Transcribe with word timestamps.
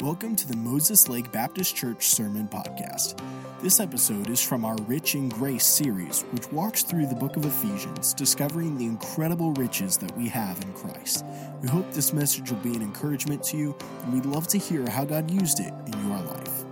Welcome 0.00 0.34
to 0.36 0.48
the 0.48 0.56
Moses 0.56 1.08
Lake 1.08 1.30
Baptist 1.30 1.76
Church 1.76 2.08
Sermon 2.08 2.48
Podcast. 2.48 3.16
This 3.62 3.78
episode 3.78 4.28
is 4.28 4.42
from 4.42 4.64
our 4.64 4.76
Rich 4.82 5.14
in 5.14 5.28
Grace 5.28 5.64
series, 5.64 6.22
which 6.32 6.50
walks 6.50 6.82
through 6.82 7.06
the 7.06 7.14
book 7.14 7.36
of 7.36 7.44
Ephesians, 7.44 8.12
discovering 8.12 8.76
the 8.76 8.86
incredible 8.86 9.52
riches 9.52 9.96
that 9.98 10.14
we 10.16 10.26
have 10.26 10.60
in 10.62 10.72
Christ. 10.72 11.24
We 11.62 11.68
hope 11.68 11.90
this 11.92 12.12
message 12.12 12.50
will 12.50 12.58
be 12.58 12.74
an 12.74 12.82
encouragement 12.82 13.44
to 13.44 13.56
you, 13.56 13.76
and 14.02 14.12
we'd 14.12 14.26
love 14.26 14.48
to 14.48 14.58
hear 14.58 14.84
how 14.90 15.04
God 15.04 15.30
used 15.30 15.60
it 15.60 15.72
in 15.86 16.08
your 16.08 16.18
life. 16.18 16.64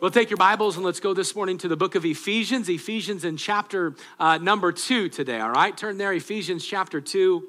Well, 0.00 0.10
take 0.10 0.30
your 0.30 0.36
Bibles 0.36 0.76
and 0.76 0.84
let's 0.84 1.00
go 1.00 1.14
this 1.14 1.36
morning 1.36 1.58
to 1.58 1.68
the 1.68 1.76
book 1.76 1.94
of 1.94 2.04
Ephesians. 2.04 2.68
Ephesians 2.68 3.24
in 3.24 3.36
chapter 3.36 3.94
uh, 4.18 4.38
number 4.38 4.72
two 4.72 5.08
today, 5.08 5.38
all 5.38 5.52
right? 5.52 5.76
Turn 5.76 5.96
there, 5.96 6.12
Ephesians 6.12 6.66
chapter 6.66 7.00
two. 7.00 7.48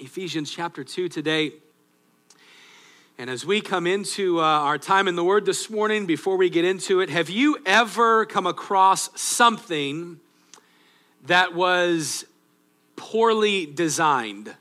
Ephesians 0.00 0.50
chapter 0.50 0.82
2 0.82 1.08
today. 1.08 1.52
And 3.16 3.30
as 3.30 3.46
we 3.46 3.60
come 3.60 3.86
into 3.86 4.40
uh, 4.40 4.42
our 4.42 4.76
time 4.76 5.06
in 5.06 5.14
the 5.14 5.22
Word 5.22 5.46
this 5.46 5.70
morning, 5.70 6.04
before 6.04 6.36
we 6.36 6.50
get 6.50 6.64
into 6.64 6.98
it, 6.98 7.10
have 7.10 7.30
you 7.30 7.58
ever 7.64 8.26
come 8.26 8.44
across 8.44 9.08
something 9.20 10.18
that 11.26 11.54
was 11.54 12.24
poorly 12.96 13.66
designed? 13.66 14.52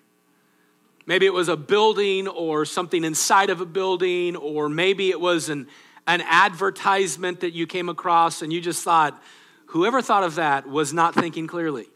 Maybe 1.07 1.25
it 1.25 1.33
was 1.33 1.49
a 1.49 1.57
building 1.57 2.27
or 2.27 2.63
something 2.63 3.03
inside 3.03 3.49
of 3.49 3.59
a 3.59 3.65
building, 3.65 4.35
or 4.35 4.69
maybe 4.69 5.09
it 5.09 5.19
was 5.19 5.49
an, 5.49 5.67
an 6.05 6.21
advertisement 6.21 7.39
that 7.39 7.53
you 7.53 7.65
came 7.65 7.89
across 7.89 8.43
and 8.43 8.53
you 8.53 8.61
just 8.61 8.83
thought, 8.83 9.19
whoever 9.65 9.99
thought 9.99 10.23
of 10.23 10.35
that 10.35 10.69
was 10.69 10.93
not 10.93 11.15
thinking 11.15 11.47
clearly. 11.47 11.87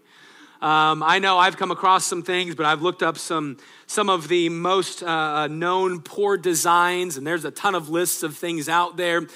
Um, 0.61 1.03
I 1.03 1.19
know 1.19 1.37
I've 1.37 1.55
come 1.55 1.69
across 1.69 2.05
some 2.05 2.23
things, 2.23 2.55
but 2.55 2.65
I've 2.65 2.81
looked 2.81 3.03
up 3.03 3.19
some, 3.19 3.57
some 3.85 4.09
of 4.09 4.27
the 4.27 4.49
most 4.49 5.03
uh, 5.03 5.05
uh, 5.05 5.47
known 5.47 6.01
poor 6.01 6.35
designs, 6.35 7.15
and 7.15 7.27
there's 7.27 7.45
a 7.45 7.51
ton 7.51 7.75
of 7.75 7.89
lists 7.89 8.23
of 8.23 8.35
things 8.35 8.67
out 8.67 8.97
there. 8.97 9.27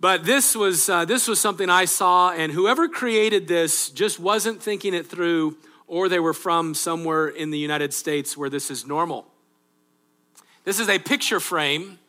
But 0.00 0.24
this 0.24 0.56
was, 0.56 0.88
uh, 0.88 1.04
this 1.04 1.28
was 1.28 1.40
something 1.40 1.70
I 1.70 1.84
saw, 1.84 2.32
and 2.32 2.50
whoever 2.50 2.88
created 2.88 3.46
this 3.46 3.90
just 3.90 4.18
wasn't 4.18 4.60
thinking 4.60 4.92
it 4.92 5.06
through, 5.06 5.56
or 5.86 6.08
they 6.08 6.18
were 6.18 6.34
from 6.34 6.74
somewhere 6.74 7.28
in 7.28 7.50
the 7.50 7.58
United 7.58 7.94
States 7.94 8.36
where 8.36 8.50
this 8.50 8.72
is 8.72 8.84
normal. 8.84 9.26
This 10.64 10.80
is 10.80 10.88
a 10.88 10.98
picture 10.98 11.38
frame, 11.38 12.00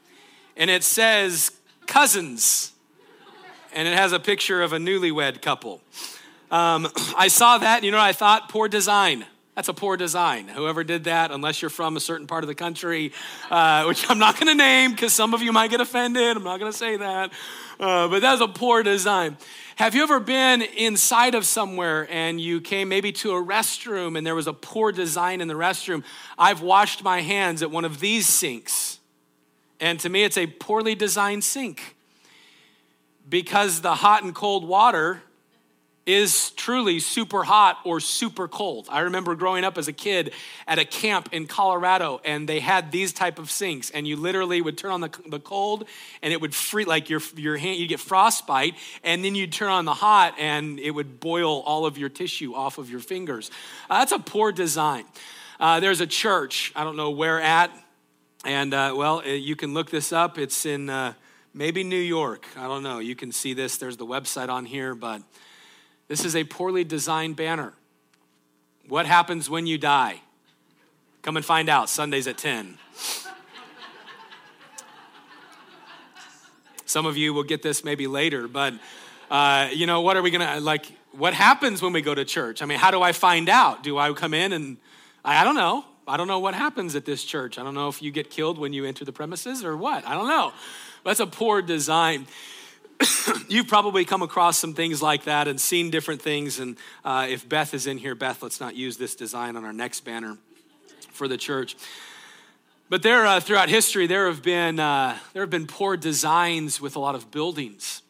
and 0.57 0.71
it 0.71 0.83
says 0.83 1.51
cousins, 1.85 2.71
and 3.71 3.87
it 3.87 3.95
has 3.95 4.13
a 4.13 4.19
picture 4.19 4.63
of 4.63 4.73
a 4.73 4.77
newlywed 4.77 5.43
couple. 5.43 5.81
Um, 6.55 6.87
I 7.17 7.27
saw 7.27 7.57
that, 7.57 7.83
you 7.83 7.91
know 7.91 7.99
I 7.99 8.13
thought? 8.13 8.47
Poor 8.47 8.69
design. 8.69 9.25
That's 9.55 9.67
a 9.67 9.73
poor 9.73 9.97
design. 9.97 10.47
Whoever 10.47 10.83
did 10.83 11.05
that, 11.05 11.31
unless 11.31 11.61
you're 11.61 11.69
from 11.69 11.97
a 11.97 11.99
certain 11.99 12.27
part 12.27 12.43
of 12.43 12.47
the 12.47 12.55
country, 12.55 13.11
uh, 13.49 13.83
which 13.87 14.09
I'm 14.09 14.19
not 14.19 14.39
going 14.39 14.47
to 14.47 14.55
name 14.55 14.91
because 14.91 15.11
some 15.13 15.33
of 15.33 15.41
you 15.41 15.51
might 15.51 15.69
get 15.69 15.81
offended. 15.81 16.37
I'm 16.37 16.43
not 16.43 16.59
going 16.59 16.71
to 16.71 16.77
say 16.77 16.97
that. 16.97 17.31
Uh, 17.77 18.07
but 18.07 18.21
that's 18.21 18.41
a 18.41 18.47
poor 18.47 18.83
design. 18.83 19.35
Have 19.75 19.95
you 19.95 20.03
ever 20.03 20.21
been 20.21 20.61
inside 20.61 21.35
of 21.35 21.45
somewhere 21.45 22.07
and 22.09 22.39
you 22.39 22.61
came 22.61 22.87
maybe 22.87 23.11
to 23.11 23.31
a 23.31 23.43
restroom 23.43 24.17
and 24.17 24.25
there 24.25 24.35
was 24.35 24.47
a 24.47 24.53
poor 24.53 24.93
design 24.93 25.41
in 25.41 25.49
the 25.49 25.55
restroom? 25.55 26.05
I've 26.37 26.61
washed 26.61 27.03
my 27.03 27.19
hands 27.19 27.61
at 27.61 27.69
one 27.69 27.83
of 27.83 27.99
these 27.99 28.27
sinks. 28.27 28.99
And 29.81 29.99
to 29.99 30.07
me, 30.07 30.23
it's 30.23 30.37
a 30.37 30.47
poorly 30.47 30.95
designed 30.95 31.43
sink 31.43 31.97
because 33.27 33.81
the 33.81 33.95
hot 33.95 34.23
and 34.23 34.33
cold 34.33 34.65
water 34.65 35.21
is 36.05 36.51
truly 36.51 36.99
super 36.99 37.43
hot 37.43 37.79
or 37.83 37.99
super 37.99 38.47
cold. 38.47 38.87
I 38.91 39.01
remember 39.01 39.33
growing 39.33 39.63
up 39.63 39.77
as 39.77 39.87
a 39.87 39.93
kid 39.93 40.33
at 40.67 40.77
a 40.77 40.85
camp 40.85 41.29
in 41.31 41.47
Colorado 41.47 42.21
and 42.23 42.47
they 42.47 42.59
had 42.59 42.91
these 42.91 43.11
type 43.11 43.39
of 43.39 43.49
sinks 43.49 43.89
and 43.89 44.07
you 44.07 44.15
literally 44.15 44.61
would 44.61 44.77
turn 44.77 44.91
on 44.91 45.01
the, 45.01 45.09
the 45.27 45.39
cold 45.39 45.87
and 46.21 46.31
it 46.31 46.39
would 46.39 46.53
free 46.53 46.85
like 46.85 47.09
your, 47.09 47.21
your 47.35 47.57
hand, 47.57 47.79
you 47.79 47.87
get 47.87 47.99
frostbite 47.99 48.75
and 49.03 49.25
then 49.25 49.33
you'd 49.33 49.51
turn 49.51 49.69
on 49.69 49.85
the 49.85 49.95
hot 49.95 50.35
and 50.37 50.79
it 50.79 50.91
would 50.91 51.19
boil 51.19 51.61
all 51.61 51.87
of 51.87 51.97
your 51.97 52.09
tissue 52.09 52.53
off 52.53 52.77
of 52.77 52.89
your 52.89 52.99
fingers. 52.99 53.49
Uh, 53.89 53.99
that's 53.99 54.11
a 54.11 54.19
poor 54.19 54.51
design. 54.51 55.05
Uh, 55.59 55.79
there's 55.79 56.01
a 56.01 56.07
church, 56.07 56.71
I 56.75 56.83
don't 56.83 56.97
know 56.97 57.11
where 57.11 57.41
at, 57.41 57.71
and 58.43 58.75
uh, 58.75 58.93
well, 58.95 59.23
uh, 59.25 59.29
you 59.29 59.55
can 59.55 59.73
look 59.73 59.89
this 59.89 60.13
up. 60.13 60.37
It's 60.37 60.67
in 60.67 60.87
uh, 60.87 61.13
maybe 61.55 61.83
New 61.83 61.95
York. 61.95 62.45
I 62.55 62.67
don't 62.67 62.83
know. 62.83 62.99
You 62.99 63.15
can 63.15 63.31
see 63.31 63.55
this. 63.55 63.77
There's 63.77 63.97
the 63.97 64.05
website 64.05 64.49
on 64.49 64.65
here, 64.65 64.93
but 64.93 65.23
this 66.07 66.23
is 66.23 66.35
a 66.35 66.43
poorly 66.43 66.83
designed 66.83 67.35
banner. 67.35 67.73
What 68.87 69.05
happens 69.05 69.49
when 69.49 69.65
you 69.65 69.77
die? 69.77 70.21
Come 71.21 71.37
and 71.37 71.45
find 71.45 71.69
out, 71.69 71.89
Sundays 71.89 72.27
at 72.27 72.37
10. 72.37 72.77
Some 76.85 77.05
of 77.07 77.17
you 77.17 77.33
will 77.33 77.43
get 77.43 77.63
this 77.63 77.83
maybe 77.83 78.05
later, 78.05 78.47
but 78.47 78.75
uh, 79.31 79.69
you 79.73 79.87
know, 79.87 80.01
what 80.01 80.17
are 80.17 80.21
we 80.21 80.29
gonna, 80.29 80.59
like, 80.59 80.85
what 81.11 81.33
happens 81.33 81.81
when 81.81 81.93
we 81.93 82.01
go 82.01 82.13
to 82.13 82.23
church? 82.23 82.61
I 82.61 82.65
mean, 82.65 82.77
how 82.77 82.91
do 82.91 83.01
I 83.01 83.11
find 83.11 83.49
out? 83.49 83.83
Do 83.83 83.97
I 83.97 84.13
come 84.13 84.33
in 84.33 84.53
and, 84.53 84.77
I, 85.23 85.41
I 85.41 85.43
don't 85.43 85.55
know. 85.55 85.83
I 86.07 86.17
don't 86.17 86.27
know 86.27 86.39
what 86.39 86.53
happens 86.53 86.95
at 86.95 87.05
this 87.05 87.23
church. 87.23 87.57
I 87.57 87.63
don't 87.63 87.73
know 87.73 87.87
if 87.87 88.01
you 88.01 88.11
get 88.11 88.29
killed 88.29 88.59
when 88.59 88.73
you 88.73 88.85
enter 88.85 89.03
the 89.03 89.11
premises 89.11 89.63
or 89.63 89.75
what. 89.75 90.05
I 90.05 90.13
don't 90.13 90.27
know. 90.27 90.53
That's 91.03 91.19
a 91.19 91.27
poor 91.27 91.63
design. 91.63 92.27
you've 93.47 93.67
probably 93.67 94.05
come 94.05 94.21
across 94.21 94.57
some 94.57 94.73
things 94.73 95.01
like 95.01 95.25
that 95.25 95.47
and 95.47 95.59
seen 95.59 95.89
different 95.89 96.21
things. 96.21 96.59
And 96.59 96.77
uh, 97.03 97.27
if 97.29 97.47
Beth 97.47 97.73
is 97.73 97.87
in 97.87 97.97
here, 97.97 98.15
Beth, 98.15 98.41
let's 98.41 98.59
not 98.59 98.75
use 98.75 98.97
this 98.97 99.15
design 99.15 99.55
on 99.55 99.65
our 99.65 99.73
next 99.73 100.01
banner 100.01 100.37
for 101.11 101.27
the 101.27 101.37
church. 101.37 101.75
But 102.87 103.01
there, 103.01 103.25
uh, 103.25 103.39
throughout 103.39 103.69
history, 103.69 104.05
there 104.05 104.27
have 104.27 104.43
been 104.43 104.79
uh, 104.79 105.17
there 105.33 105.41
have 105.41 105.49
been 105.49 105.65
poor 105.65 105.97
designs 105.97 106.79
with 106.79 106.95
a 106.95 106.99
lot 106.99 107.15
of 107.15 107.31
buildings. 107.31 108.03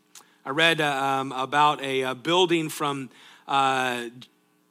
I 0.45 0.49
read 0.49 0.81
uh, 0.81 0.85
um, 0.85 1.31
about 1.31 1.81
a, 1.81 2.01
a, 2.01 2.13
building 2.15 2.67
from 2.67 3.09
uh, 3.47 4.09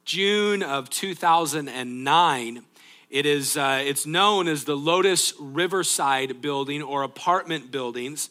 June 0.05 0.61
of 0.61 0.91
2009. 0.91 2.63
It 3.09 3.25
is 3.25 3.57
uh, 3.57 3.81
it's 3.83 4.05
known 4.05 4.47
as 4.47 4.65
the 4.65 4.77
Lotus 4.77 5.33
Riverside 5.39 6.39
Building 6.39 6.83
or 6.83 7.01
apartment 7.01 7.71
buildings. 7.71 8.29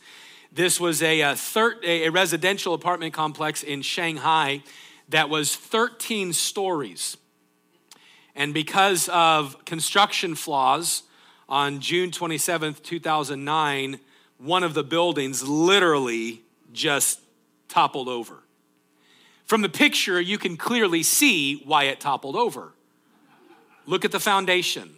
This 0.55 0.81
was 0.81 1.03
a, 1.03 1.21
uh, 1.21 1.33
a, 1.33 1.37
thir- 1.37 1.81
a 1.83 2.09
residential 2.09 2.75
apartment 2.75 3.13
complex 3.13 3.63
in 3.63 3.83
Shanghai 3.83 4.63
that 5.09 5.29
was 5.29 5.55
13 5.55 6.33
stories. 6.33 7.17
And 8.35 8.55
because 8.55 9.09
of 9.11 9.65
construction 9.65 10.35
flaws, 10.35 11.03
on 11.49 11.81
June 11.81 12.11
27th, 12.11 12.83
2009, 12.83 14.01
one 14.39 14.63
of 14.63 14.75
the 14.75 14.85
buildings 14.85 15.47
literally 15.47 16.43
just 16.73 17.21
toppled 17.69 18.09
over. 18.09 18.43
From 19.45 19.63
the 19.63 19.69
picture, 19.69 20.21
you 20.21 20.39
can 20.39 20.57
clearly 20.57 21.03
see 21.03 21.57
why 21.65 21.85
it 21.85 22.01
toppled 22.01 22.37
over. 22.37 22.73
Look 23.87 24.05
at 24.05 24.13
the 24.13 24.21
foundation. 24.21 24.95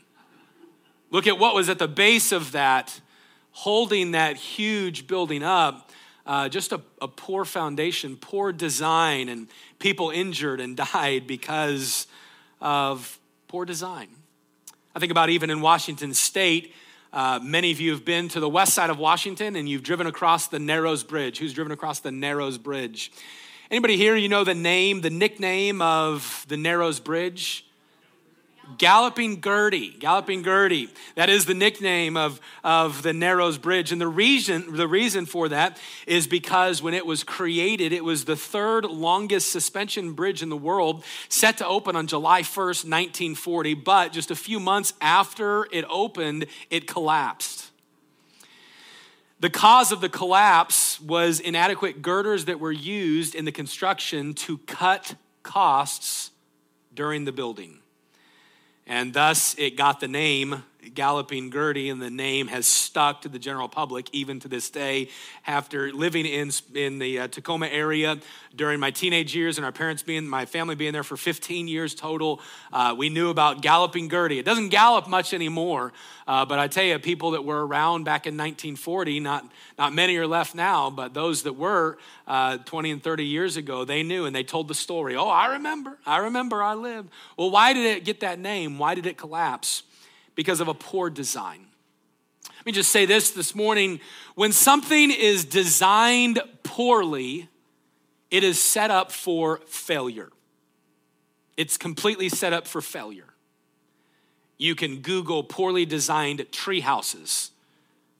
Look 1.10 1.26
at 1.26 1.38
what 1.38 1.54
was 1.54 1.68
at 1.68 1.78
the 1.78 1.88
base 1.88 2.30
of 2.30 2.52
that 2.52 3.00
holding 3.56 4.10
that 4.10 4.36
huge 4.36 5.06
building 5.06 5.42
up, 5.42 5.90
uh, 6.26 6.46
just 6.46 6.72
a, 6.72 6.80
a 7.00 7.08
poor 7.08 7.42
foundation, 7.42 8.14
poor 8.14 8.52
design, 8.52 9.30
and 9.30 9.48
people 9.78 10.10
injured 10.10 10.60
and 10.60 10.76
died 10.92 11.26
because 11.26 12.06
of 12.60 13.18
poor 13.48 13.64
design. 13.64 14.08
I 14.94 14.98
think 14.98 15.10
about 15.10 15.30
even 15.30 15.48
in 15.48 15.62
Washington 15.62 16.12
state, 16.12 16.74
uh, 17.14 17.40
many 17.42 17.70
of 17.72 17.80
you 17.80 17.92
have 17.92 18.04
been 18.04 18.28
to 18.28 18.40
the 18.40 18.48
west 18.48 18.74
side 18.74 18.90
of 18.90 18.98
Washington 18.98 19.56
and 19.56 19.66
you've 19.66 19.82
driven 19.82 20.06
across 20.06 20.48
the 20.48 20.58
Narrows 20.58 21.02
Bridge. 21.02 21.38
Who's 21.38 21.54
driven 21.54 21.72
across 21.72 22.00
the 22.00 22.12
Narrows 22.12 22.58
Bridge? 22.58 23.10
Anybody 23.70 23.96
here, 23.96 24.16
you 24.16 24.28
know 24.28 24.44
the 24.44 24.54
name, 24.54 25.00
the 25.00 25.08
nickname 25.08 25.80
of 25.80 26.44
the 26.46 26.58
Narrows 26.58 27.00
Bridge? 27.00 27.65
Galloping 28.78 29.40
Gertie, 29.40 29.90
Galloping 29.90 30.42
Gertie. 30.42 30.88
That 31.14 31.30
is 31.30 31.46
the 31.46 31.54
nickname 31.54 32.16
of, 32.16 32.40
of 32.64 33.02
the 33.02 33.12
Narrows 33.12 33.58
Bridge. 33.58 33.92
And 33.92 34.00
the 34.00 34.08
reason, 34.08 34.74
the 34.76 34.88
reason 34.88 35.26
for 35.26 35.48
that 35.48 35.78
is 36.06 36.26
because 36.26 36.82
when 36.82 36.94
it 36.94 37.06
was 37.06 37.24
created, 37.24 37.92
it 37.92 38.04
was 38.04 38.24
the 38.24 38.36
third 38.36 38.84
longest 38.84 39.52
suspension 39.52 40.12
bridge 40.12 40.42
in 40.42 40.48
the 40.48 40.56
world, 40.56 41.04
set 41.28 41.58
to 41.58 41.66
open 41.66 41.96
on 41.96 42.06
July 42.06 42.42
1st, 42.42 42.84
1940. 42.84 43.74
But 43.74 44.12
just 44.12 44.30
a 44.30 44.36
few 44.36 44.60
months 44.60 44.92
after 45.00 45.66
it 45.72 45.84
opened, 45.88 46.46
it 46.70 46.86
collapsed. 46.86 47.70
The 49.38 49.50
cause 49.50 49.92
of 49.92 50.00
the 50.00 50.08
collapse 50.08 51.00
was 51.00 51.40
inadequate 51.40 52.00
girders 52.02 52.46
that 52.46 52.58
were 52.58 52.72
used 52.72 53.34
in 53.34 53.44
the 53.44 53.52
construction 53.52 54.34
to 54.34 54.58
cut 54.58 55.14
costs 55.42 56.30
during 56.94 57.26
the 57.26 57.32
building 57.32 57.80
and 58.86 59.12
thus 59.12 59.54
it 59.58 59.76
got 59.76 60.00
the 60.00 60.08
name 60.08 60.62
Galloping 60.94 61.50
Gertie, 61.50 61.88
and 61.88 62.00
the 62.00 62.10
name 62.10 62.48
has 62.48 62.66
stuck 62.66 63.22
to 63.22 63.28
the 63.28 63.38
general 63.38 63.68
public 63.68 64.08
even 64.12 64.40
to 64.40 64.48
this 64.48 64.70
day. 64.70 65.08
After 65.46 65.92
living 65.92 66.26
in, 66.26 66.50
in 66.74 66.98
the 66.98 67.20
uh, 67.20 67.28
Tacoma 67.28 67.66
area 67.66 68.18
during 68.54 68.80
my 68.80 68.90
teenage 68.90 69.34
years 69.34 69.58
and 69.58 69.64
our 69.64 69.72
parents 69.72 70.02
being, 70.02 70.26
my 70.26 70.46
family 70.46 70.74
being 70.74 70.92
there 70.92 71.04
for 71.04 71.16
15 71.16 71.68
years 71.68 71.94
total, 71.94 72.40
uh, 72.72 72.94
we 72.96 73.08
knew 73.08 73.30
about 73.30 73.62
Galloping 73.62 74.08
Gertie. 74.08 74.38
It 74.38 74.44
doesn't 74.44 74.70
gallop 74.70 75.08
much 75.08 75.34
anymore, 75.34 75.92
uh, 76.26 76.44
but 76.44 76.58
I 76.58 76.68
tell 76.68 76.84
you, 76.84 76.98
people 76.98 77.32
that 77.32 77.44
were 77.44 77.66
around 77.66 78.04
back 78.04 78.26
in 78.26 78.34
1940, 78.34 79.20
not, 79.20 79.50
not 79.78 79.92
many 79.92 80.16
are 80.16 80.26
left 80.26 80.54
now, 80.54 80.90
but 80.90 81.14
those 81.14 81.42
that 81.42 81.52
were 81.54 81.98
uh, 82.26 82.58
20 82.58 82.90
and 82.90 83.02
30 83.02 83.24
years 83.24 83.56
ago, 83.56 83.84
they 83.84 84.02
knew 84.02 84.24
and 84.24 84.34
they 84.34 84.42
told 84.44 84.68
the 84.68 84.74
story. 84.74 85.16
Oh, 85.16 85.28
I 85.28 85.52
remember. 85.52 85.98
I 86.06 86.18
remember 86.18 86.62
I 86.62 86.74
lived. 86.74 87.10
Well, 87.36 87.50
why 87.50 87.72
did 87.72 87.84
it 87.84 88.04
get 88.04 88.20
that 88.20 88.38
name? 88.38 88.78
Why 88.78 88.94
did 88.94 89.06
it 89.06 89.16
collapse? 89.16 89.82
Because 90.36 90.60
of 90.60 90.68
a 90.68 90.74
poor 90.74 91.10
design. 91.10 91.66
Let 92.44 92.66
me 92.66 92.72
just 92.72 92.92
say 92.92 93.06
this 93.06 93.32
this 93.32 93.54
morning. 93.54 93.98
When 94.36 94.52
something 94.52 95.10
is 95.10 95.44
designed 95.44 96.40
poorly, 96.62 97.48
it 98.30 98.44
is 98.44 98.60
set 98.60 98.90
up 98.90 99.10
for 99.10 99.58
failure. 99.66 100.30
It's 101.56 101.76
completely 101.76 102.28
set 102.28 102.52
up 102.52 102.66
for 102.66 102.80
failure. 102.80 103.34
You 104.58 104.74
can 104.74 105.00
Google 105.00 105.42
poorly 105.42 105.86
designed 105.86 106.46
tree 106.52 106.80
houses 106.80 107.50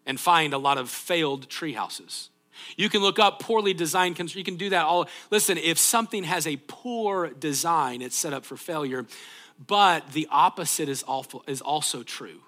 and 0.07 0.21
find 0.21 0.55
a 0.55 0.59
lot 0.59 0.79
of 0.79 0.89
failed 0.89 1.49
tree 1.49 1.73
houses. 1.73 2.31
You 2.77 2.89
can 2.89 3.03
look 3.03 3.19
up 3.19 3.41
poorly 3.41 3.75
designed, 3.75 4.19
you 4.35 4.45
can 4.45 4.57
do 4.57 4.71
that 4.71 4.85
all. 4.85 5.09
Listen, 5.31 5.59
if 5.59 5.79
something 5.79 6.25
has 6.25 6.47
a 6.47 6.57
poor 6.69 7.29
design, 7.29 8.01
it's 8.03 8.17
set 8.17 8.33
up 8.33 8.45
for 8.45 8.57
failure. 8.57 9.07
But 9.65 10.13
the 10.13 10.29
opposite 10.31 10.89
is 10.89 11.03
also 11.03 12.03
true. 12.03 12.41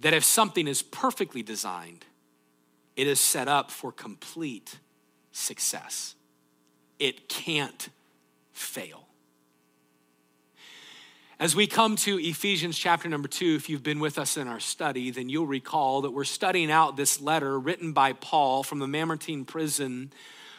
That 0.00 0.12
if 0.12 0.24
something 0.24 0.68
is 0.68 0.82
perfectly 0.82 1.42
designed, 1.42 2.04
it 2.96 3.06
is 3.06 3.20
set 3.20 3.48
up 3.48 3.70
for 3.70 3.92
complete 3.92 4.78
success. 5.32 6.14
It 6.98 7.28
can't 7.28 7.88
fail. 8.52 9.06
As 11.38 11.54
we 11.54 11.66
come 11.66 11.96
to 11.96 12.18
Ephesians 12.18 12.78
chapter 12.78 13.10
number 13.10 13.28
two, 13.28 13.56
if 13.56 13.68
you've 13.68 13.82
been 13.82 14.00
with 14.00 14.18
us 14.18 14.38
in 14.38 14.48
our 14.48 14.60
study, 14.60 15.10
then 15.10 15.28
you'll 15.28 15.46
recall 15.46 16.00
that 16.02 16.12
we're 16.12 16.24
studying 16.24 16.70
out 16.70 16.96
this 16.96 17.20
letter 17.20 17.60
written 17.60 17.92
by 17.92 18.14
Paul 18.14 18.62
from 18.62 18.78
the 18.78 18.86
Mamertine 18.86 19.44
prison 19.44 20.12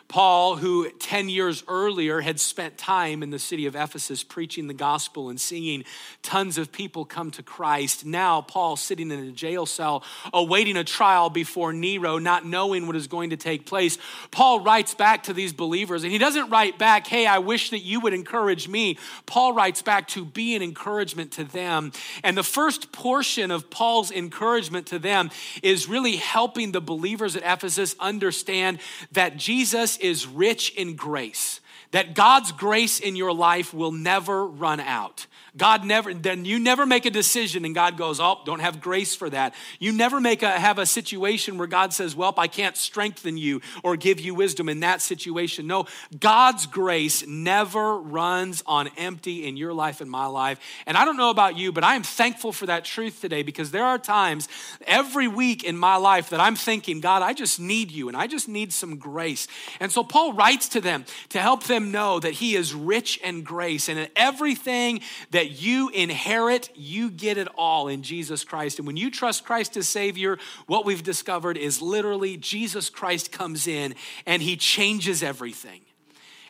Paul, 0.07 0.55
who 0.55 0.89
10 0.89 1.27
years 1.27 1.65
earlier 1.67 2.21
had 2.21 2.39
spent 2.39 2.77
time 2.77 3.21
in 3.21 3.29
the 3.29 3.39
city 3.39 3.65
of 3.65 3.75
Ephesus 3.75 4.23
preaching 4.23 4.67
the 4.67 4.73
gospel 4.73 5.29
and 5.29 5.39
seeing 5.39 5.83
tons 6.23 6.57
of 6.57 6.71
people 6.71 7.03
come 7.03 7.29
to 7.31 7.43
Christ, 7.43 8.05
now 8.05 8.41
Paul 8.41 8.77
sitting 8.77 9.11
in 9.11 9.19
a 9.19 9.31
jail 9.31 9.65
cell 9.65 10.05
awaiting 10.33 10.77
a 10.77 10.85
trial 10.85 11.29
before 11.29 11.73
Nero, 11.73 12.19
not 12.19 12.45
knowing 12.45 12.87
what 12.87 12.95
is 12.95 13.07
going 13.07 13.31
to 13.31 13.37
take 13.37 13.65
place. 13.65 13.97
Paul 14.31 14.61
writes 14.61 14.93
back 14.93 15.23
to 15.23 15.33
these 15.33 15.51
believers, 15.51 16.03
and 16.03 16.11
he 16.11 16.17
doesn't 16.17 16.49
write 16.49 16.79
back, 16.79 17.05
Hey, 17.05 17.27
I 17.27 17.39
wish 17.39 17.71
that 17.71 17.79
you 17.79 17.99
would 17.99 18.13
encourage 18.13 18.69
me. 18.69 18.97
Paul 19.25 19.51
writes 19.53 19.81
back 19.81 20.07
to 20.09 20.23
be 20.23 20.55
an 20.55 20.61
encouragement 20.61 21.33
to 21.33 21.43
them. 21.43 21.91
And 22.23 22.37
the 22.37 22.43
first 22.43 22.93
portion 22.93 23.51
of 23.51 23.69
Paul's 23.69 24.11
encouragement 24.11 24.87
to 24.87 24.99
them 24.99 25.31
is 25.61 25.89
really 25.89 26.15
helping 26.15 26.71
the 26.71 26.81
believers 26.81 27.35
at 27.35 27.43
Ephesus 27.43 27.95
understand 27.99 28.79
that 29.11 29.35
Jesus 29.35 29.96
is 29.97 30.27
rich 30.27 30.73
in 30.75 30.95
grace, 30.95 31.61
that 31.91 32.15
God's 32.15 32.51
grace 32.51 32.99
in 32.99 33.15
your 33.15 33.33
life 33.33 33.73
will 33.73 33.91
never 33.91 34.45
run 34.45 34.79
out. 34.79 35.27
God 35.57 35.83
never, 35.83 36.13
then 36.13 36.45
you 36.45 36.59
never 36.59 36.85
make 36.85 37.05
a 37.05 37.09
decision 37.09 37.65
and 37.65 37.73
God 37.73 37.97
goes, 37.97 38.19
oh, 38.19 38.39
don't 38.45 38.59
have 38.59 38.79
grace 38.79 39.15
for 39.15 39.29
that. 39.29 39.53
You 39.79 39.91
never 39.91 40.21
make 40.21 40.43
a, 40.43 40.51
have 40.51 40.77
a 40.77 40.85
situation 40.85 41.57
where 41.57 41.67
God 41.67 41.93
says, 41.93 42.15
well, 42.15 42.33
I 42.37 42.47
can't 42.47 42.77
strengthen 42.77 43.37
you 43.37 43.61
or 43.83 43.95
give 43.95 44.19
you 44.19 44.35
wisdom 44.35 44.69
in 44.69 44.81
that 44.81 45.01
situation. 45.01 45.67
No, 45.67 45.85
God's 46.19 46.65
grace 46.65 47.25
never 47.25 47.97
runs 47.97 48.63
on 48.65 48.89
empty 48.97 49.47
in 49.47 49.57
your 49.57 49.73
life 49.73 50.01
and 50.01 50.09
my 50.09 50.25
life. 50.25 50.59
And 50.85 50.95
I 50.97 51.05
don't 51.05 51.17
know 51.17 51.29
about 51.29 51.57
you, 51.57 51.71
but 51.71 51.83
I 51.83 51.95
am 51.95 52.03
thankful 52.03 52.51
for 52.51 52.67
that 52.67 52.85
truth 52.85 53.21
today 53.21 53.43
because 53.43 53.71
there 53.71 53.85
are 53.85 53.97
times 53.97 54.47
every 54.85 55.27
week 55.27 55.63
in 55.63 55.77
my 55.77 55.95
life 55.95 56.29
that 56.29 56.39
I'm 56.39 56.55
thinking, 56.55 57.01
God, 57.01 57.21
I 57.21 57.33
just 57.33 57.59
need 57.59 57.91
you 57.91 58.07
and 58.07 58.17
I 58.17 58.27
just 58.27 58.47
need 58.47 58.71
some 58.71 58.97
grace. 58.97 59.47
And 59.79 59.91
so 59.91 60.03
Paul 60.03 60.33
writes 60.33 60.69
to 60.69 60.81
them 60.81 61.05
to 61.29 61.39
help 61.39 61.63
them 61.63 61.91
know 61.91 62.19
that 62.19 62.33
he 62.33 62.55
is 62.55 62.73
rich 62.73 63.17
in 63.17 63.43
grace 63.43 63.89
and 63.89 63.97
in 63.97 64.07
everything 64.15 65.01
that 65.31 65.46
that 65.47 65.61
you 65.61 65.87
inherit, 65.89 66.69
you 66.75 67.09
get 67.09 67.37
it 67.37 67.47
all 67.57 67.87
in 67.87 68.03
Jesus 68.03 68.43
Christ. 68.43 68.79
And 68.79 68.87
when 68.87 68.97
you 68.97 69.09
trust 69.09 69.45
Christ 69.45 69.77
as 69.77 69.87
Savior, 69.87 70.37
what 70.65 70.83
we've 70.83 71.03
discovered 71.03 71.57
is 71.57 71.81
literally 71.81 72.35
Jesus 72.35 72.89
Christ 72.89 73.31
comes 73.31 73.65
in 73.65 73.95
and 74.25 74.41
he 74.41 74.57
changes 74.57 75.23
everything. 75.23 75.81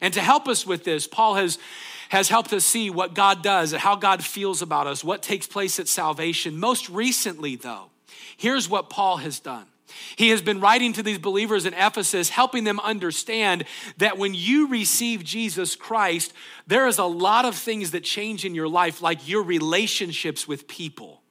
And 0.01 0.15
to 0.15 0.21
help 0.21 0.47
us 0.47 0.65
with 0.65 0.83
this, 0.83 1.05
Paul 1.05 1.35
has, 1.35 1.59
has 2.09 2.29
helped 2.29 2.53
us 2.53 2.65
see 2.65 2.89
what 2.89 3.13
God 3.13 3.43
does 3.43 3.71
how 3.71 3.95
God 3.95 4.23
feels 4.23 4.63
about 4.63 4.87
us, 4.87 5.03
what 5.03 5.21
takes 5.21 5.45
place 5.45 5.79
at 5.79 5.87
salvation. 5.87 6.59
Most 6.59 6.89
recently, 6.89 7.55
though, 7.55 7.91
here's 8.35 8.67
what 8.67 8.89
Paul 8.89 9.17
has 9.17 9.39
done. 9.39 9.65
He 10.15 10.29
has 10.29 10.41
been 10.41 10.59
writing 10.59 10.93
to 10.93 11.03
these 11.03 11.19
believers 11.19 11.65
in 11.65 11.73
Ephesus, 11.73 12.29
helping 12.29 12.63
them 12.63 12.79
understand 12.79 13.65
that 13.97 14.17
when 14.17 14.33
you 14.33 14.67
receive 14.67 15.23
Jesus 15.23 15.75
Christ, 15.75 16.33
there 16.65 16.87
is 16.87 16.97
a 16.97 17.05
lot 17.05 17.45
of 17.45 17.55
things 17.55 17.91
that 17.91 18.03
change 18.03 18.45
in 18.45 18.55
your 18.55 18.67
life, 18.67 19.01
like 19.01 19.27
your 19.27 19.43
relationships 19.43 20.47
with 20.47 20.67
people. 20.67 21.21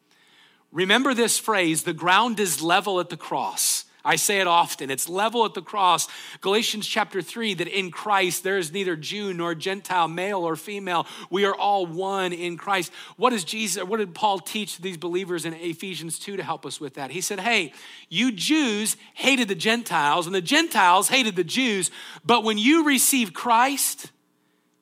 Remember 0.70 1.14
this 1.14 1.38
phrase 1.38 1.84
the 1.84 1.92
ground 1.92 2.38
is 2.38 2.62
level 2.62 3.00
at 3.00 3.08
the 3.08 3.16
cross. 3.16 3.86
I 4.06 4.14
say 4.17 4.41
it 4.41 4.47
often. 4.47 4.88
It's 4.88 5.08
level 5.08 5.44
at 5.44 5.55
the 5.55 5.62
cross. 5.62 6.06
Galatians 6.41 6.87
chapter 6.87 7.20
3 7.20 7.55
that 7.55 7.67
in 7.67 7.91
Christ 7.91 8.44
there 8.44 8.56
is 8.56 8.73
neither 8.73 8.94
Jew 8.94 9.35
nor 9.35 9.56
Gentile, 9.56 10.06
male 10.06 10.41
or 10.41 10.55
female. 10.55 11.08
We 11.29 11.44
are 11.44 11.55
all 11.55 11.87
one 11.87 12.32
in 12.32 12.56
Christ. 12.56 12.93
What 13.17 13.31
does 13.31 13.43
Jesus, 13.43 13.82
what 13.82 13.97
did 13.99 14.14
Paul 14.14 14.38
teach 14.38 14.79
these 14.79 14.97
believers 14.97 15.44
in 15.44 15.55
Ephesians 15.55 16.20
2 16.20 16.37
to 16.37 16.43
help 16.44 16.64
us 16.64 16.81
with 16.81 16.94
that? 16.94 17.11
He 17.11 17.20
said, 17.20 17.41
Hey, 17.41 17.73
you 18.08 18.31
Jews 18.31 18.97
hated 19.14 19.49
the 19.49 19.56
Gentiles, 19.56 20.26
and 20.26 20.35
the 20.35 20.41
Gentiles 20.41 21.09
hated 21.09 21.35
the 21.35 21.44
Jews, 21.44 21.91
but 22.25 22.44
when 22.44 22.59
you 22.59 22.85
receive 22.85 23.35
Christ, 23.35 24.12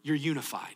you're 0.03 0.17
unified. 0.17 0.75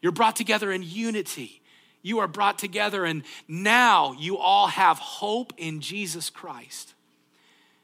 You're 0.00 0.12
brought 0.12 0.36
together 0.36 0.72
in 0.72 0.82
unity. 0.82 1.60
You 2.00 2.20
are 2.20 2.28
brought 2.28 2.58
together, 2.58 3.04
and 3.04 3.22
now 3.46 4.14
you 4.18 4.38
all 4.38 4.68
have 4.68 4.98
hope 4.98 5.52
in 5.58 5.80
Jesus 5.80 6.30
Christ. 6.30 6.94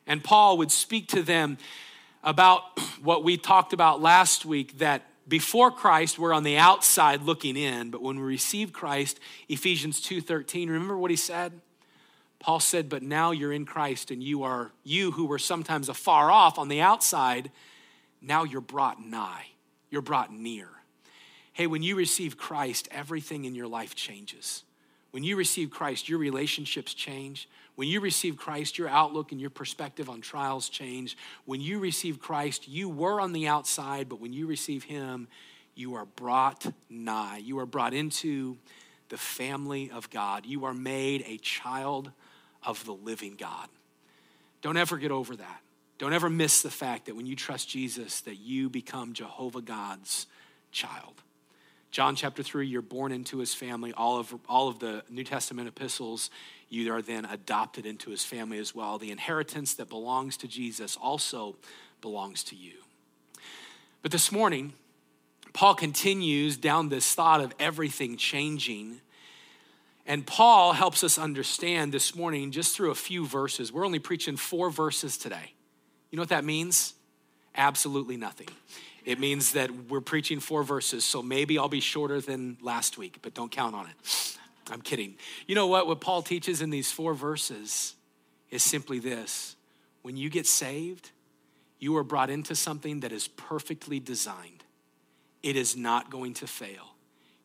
And 0.09 0.25
Paul 0.25 0.59
would 0.59 0.73
speak 0.73 1.07
to 1.09 1.23
them 1.23 1.59
about 2.25 2.63
what 3.03 3.23
we 3.23 3.37
talked 3.37 3.73
about 3.73 4.03
last 4.03 4.45
week 4.45 4.79
that 4.79 5.03
before 5.29 5.71
Christ 5.71 6.19
we're 6.19 6.33
on 6.33 6.43
the 6.43 6.57
outside 6.57 7.23
looking 7.23 7.57
in, 7.57 7.91
but 7.91 8.03
when 8.03 8.17
we 8.17 8.23
receive 8.23 8.73
Christ, 8.73 9.21
Ephesians 9.49 10.01
2:13, 10.01 10.71
remember 10.71 10.97
what 10.97 11.11
he 11.11 11.17
said? 11.17 11.61
Paul 12.41 12.61
said, 12.61 12.89
"But 12.89 13.03
now 13.03 13.31
you're 13.31 13.53
in 13.53 13.67
Christ 13.67 14.11
and 14.11 14.23
you 14.23 14.43
are 14.43 14.73
you 14.83 15.13
who 15.13 15.27
were 15.27 15.39
sometimes 15.39 15.89
afar 15.89 16.31
off 16.31 16.59
on 16.59 16.69
the 16.69 16.81
outside, 16.81 17.53
now 18.23 18.45
you're 18.45 18.61
brought 18.63 19.05
nigh. 19.05 19.49
You're 19.91 20.03
brought 20.03 20.33
near." 20.33 20.71
Hey, 21.53 21.67
when 21.67 21.83
you 21.83 21.97
receive 21.97 22.39
Christ, 22.39 22.89
everything 22.91 23.45
in 23.45 23.55
your 23.55 23.67
life 23.67 23.95
changes. 23.95 24.63
When 25.11 25.25
you 25.25 25.37
receive 25.37 25.71
Christ, 25.71 26.09
your 26.09 26.19
relationships 26.19 26.95
change. 26.95 27.49
When 27.79 27.87
you 27.87 28.01
receive 28.01 28.37
Christ, 28.37 28.77
your 28.77 28.89
outlook 28.89 29.31
and 29.31 29.41
your 29.41 29.51
perspective 29.51 30.11
on 30.11 30.21
trials 30.21 30.69
change. 30.69 31.17
When 31.45 31.61
you 31.61 31.79
receive 31.79 32.19
Christ, 32.19 32.67
you 32.67 32.89
were 32.89 33.21
on 33.21 33.33
the 33.33 33.47
outside, 33.47 34.09
but 34.09 34.21
when 34.21 34.33
you 34.33 34.49
receive 34.49 34.83
Him, 34.83 35.29
you 35.77 35.95
are 35.95 36.05
brought 36.05 36.67
nigh. 36.91 37.37
You 37.37 37.61
are 37.61 37.67
brought 37.67 37.95
into 37.95 38.57
the 39.11 39.17
family 39.17 39.93
of 39.93 40.11
God. 40.11 40.45
You 40.45 40.65
are 40.65 40.75
made 40.75 41.23
a 41.25 41.39
child 41.39 42.11
of 42.65 42.85
the 42.85 42.95
living 42.95 43.37
God. 43.39 43.69
Don't 44.61 44.77
ever 44.77 44.97
get 44.97 45.13
over 45.13 45.37
that. 45.37 45.61
Don't 45.99 46.13
ever 46.13 46.29
miss 46.29 46.63
the 46.63 46.73
fact 46.73 47.07
that 47.07 47.15
when 47.15 47.27
you 47.27 47.37
trust 47.37 47.69
Jesus, 47.69 48.23
that 48.23 48.39
you 48.39 48.69
become 48.69 49.13
Jehovah 49.13 49.63
God's 49.63 50.27
child. 50.73 51.15
John 51.91 52.17
chapter 52.17 52.43
3, 52.43 52.67
you're 52.67 52.83
born 52.83 53.13
into 53.13 53.39
his 53.39 53.55
family. 53.55 53.93
All 53.93 54.19
of, 54.19 54.35
all 54.49 54.69
of 54.69 54.79
the 54.79 55.05
New 55.09 55.25
Testament 55.25 55.69
epistles, 55.69 56.31
you 56.69 56.93
are 56.93 57.03
then 57.03 57.25
adopted 57.25 57.87
into 57.87 58.11
his 58.11 58.25
family 58.25 58.59
as 58.59 58.75
well. 58.75 58.99
The 58.99 59.11
inheritance 59.11 59.75
that 59.75 59.89
belongs 59.89 60.37
to 60.39 60.49
Jesus 60.49 60.97
also 61.01 61.57
belongs 62.01 62.45
to 62.45 62.57
you. 62.57 62.75
But 64.03 64.13
this 64.13 64.31
morning, 64.31 64.75
Paul 65.53 65.75
continues 65.75 66.57
down 66.57 66.89
this 66.89 67.15
thought 67.15 67.41
of 67.41 67.55
everything 67.59 68.17
changing. 68.17 69.01
And 70.07 70.27
Paul 70.27 70.73
helps 70.73 71.03
us 71.03 71.19
understand 71.19 71.93
this 71.93 72.15
morning 72.15 72.51
just 72.51 72.77
through 72.77 72.91
a 72.91 72.95
few 72.95 73.27
verses. 73.27 73.73
We're 73.73 73.85
only 73.85 73.99
preaching 73.99 74.37
four 74.37 74.71
verses 74.71 75.19
today. 75.19 75.53
You 76.11 76.17
know 76.17 76.23
what 76.23 76.31
that 76.31 76.45
means? 76.45 76.95
Absolutely 77.55 78.17
nothing. 78.17 78.49
It 79.05 79.19
means 79.19 79.53
that 79.53 79.71
we're 79.89 80.01
preaching 80.01 80.39
four 80.39 80.63
verses, 80.63 81.05
so 81.05 81.23
maybe 81.23 81.59
I'll 81.59 81.69
be 81.69 81.81
shorter 81.81 82.21
than 82.21 82.59
last 82.61 82.99
week, 82.99 83.19
but 83.23 83.35
don't 83.35 83.51
count 83.51 83.75
on 83.75 83.87
it. 83.87 84.38
I'm 84.71 84.83
kidding. 84.83 85.17
You 85.47 85.55
know 85.55 85.67
what? 85.67 85.87
What 85.87 86.01
Paul 86.01 86.23
teaches 86.23 86.63
in 86.63 86.71
these 86.71 86.91
four 86.91 87.15
verses 87.15 87.95
is 88.51 88.63
simply 88.63 88.99
this 88.99 89.57
when 90.03 90.17
you 90.17 90.31
get 90.31 90.47
saved, 90.47 91.11
you 91.79 91.97
are 91.97 92.05
brought 92.05 92.31
into 92.31 92.55
something 92.55 93.01
that 93.01 93.13
is 93.13 93.29
perfectly 93.29 94.01
designed, 94.01 94.65
it 95.43 95.57
is 95.57 95.77
not 95.77 96.11
going 96.11 96.35
to 96.35 96.47
fail. 96.47 96.95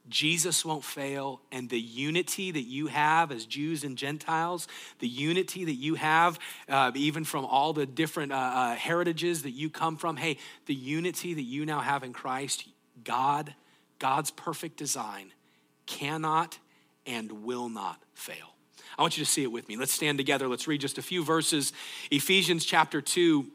Jesus 0.09 0.65
won't 0.65 0.83
fail, 0.83 1.39
and 1.49 1.69
the 1.69 1.79
unity 1.79 2.51
that 2.51 2.63
you 2.63 2.87
have 2.87 3.31
as 3.31 3.45
Jews 3.45 3.85
and 3.85 3.97
Gentiles, 3.97 4.67
the 4.99 5.07
unity 5.07 5.63
that 5.63 5.75
you 5.75 5.95
have, 5.95 6.39
uh, 6.67 6.91
even 6.93 7.23
from 7.23 7.45
all 7.45 7.71
the 7.71 7.85
different 7.85 8.33
uh, 8.33 8.35
uh, 8.35 8.75
heritages 8.75 9.43
that 9.43 9.51
you 9.51 9.69
come 9.69 9.95
from, 9.95 10.17
hey, 10.17 10.37
the 10.65 10.75
unity 10.75 11.33
that 11.33 11.43
you 11.43 11.65
now 11.65 11.79
have 11.79 12.03
in 12.03 12.11
Christ, 12.11 12.67
God, 13.05 13.55
God's 13.97 14.29
perfect 14.29 14.75
design, 14.75 15.31
cannot 15.85 16.57
and 17.05 17.43
will 17.43 17.69
not 17.69 18.01
fail. 18.13 18.55
I 18.97 19.01
want 19.01 19.17
you 19.17 19.25
to 19.25 19.29
see 19.29 19.43
it 19.43 19.51
with 19.51 19.67
me. 19.67 19.75
Let's 19.75 19.91
stand 19.91 20.17
together. 20.17 20.47
Let's 20.47 20.67
read 20.67 20.81
just 20.81 20.97
a 20.97 21.01
few 21.01 21.23
verses. 21.23 21.73
Ephesians 22.11 22.65
chapter 22.65 23.01
2 23.01 23.45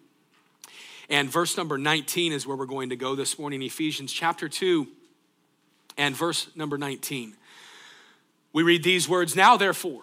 and 1.08 1.30
verse 1.30 1.56
number 1.56 1.78
19 1.78 2.32
is 2.32 2.46
where 2.46 2.56
we're 2.56 2.66
going 2.66 2.90
to 2.90 2.96
go 2.96 3.14
this 3.14 3.38
morning. 3.38 3.62
Ephesians 3.62 4.12
chapter 4.12 4.48
2 4.48 4.86
and 5.96 6.16
verse 6.16 6.48
number 6.56 6.76
19. 6.76 7.34
We 8.52 8.62
read 8.62 8.82
these 8.82 9.08
words 9.08 9.36
Now, 9.36 9.56
therefore, 9.56 10.02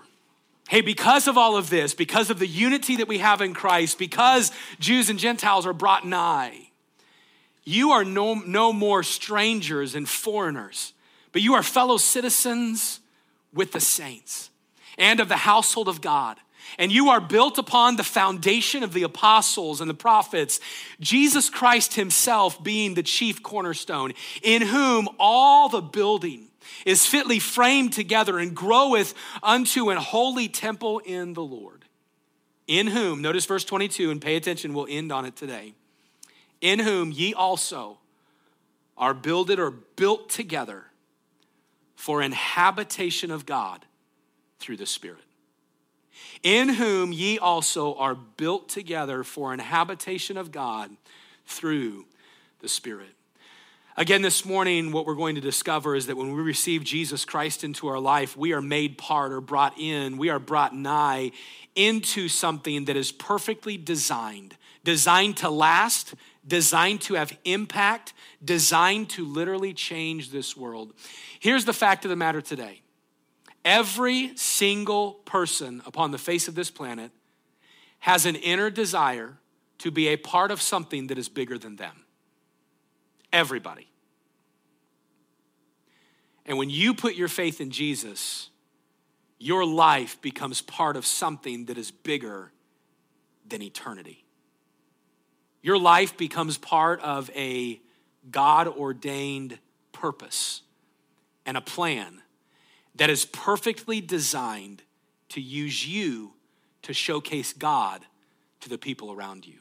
Hey, 0.68 0.82
because 0.82 1.28
of 1.28 1.38
all 1.38 1.58
of 1.58 1.70
this, 1.70 1.94
because 1.94 2.32
of 2.32 2.40
the 2.40 2.48
unity 2.48 2.96
that 2.96 3.08
we 3.08 3.20
have 3.20 3.40
in 3.42 3.54
Christ, 3.54 4.00
because 4.00 4.52
Jews 4.80 5.12
and 5.12 5.20
Gentiles 5.20 5.68
are 5.68 5.74
brought 5.74 6.08
nigh, 6.08 6.70
you 7.64 7.92
are 7.92 8.04
no, 8.04 8.34
no 8.34 8.74
more 8.74 9.04
strangers 9.04 9.94
and 9.94 10.10
foreigners, 10.10 10.94
but 11.32 11.44
you 11.44 11.54
are 11.54 11.62
fellow 11.62 11.98
citizens 11.98 13.00
with 13.56 13.72
the 13.72 13.80
saints 13.80 14.52
and 14.98 15.20
of 15.20 15.30
the 15.30 15.38
household 15.38 15.88
of 15.88 16.02
God. 16.02 16.38
And 16.78 16.92
you 16.92 17.10
are 17.10 17.22
built 17.22 17.58
upon 17.58 17.96
the 17.96 18.04
foundation 18.04 18.84
of 18.84 18.94
the 18.94 19.04
apostles 19.04 19.82
and 19.82 19.90
the 19.90 19.96
prophets, 19.96 20.60
Jesus 21.00 21.50
Christ 21.50 21.94
Himself 21.94 22.64
being 22.64 22.94
the 22.94 23.04
chief 23.04 23.42
cornerstone, 23.42 24.14
in 24.42 24.62
whom 24.62 25.08
all 25.20 25.70
the 25.70 25.82
building 25.82 26.48
is 26.86 27.06
fitly 27.06 27.40
framed 27.40 27.94
together 27.94 28.40
and 28.40 28.56
groweth 28.56 29.14
unto 29.44 29.90
an 29.90 29.98
holy 29.98 30.48
temple 30.48 31.00
in 31.00 31.34
the 31.34 31.44
Lord. 31.44 31.86
In 32.68 32.88
whom, 32.88 33.22
notice 33.22 33.46
verse 33.46 33.64
22 33.64 34.10
and 34.10 34.20
pay 34.20 34.36
attention, 34.36 34.74
we'll 34.74 34.88
end 34.90 35.12
on 35.12 35.26
it 35.26 35.36
today. 35.36 35.76
In 36.62 36.80
whom 36.80 37.12
ye 37.12 37.34
also 37.34 38.00
are 38.98 39.14
builded 39.14 39.60
or 39.60 39.70
built 39.70 40.30
together 40.30 40.86
for 42.06 42.22
an 42.22 42.34
habitation 42.34 43.32
of 43.32 43.48
God 43.48 43.84
through 44.60 44.78
the 44.78 44.86
Spirit. 44.86 45.24
In 46.44 46.70
whom 46.70 47.12
ye 47.12 47.40
also 47.40 47.96
are 47.96 48.14
built 48.14 48.70
together 48.70 49.24
for 49.24 49.54
an 49.54 49.60
habitation 49.60 50.38
of 50.38 50.52
God 50.52 50.92
through 51.48 52.06
the 52.60 52.70
Spirit. 52.70 53.10
Again, 53.98 54.22
this 54.22 54.46
morning, 54.46 54.92
what 54.92 55.08
we're 55.08 55.16
going 55.16 55.34
to 55.34 55.42
discover 55.42 55.96
is 55.96 56.06
that 56.06 56.16
when 56.16 56.32
we 56.32 56.44
receive 56.44 56.84
Jesus 56.84 57.26
Christ 57.26 57.64
into 57.64 57.88
our 57.88 58.00
life, 58.00 58.38
we 58.38 58.54
are 58.54 58.62
made 58.62 59.00
part 59.00 59.32
or 59.32 59.42
brought 59.42 59.74
in, 59.80 60.20
we 60.20 60.30
are 60.30 60.38
brought 60.38 60.76
nigh 60.76 61.32
into 61.74 62.28
something 62.28 62.86
that 62.86 62.96
is 62.96 63.12
perfectly 63.12 63.78
designed, 63.78 64.56
designed 64.84 65.38
to 65.38 65.50
last, 65.50 66.14
designed 66.48 67.02
to 67.02 67.16
have 67.16 67.38
impact, 67.44 68.14
designed 68.44 69.10
to 69.12 69.26
literally 69.26 69.74
change 69.74 70.32
this 70.32 70.56
world. 70.56 70.94
Here's 71.40 71.66
the 71.66 71.74
fact 71.74 72.06
of 72.06 72.10
the 72.10 72.16
matter 72.16 72.42
today 72.42 72.82
every 73.64 74.36
single 74.38 75.14
person 75.26 75.82
upon 75.86 76.12
the 76.12 76.18
face 76.18 76.48
of 76.48 76.56
this 76.56 76.70
planet 76.70 77.12
has 78.00 78.26
an 78.26 78.36
inner 78.36 78.70
desire 78.70 79.38
to 79.80 79.90
be 79.90 80.10
a 80.10 80.18
part 80.18 80.52
of 80.52 80.62
something 80.62 81.08
that 81.08 81.18
is 81.18 81.28
bigger 81.28 81.58
than 81.58 81.76
them. 81.76 82.06
Everybody. 83.34 83.88
And 86.46 86.58
when 86.60 86.70
you 86.70 86.94
put 86.94 87.16
your 87.16 87.28
faith 87.28 87.60
in 87.60 87.72
Jesus, 87.72 88.50
your 89.40 89.66
life 89.66 90.22
becomes 90.22 90.62
part 90.62 90.96
of 90.96 91.06
something 91.06 91.66
that 91.66 91.78
is 91.78 91.90
bigger 91.90 92.52
than 93.48 93.62
eternity. 93.62 94.25
Your 95.66 95.80
life 95.80 96.16
becomes 96.16 96.60
part 96.60 97.02
of 97.02 97.32
a 97.34 97.82
God 98.30 98.68
ordained 98.68 99.58
purpose 99.94 100.62
and 101.44 101.58
a 101.58 101.62
plan 101.62 102.22
that 102.94 103.10
is 103.10 103.26
perfectly 103.26 104.00
designed 104.00 104.84
to 105.30 105.42
use 105.42 105.88
you 105.88 106.34
to 106.84 106.94
showcase 106.94 107.52
God 107.52 108.06
to 108.60 108.70
the 108.70 108.78
people 108.78 109.12
around 109.12 109.48
you. 109.48 109.56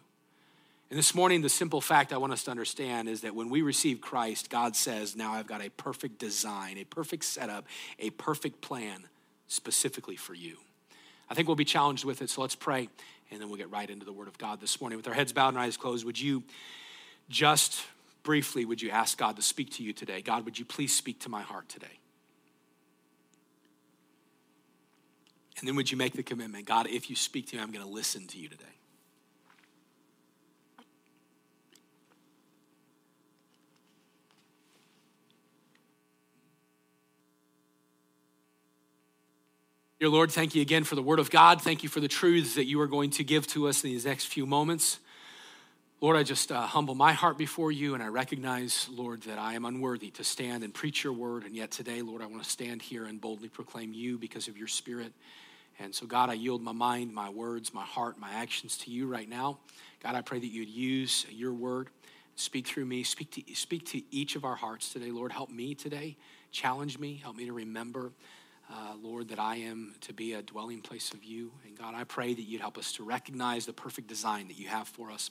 And 0.90 0.98
this 0.98 1.14
morning, 1.14 1.40
the 1.40 1.48
simple 1.48 1.80
fact 1.80 2.12
I 2.12 2.18
want 2.18 2.34
us 2.34 2.44
to 2.44 2.50
understand 2.50 3.08
is 3.08 3.22
that 3.22 3.34
when 3.34 3.48
we 3.48 3.62
receive 3.62 4.02
Christ, 4.02 4.50
God 4.50 4.76
says, 4.76 5.16
Now 5.16 5.32
I've 5.32 5.46
got 5.46 5.64
a 5.64 5.70
perfect 5.70 6.18
design, 6.18 6.76
a 6.76 6.84
perfect 6.84 7.24
setup, 7.24 7.64
a 7.98 8.10
perfect 8.10 8.60
plan 8.60 9.04
specifically 9.48 10.16
for 10.16 10.34
you. 10.34 10.58
I 11.30 11.34
think 11.34 11.48
we'll 11.48 11.56
be 11.56 11.64
challenged 11.64 12.04
with 12.04 12.20
it, 12.20 12.28
so 12.28 12.42
let's 12.42 12.54
pray, 12.54 12.90
and 13.34 13.42
then 13.42 13.48
we'll 13.48 13.58
get 13.58 13.70
right 13.70 13.90
into 13.90 14.04
the 14.04 14.12
Word 14.12 14.28
of 14.28 14.38
God 14.38 14.60
this 14.60 14.80
morning. 14.80 14.96
With 14.96 15.08
our 15.08 15.12
heads 15.12 15.32
bowed 15.32 15.48
and 15.48 15.58
eyes 15.58 15.76
closed, 15.76 16.06
would 16.06 16.20
you 16.20 16.42
just 17.28 17.84
briefly, 18.22 18.64
would 18.64 18.80
you 18.80 18.90
ask 18.90 19.18
God 19.18 19.36
to 19.36 19.42
speak 19.42 19.72
to 19.72 19.82
you 19.82 19.92
today? 19.92 20.22
God, 20.22 20.44
would 20.44 20.58
you 20.58 20.64
please 20.64 20.94
speak 20.94 21.20
to 21.20 21.28
my 21.28 21.42
heart 21.42 21.68
today? 21.68 21.98
And 25.58 25.68
then 25.68 25.76
would 25.76 25.90
you 25.90 25.96
make 25.96 26.14
the 26.14 26.22
commitment, 26.22 26.66
God, 26.66 26.86
if 26.88 27.10
you 27.10 27.16
speak 27.16 27.48
to 27.48 27.56
me, 27.56 27.62
I'm 27.62 27.70
going 27.70 27.84
to 27.84 27.90
listen 27.90 28.26
to 28.28 28.38
you 28.38 28.48
today? 28.48 28.64
Dear 40.00 40.08
Lord, 40.08 40.32
thank 40.32 40.56
you 40.56 40.62
again 40.62 40.82
for 40.82 40.96
the 40.96 41.02
Word 41.02 41.20
of 41.20 41.30
God. 41.30 41.62
Thank 41.62 41.84
you 41.84 41.88
for 41.88 42.00
the 42.00 42.08
truths 42.08 42.56
that 42.56 42.64
you 42.64 42.80
are 42.80 42.88
going 42.88 43.10
to 43.10 43.22
give 43.22 43.46
to 43.48 43.68
us 43.68 43.84
in 43.84 43.90
these 43.90 44.04
next 44.04 44.24
few 44.24 44.44
moments. 44.44 44.98
Lord, 46.00 46.16
I 46.16 46.24
just 46.24 46.50
uh, 46.50 46.62
humble 46.62 46.96
my 46.96 47.12
heart 47.12 47.38
before 47.38 47.70
you, 47.70 47.94
and 47.94 48.02
I 48.02 48.08
recognize, 48.08 48.88
Lord, 48.90 49.22
that 49.22 49.38
I 49.38 49.54
am 49.54 49.64
unworthy 49.64 50.10
to 50.10 50.24
stand 50.24 50.64
and 50.64 50.74
preach 50.74 51.04
your 51.04 51.12
word. 51.12 51.44
And 51.44 51.54
yet 51.54 51.70
today, 51.70 52.02
Lord, 52.02 52.22
I 52.22 52.26
want 52.26 52.42
to 52.42 52.50
stand 52.50 52.82
here 52.82 53.04
and 53.04 53.20
boldly 53.20 53.48
proclaim 53.48 53.92
you 53.92 54.18
because 54.18 54.48
of 54.48 54.58
your 54.58 54.66
spirit. 54.66 55.12
And 55.78 55.94
so, 55.94 56.06
God, 56.06 56.28
I 56.28 56.32
yield 56.32 56.60
my 56.60 56.72
mind, 56.72 57.14
my 57.14 57.30
words, 57.30 57.72
my 57.72 57.84
heart, 57.84 58.18
my 58.18 58.32
actions 58.32 58.76
to 58.78 58.90
you 58.90 59.06
right 59.06 59.28
now. 59.28 59.58
God, 60.02 60.16
I 60.16 60.22
pray 60.22 60.40
that 60.40 60.48
you'd 60.48 60.68
use 60.68 61.24
your 61.30 61.52
word, 61.52 61.88
speak 62.34 62.66
through 62.66 62.86
me, 62.86 63.04
speak 63.04 63.30
to, 63.30 63.54
speak 63.54 63.86
to 63.90 64.02
each 64.10 64.34
of 64.34 64.44
our 64.44 64.56
hearts 64.56 64.92
today. 64.92 65.12
Lord, 65.12 65.30
help 65.30 65.50
me 65.50 65.76
today, 65.76 66.16
challenge 66.50 66.98
me, 66.98 67.20
help 67.22 67.36
me 67.36 67.44
to 67.46 67.52
remember. 67.52 68.10
Uh, 68.70 68.94
Lord, 69.02 69.28
that 69.28 69.38
I 69.38 69.56
am 69.56 69.94
to 70.02 70.12
be 70.12 70.32
a 70.32 70.42
dwelling 70.42 70.80
place 70.80 71.12
of 71.12 71.22
you. 71.22 71.52
And 71.66 71.78
God, 71.78 71.94
I 71.94 72.04
pray 72.04 72.32
that 72.32 72.42
you'd 72.42 72.60
help 72.60 72.78
us 72.78 72.92
to 72.92 73.04
recognize 73.04 73.66
the 73.66 73.72
perfect 73.72 74.08
design 74.08 74.48
that 74.48 74.58
you 74.58 74.68
have 74.68 74.88
for 74.88 75.10
us 75.10 75.30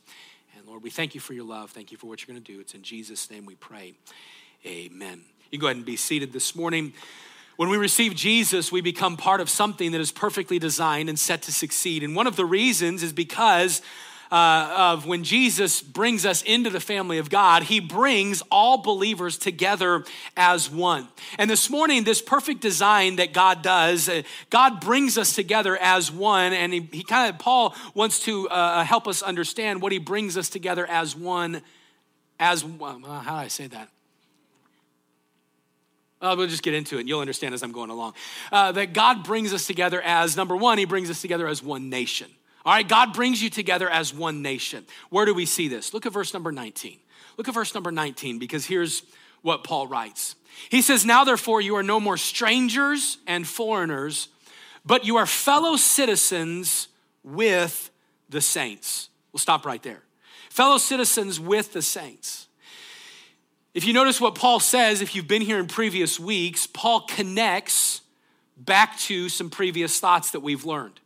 and 0.56 0.68
Lord, 0.68 0.84
we 0.84 0.90
thank 0.90 1.16
you 1.16 1.22
for 1.22 1.34
your 1.34 1.46
love. 1.46 1.72
Thank 1.72 1.92
you 1.92 1.98
for 1.98 2.08
what 2.08 2.22
you're 2.22 2.34
going 2.34 2.44
to 2.44 2.52
do. 2.52 2.60
It's 2.60 2.76
in 2.76 2.84
Jesus' 2.84 3.30
name 3.32 3.46
we 3.46 3.56
pray. 3.56 3.94
Amen. 4.66 5.24
You 5.52 5.58
go 5.58 5.68
ahead 5.68 5.78
and 5.78 5.86
be 5.86 5.96
seated 5.96 6.32
this 6.32 6.56
morning. 6.56 6.94
When 7.58 7.70
we 7.70 7.78
receive 7.78 8.16
Jesus, 8.16 8.72
we 8.72 8.82
become 8.82 9.18
part 9.18 9.42
of 9.42 9.50
something 9.50 9.92
that 9.92 10.02
is 10.02 10.12
perfectly 10.12 10.60
designed 10.60 11.10
and 11.10 11.18
set 11.18 11.44
to 11.44 11.52
succeed. 11.52 12.04
And 12.04 12.16
one 12.16 12.28
of 12.28 12.36
the 12.36 12.46
reasons 12.46 13.04
is 13.04 13.14
because 13.14 13.82
uh, 14.34 14.96
of 14.96 15.06
when 15.06 15.24
Jesus 15.24 15.80
brings 15.80 16.26
us 16.26 16.42
into 16.42 16.72
the 16.72 16.80
family 16.80 17.20
of 17.20 17.30
God, 17.30 17.62
he 17.62 17.80
brings 17.80 18.42
all 18.50 18.80
believers 18.80 19.38
together 19.38 20.04
as 20.36 20.72
one. 20.72 21.08
And 21.38 21.48
this 21.48 21.70
morning, 21.70 22.04
this 22.04 22.20
perfect 22.20 22.60
design 22.60 23.18
that 23.18 23.32
God 23.32 23.62
does, 23.62 24.10
uh, 24.10 24.24
God 24.50 24.82
brings 24.82 25.20
us 25.20 25.36
together 25.36 25.78
as 25.78 26.12
one. 26.12 26.52
And 26.52 26.74
he, 26.74 26.90
he 26.92 27.04
kind 27.04 27.32
of, 27.32 27.38
Paul 27.38 27.76
wants 27.94 28.22
to 28.22 28.50
uh, 28.50 28.84
help 28.84 29.08
us 29.08 29.22
understand 29.22 29.84
what 29.84 29.92
he 29.92 30.00
brings 30.00 30.36
us 30.36 30.50
together 30.50 30.88
as 30.88 31.16
one, 31.16 31.62
as, 32.40 32.66
well, 32.66 33.00
how 33.02 33.34
do 33.34 33.38
I 33.38 33.50
say 33.50 33.68
that? 33.68 33.88
Uh, 36.20 36.34
we'll 36.36 36.48
just 36.48 36.64
get 36.64 36.74
into 36.74 36.98
it 36.98 37.02
and 37.02 37.10
you'll 37.10 37.20
understand 37.20 37.54
as 37.54 37.62
I'm 37.62 37.72
going 37.72 37.92
along. 37.92 38.16
Uh, 38.52 38.72
that 38.72 38.94
God 38.94 39.24
brings 39.24 39.54
us 39.54 39.68
together 39.68 40.02
as, 40.02 40.36
number 40.36 40.58
one, 40.58 40.80
He 40.80 40.86
brings 40.86 41.12
us 41.12 41.22
together 41.22 41.48
as 41.48 41.62
one 41.62 41.92
nation. 41.92 42.32
All 42.66 42.74
right, 42.74 42.88
God 42.88 43.14
brings 43.14 43.44
you 43.44 43.50
together 43.50 43.90
as 43.90 44.14
one 44.14 44.42
nation. 44.42 44.86
Where 45.10 45.26
do 45.26 45.34
we 45.34 45.46
see 45.46 45.68
this? 45.68 45.94
Look 45.94 46.06
at 46.06 46.14
verse 46.14 46.34
number 46.34 46.52
19. 46.52 46.98
Look 47.38 47.48
at 47.48 47.54
verse 47.54 47.74
number 47.74 47.92
19 47.92 48.40
because 48.40 48.66
here's 48.66 49.04
what 49.42 49.64
Paul 49.64 49.88
writes. 49.88 50.36
He 50.70 50.82
says, 50.82 51.06
Now 51.06 51.24
therefore 51.24 51.62
you 51.62 51.76
are 51.76 51.84
no 51.84 52.00
more 52.00 52.18
strangers 52.18 53.18
and 53.28 53.46
foreigners, 53.46 54.30
but 54.86 55.06
you 55.06 55.18
are 55.18 55.26
fellow 55.26 55.76
citizens 55.76 56.88
with 57.24 57.90
the 58.30 58.42
saints. 58.42 59.10
We'll 59.32 59.40
stop 59.40 59.66
right 59.66 59.82
there. 59.84 60.04
Fellow 60.50 60.78
citizens 60.78 61.40
with 61.40 61.74
the 61.74 61.82
saints. 61.82 62.48
If 63.74 63.86
you 63.86 63.94
notice 63.94 64.22
what 64.22 64.36
Paul 64.36 64.60
says, 64.60 65.02
if 65.02 65.16
you've 65.16 65.28
been 65.28 65.42
here 65.42 65.58
in 65.60 65.68
previous 65.68 66.20
weeks, 66.20 66.68
Paul 66.68 67.02
connects 67.08 68.02
back 68.56 68.98
to 69.00 69.30
some 69.30 69.50
previous 69.50 70.00
thoughts 70.00 70.32
that 70.32 70.42
we've 70.42 70.64
learned. 70.64 71.00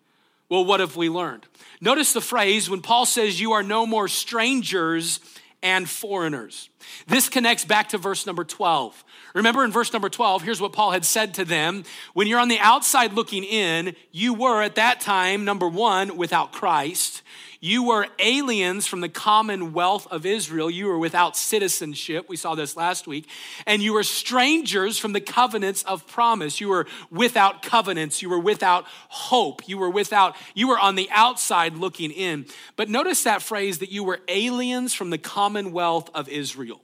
Well, 0.50 0.66
what 0.66 0.80
have 0.80 0.96
we 0.96 1.10
learned? 1.10 1.46
Notice 1.82 2.13
the 2.13 2.22
phrase 2.22 2.70
when 2.70 2.82
Paul 2.82 3.06
says, 3.06 3.39
You 3.39 3.54
are 3.54 3.63
no 3.63 3.86
more 3.86 4.08
strangers 4.08 5.20
and 5.62 5.89
foreigners. 5.89 6.70
This 7.08 7.30
connects 7.30 7.66
back 7.66 7.89
to 7.89 7.98
verse 7.98 8.25
number 8.25 8.44
12. 8.44 9.04
Remember 9.34 9.63
in 9.63 9.72
verse 9.72 9.92
number 9.92 10.10
12, 10.10 10.44
here's 10.44 10.62
what 10.62 10.74
Paul 10.74 10.92
had 10.92 11.04
said 11.06 11.34
to 11.36 11.46
them 11.46 11.84
When 12.13 12.27
you're 12.27 12.39
on 12.39 12.48
the 12.48 12.60
outside 12.60 13.13
looking 13.13 13.44
in, 13.44 13.96
you 14.12 14.34
were 14.34 14.62
at 14.62 14.75
that 14.75 15.01
time, 15.01 15.44
number 15.46 15.68
one, 15.68 16.18
without 16.18 16.54
Christ. 16.54 17.24
You 17.59 17.83
were 17.83 18.07
aliens 18.19 18.85
from 18.85 19.01
the 19.01 19.09
commonwealth 19.09 20.07
of 20.11 20.25
Israel. 20.25 20.69
You 20.69 20.87
were 20.87 20.99
without 20.99 21.35
citizenship. 21.35 22.27
We 22.29 22.37
saw 22.37 22.55
this 22.55 22.77
last 22.77 23.07
week. 23.07 23.27
And 23.65 23.81
you 23.81 23.93
were 23.93 24.03
strangers 24.03 24.97
from 24.97 25.13
the 25.13 25.21
covenants 25.21 25.83
of 25.83 26.05
promise. 26.07 26.61
You 26.61 26.69
were 26.69 26.85
without 27.09 27.61
covenants. 27.61 28.21
You 28.21 28.29
were 28.29 28.39
without 28.39 28.85
hope. 29.09 29.67
You 29.67 29.77
were 29.77 29.89
without, 29.89 30.35
you 30.53 30.67
were 30.67 30.79
on 30.79 30.95
the 30.95 31.09
outside 31.11 31.75
looking 31.75 32.11
in. 32.11 32.45
But 32.75 32.89
notice 32.89 33.23
that 33.23 33.41
phrase 33.41 33.79
that 33.79 33.91
you 33.91 34.03
were 34.03 34.19
aliens 34.27 34.93
from 34.93 35.09
the 35.09 35.17
commonwealth 35.17 36.09
of 36.13 36.29
Israel. 36.29 36.81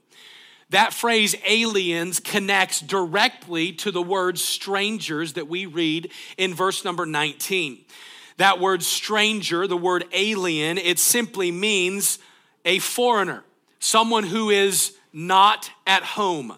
That 0.70 0.92
phrase 0.92 1.36
aliens 1.46 2.18
connects 2.18 2.80
directly 2.80 3.72
to 3.74 3.92
the 3.92 4.02
word 4.02 4.38
strangers 4.38 5.34
that 5.34 5.46
we 5.46 5.66
read 5.66 6.10
in 6.36 6.54
verse 6.54 6.84
number 6.84 7.06
19. 7.06 7.84
That 8.36 8.60
word 8.60 8.82
stranger, 8.82 9.66
the 9.66 9.76
word 9.76 10.04
alien, 10.12 10.78
it 10.78 10.98
simply 10.98 11.50
means 11.50 12.18
a 12.64 12.78
foreigner, 12.80 13.44
someone 13.78 14.24
who 14.24 14.50
is 14.50 14.96
not 15.12 15.70
at 15.86 16.02
home. 16.02 16.56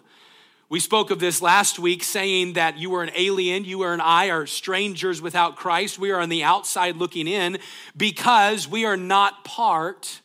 We 0.69 0.79
spoke 0.81 1.11
of 1.11 1.19
this 1.19 1.41
last 1.41 1.79
week, 1.79 2.03
saying 2.03 2.53
that 2.53 2.77
you 2.77 2.93
are 2.95 3.03
an 3.03 3.11
alien, 3.15 3.63
you 3.63 3.83
and 3.83 4.01
I 4.01 4.31
are 4.31 4.45
strangers 4.45 5.21
without 5.21 5.55
Christ. 5.55 5.97
We 5.97 6.11
are 6.11 6.19
on 6.19 6.27
the 6.27 6.43
outside 6.43 6.97
looking 6.97 7.27
in 7.27 7.59
because 7.95 8.67
we 8.67 8.83
are 8.83 8.97
not 8.97 9.45
part 9.45 10.19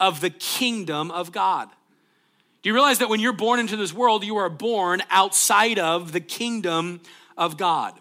of 0.00 0.20
the 0.20 0.30
kingdom 0.30 1.12
of 1.12 1.30
God. 1.30 1.68
Do 2.62 2.70
you 2.70 2.74
realize 2.74 2.98
that 2.98 3.08
when 3.08 3.20
you're 3.20 3.32
born 3.32 3.60
into 3.60 3.76
this 3.76 3.92
world, 3.92 4.24
you 4.24 4.38
are 4.38 4.48
born 4.48 5.02
outside 5.08 5.78
of 5.78 6.10
the 6.10 6.20
kingdom 6.20 7.00
of 7.36 7.56
God? 7.56 7.94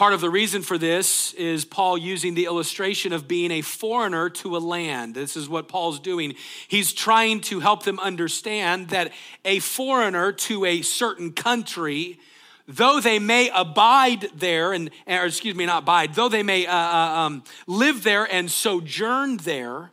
Part 0.00 0.14
of 0.14 0.22
the 0.22 0.30
reason 0.30 0.62
for 0.62 0.78
this 0.78 1.34
is 1.34 1.66
Paul 1.66 1.98
using 1.98 2.32
the 2.32 2.46
illustration 2.46 3.12
of 3.12 3.28
being 3.28 3.50
a 3.50 3.60
foreigner 3.60 4.30
to 4.30 4.56
a 4.56 4.58
land. 4.58 5.14
This 5.14 5.36
is 5.36 5.46
what 5.46 5.68
Paul's 5.68 6.00
doing. 6.00 6.36
He's 6.68 6.94
trying 6.94 7.42
to 7.42 7.60
help 7.60 7.82
them 7.82 8.00
understand 8.00 8.88
that 8.88 9.12
a 9.44 9.58
foreigner 9.58 10.32
to 10.32 10.64
a 10.64 10.80
certain 10.80 11.32
country, 11.32 12.18
though 12.66 12.98
they 12.98 13.18
may 13.18 13.50
abide 13.54 14.30
there, 14.34 14.72
and 14.72 14.90
or 15.06 15.26
excuse 15.26 15.54
me, 15.54 15.66
not 15.66 15.82
abide, 15.82 16.14
though 16.14 16.30
they 16.30 16.42
may 16.42 16.66
uh, 16.66 16.74
uh, 16.74 17.18
um, 17.18 17.44
live 17.66 18.02
there 18.02 18.24
and 18.24 18.50
sojourn 18.50 19.36
there, 19.36 19.92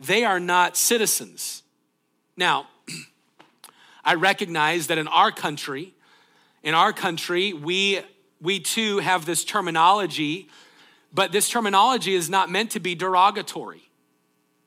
they 0.00 0.24
are 0.24 0.40
not 0.40 0.74
citizens. 0.74 1.64
Now, 2.34 2.68
I 4.06 4.14
recognize 4.14 4.86
that 4.86 4.96
in 4.96 5.06
our 5.06 5.30
country, 5.30 5.92
in 6.62 6.72
our 6.72 6.94
country, 6.94 7.52
we 7.52 8.00
we 8.40 8.60
too 8.60 8.98
have 8.98 9.24
this 9.24 9.44
terminology, 9.44 10.48
but 11.12 11.32
this 11.32 11.48
terminology 11.48 12.14
is 12.14 12.30
not 12.30 12.50
meant 12.50 12.70
to 12.72 12.80
be 12.80 12.94
derogatory. 12.94 13.88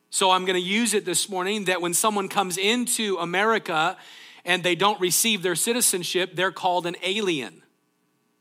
So 0.10 0.32
I'm 0.32 0.44
going 0.46 0.62
to 0.62 0.68
use 0.68 0.94
it 0.94 1.06
this 1.06 1.30
morning 1.30 1.66
that 1.66 1.82
when 1.82 1.94
someone 1.94 2.28
comes 2.28 2.58
into 2.58 3.18
America 3.18 3.98
and 4.44 4.62
they 4.62 4.76
don't 4.76 5.00
receive 5.00 5.42
their 5.42 5.56
citizenship, 5.56 6.36
they're 6.36 6.52
called 6.52 6.86
an 6.86 6.98
alien. 7.02 7.64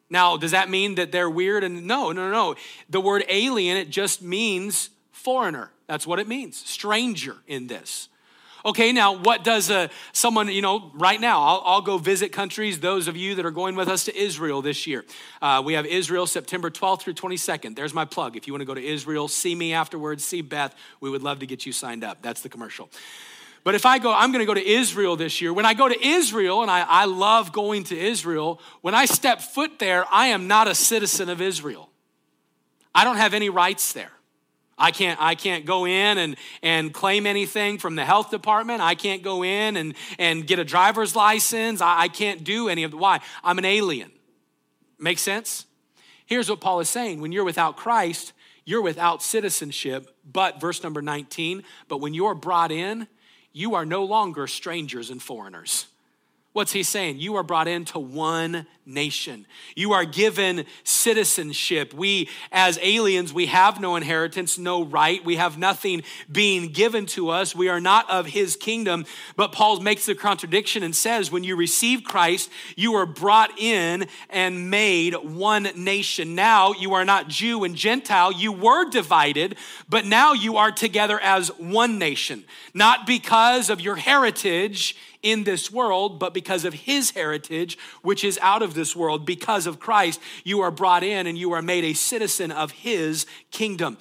Now, 0.08 0.36
does 0.36 0.50
that 0.50 0.68
mean 0.68 0.96
that 0.96 1.12
they're 1.12 1.30
weird? 1.30 1.62
And 1.62 1.86
no, 1.86 2.10
no, 2.10 2.30
no. 2.30 2.56
The 2.88 3.00
word 3.00 3.24
alien, 3.28 3.76
it 3.76 3.90
just 3.90 4.20
means 4.20 4.90
foreigner. 5.12 5.70
That's 5.86 6.06
what 6.06 6.18
it 6.18 6.26
means, 6.26 6.56
stranger 6.56 7.36
in 7.46 7.68
this. 7.68 8.08
Okay, 8.64 8.92
now 8.92 9.16
what 9.16 9.44
does 9.44 9.70
uh, 9.70 9.88
someone, 10.12 10.48
you 10.48 10.60
know, 10.60 10.90
right 10.94 11.20
now, 11.20 11.42
I'll, 11.42 11.62
I'll, 11.64 11.80
go 11.80 11.96
visit 11.96 12.30
countries, 12.30 12.78
those 12.78 13.08
of 13.08 13.16
you 13.16 13.34
that 13.36 13.46
are 13.46 13.50
going 13.50 13.74
with 13.74 13.88
us 13.88 14.04
to 14.04 14.16
Israel 14.16 14.60
this 14.60 14.86
year. 14.86 15.04
Uh, 15.40 15.62
we 15.64 15.72
have 15.72 15.86
Israel 15.86 16.26
September 16.26 16.70
12th 16.70 17.00
through 17.00 17.14
22nd. 17.14 17.74
There's 17.74 17.94
my 17.94 18.04
plug. 18.04 18.36
If 18.36 18.46
you 18.46 18.52
want 18.52 18.60
to 18.60 18.66
go 18.66 18.74
to 18.74 18.84
Israel, 18.84 19.28
see 19.28 19.54
me 19.54 19.72
afterwards, 19.72 20.24
see 20.24 20.42
Beth, 20.42 20.74
we 21.00 21.08
would 21.08 21.22
love 21.22 21.38
to 21.38 21.46
get 21.46 21.64
you 21.64 21.72
signed 21.72 22.04
up. 22.04 22.20
That's 22.20 22.42
the 22.42 22.50
commercial. 22.50 22.90
But 23.64 23.74
if 23.74 23.84
I 23.86 23.98
go, 23.98 24.12
I'm 24.12 24.32
going 24.32 24.40
to 24.40 24.46
go 24.46 24.54
to 24.54 24.66
Israel 24.66 25.16
this 25.16 25.40
year. 25.40 25.52
When 25.52 25.66
I 25.66 25.74
go 25.74 25.88
to 25.88 26.06
Israel, 26.06 26.62
and 26.62 26.70
I, 26.70 26.80
I 26.80 27.04
love 27.04 27.52
going 27.52 27.84
to 27.84 27.98
Israel, 27.98 28.60
when 28.80 28.94
I 28.94 29.04
step 29.04 29.40
foot 29.40 29.78
there, 29.78 30.04
I 30.10 30.28
am 30.28 30.48
not 30.48 30.68
a 30.68 30.74
citizen 30.74 31.28
of 31.28 31.40
Israel. 31.40 31.90
I 32.94 33.04
don't 33.04 33.16
have 33.16 33.34
any 33.34 33.50
rights 33.50 33.92
there. 33.92 34.12
I 34.80 34.90
can't, 34.90 35.20
I 35.20 35.34
can't 35.34 35.66
go 35.66 35.86
in 35.86 36.18
and, 36.18 36.36
and 36.62 36.92
claim 36.92 37.26
anything 37.26 37.78
from 37.78 37.96
the 37.96 38.04
health 38.04 38.30
department. 38.30 38.80
I 38.80 38.94
can't 38.94 39.22
go 39.22 39.44
in 39.44 39.76
and, 39.76 39.94
and 40.18 40.46
get 40.46 40.58
a 40.58 40.64
driver's 40.64 41.14
license. 41.14 41.82
I, 41.82 42.02
I 42.02 42.08
can't 42.08 42.42
do 42.42 42.68
any 42.68 42.82
of 42.82 42.90
the 42.90 42.96
why. 42.96 43.20
I'm 43.44 43.58
an 43.58 43.66
alien. 43.66 44.10
Make 44.98 45.18
sense? 45.18 45.66
Here's 46.24 46.48
what 46.48 46.60
Paul 46.60 46.80
is 46.80 46.88
saying. 46.88 47.20
When 47.20 47.30
you're 47.30 47.44
without 47.44 47.76
Christ, 47.76 48.32
you're 48.64 48.82
without 48.82 49.22
citizenship. 49.22 50.16
But 50.24 50.60
verse 50.60 50.82
number 50.82 51.02
19, 51.02 51.62
but 51.88 51.98
when 51.98 52.14
you're 52.14 52.34
brought 52.34 52.72
in, 52.72 53.06
you 53.52 53.74
are 53.74 53.84
no 53.84 54.04
longer 54.04 54.46
strangers 54.46 55.10
and 55.10 55.20
foreigners. 55.20 55.86
What's 56.52 56.72
he 56.72 56.82
saying? 56.82 57.20
You 57.20 57.36
are 57.36 57.44
brought 57.44 57.68
into 57.68 58.00
one 58.00 58.66
nation. 58.84 59.46
You 59.76 59.92
are 59.92 60.04
given 60.04 60.64
citizenship. 60.82 61.94
We, 61.94 62.28
as 62.50 62.76
aliens, 62.82 63.32
we 63.32 63.46
have 63.46 63.80
no 63.80 63.94
inheritance, 63.94 64.58
no 64.58 64.84
right. 64.84 65.24
We 65.24 65.36
have 65.36 65.58
nothing 65.58 66.02
being 66.30 66.72
given 66.72 67.06
to 67.06 67.28
us. 67.28 67.54
We 67.54 67.68
are 67.68 67.80
not 67.80 68.10
of 68.10 68.26
his 68.26 68.56
kingdom. 68.56 69.06
But 69.36 69.52
Paul 69.52 69.78
makes 69.78 70.06
the 70.06 70.16
contradiction 70.16 70.82
and 70.82 70.96
says, 70.96 71.30
when 71.30 71.44
you 71.44 71.54
receive 71.54 72.02
Christ, 72.02 72.50
you 72.74 72.94
are 72.94 73.06
brought 73.06 73.56
in 73.56 74.08
and 74.28 74.70
made 74.70 75.14
one 75.14 75.68
nation. 75.76 76.34
Now 76.34 76.72
you 76.72 76.94
are 76.94 77.04
not 77.04 77.28
Jew 77.28 77.62
and 77.62 77.76
Gentile. 77.76 78.32
You 78.32 78.50
were 78.50 78.90
divided, 78.90 79.56
but 79.88 80.04
now 80.04 80.32
you 80.32 80.56
are 80.56 80.72
together 80.72 81.20
as 81.20 81.48
one 81.58 81.96
nation. 81.96 82.42
Not 82.74 83.06
because 83.06 83.70
of 83.70 83.80
your 83.80 83.96
heritage 83.96 84.96
in 85.22 85.44
this 85.44 85.70
world, 85.70 86.18
but 86.18 86.32
because 86.32 86.64
of 86.64 86.72
his 86.72 87.10
heritage, 87.10 87.78
which 88.02 88.24
is 88.24 88.38
out 88.42 88.62
of 88.62 88.74
this 88.74 88.96
world. 88.96 89.26
Because 89.26 89.66
of 89.66 89.78
Christ, 89.78 90.20
you 90.44 90.60
are 90.60 90.70
brought 90.70 91.02
in 91.02 91.26
and 91.26 91.36
you 91.36 91.52
are 91.52 91.62
made 91.62 91.84
a 91.84 91.92
citizen 91.92 92.50
of 92.50 92.70
his 92.70 93.26
kingdom. 93.50 93.98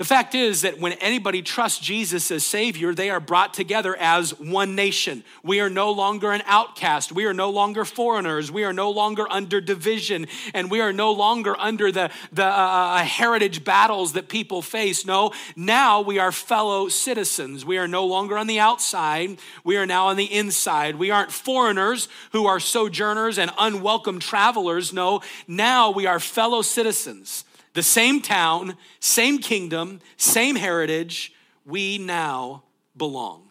The 0.00 0.06
fact 0.06 0.34
is 0.34 0.62
that 0.62 0.80
when 0.80 0.94
anybody 0.94 1.42
trusts 1.42 1.78
Jesus 1.78 2.30
as 2.30 2.46
Savior, 2.46 2.94
they 2.94 3.10
are 3.10 3.20
brought 3.20 3.52
together 3.52 3.94
as 3.96 4.30
one 4.40 4.74
nation. 4.74 5.22
We 5.42 5.60
are 5.60 5.68
no 5.68 5.90
longer 5.90 6.32
an 6.32 6.40
outcast. 6.46 7.12
We 7.12 7.26
are 7.26 7.34
no 7.34 7.50
longer 7.50 7.84
foreigners. 7.84 8.50
We 8.50 8.64
are 8.64 8.72
no 8.72 8.90
longer 8.90 9.26
under 9.30 9.60
division. 9.60 10.26
And 10.54 10.70
we 10.70 10.80
are 10.80 10.94
no 10.94 11.12
longer 11.12 11.54
under 11.58 11.92
the, 11.92 12.10
the 12.32 12.46
uh, 12.46 12.48
uh, 12.48 13.04
heritage 13.04 13.62
battles 13.62 14.14
that 14.14 14.30
people 14.30 14.62
face. 14.62 15.04
No, 15.04 15.32
now 15.54 16.00
we 16.00 16.18
are 16.18 16.32
fellow 16.32 16.88
citizens. 16.88 17.66
We 17.66 17.76
are 17.76 17.86
no 17.86 18.06
longer 18.06 18.38
on 18.38 18.46
the 18.46 18.58
outside. 18.58 19.38
We 19.64 19.76
are 19.76 19.84
now 19.84 20.06
on 20.06 20.16
the 20.16 20.32
inside. 20.32 20.96
We 20.96 21.10
aren't 21.10 21.30
foreigners 21.30 22.08
who 22.32 22.46
are 22.46 22.58
sojourners 22.58 23.36
and 23.36 23.50
unwelcome 23.58 24.18
travelers. 24.18 24.94
No, 24.94 25.20
now 25.46 25.90
we 25.90 26.06
are 26.06 26.18
fellow 26.18 26.62
citizens 26.62 27.44
the 27.72 27.82
same 27.82 28.20
town, 28.20 28.76
same 28.98 29.38
kingdom, 29.38 30.00
same 30.16 30.56
heritage, 30.56 31.32
we 31.64 31.98
now 31.98 32.64
belong. 32.96 33.48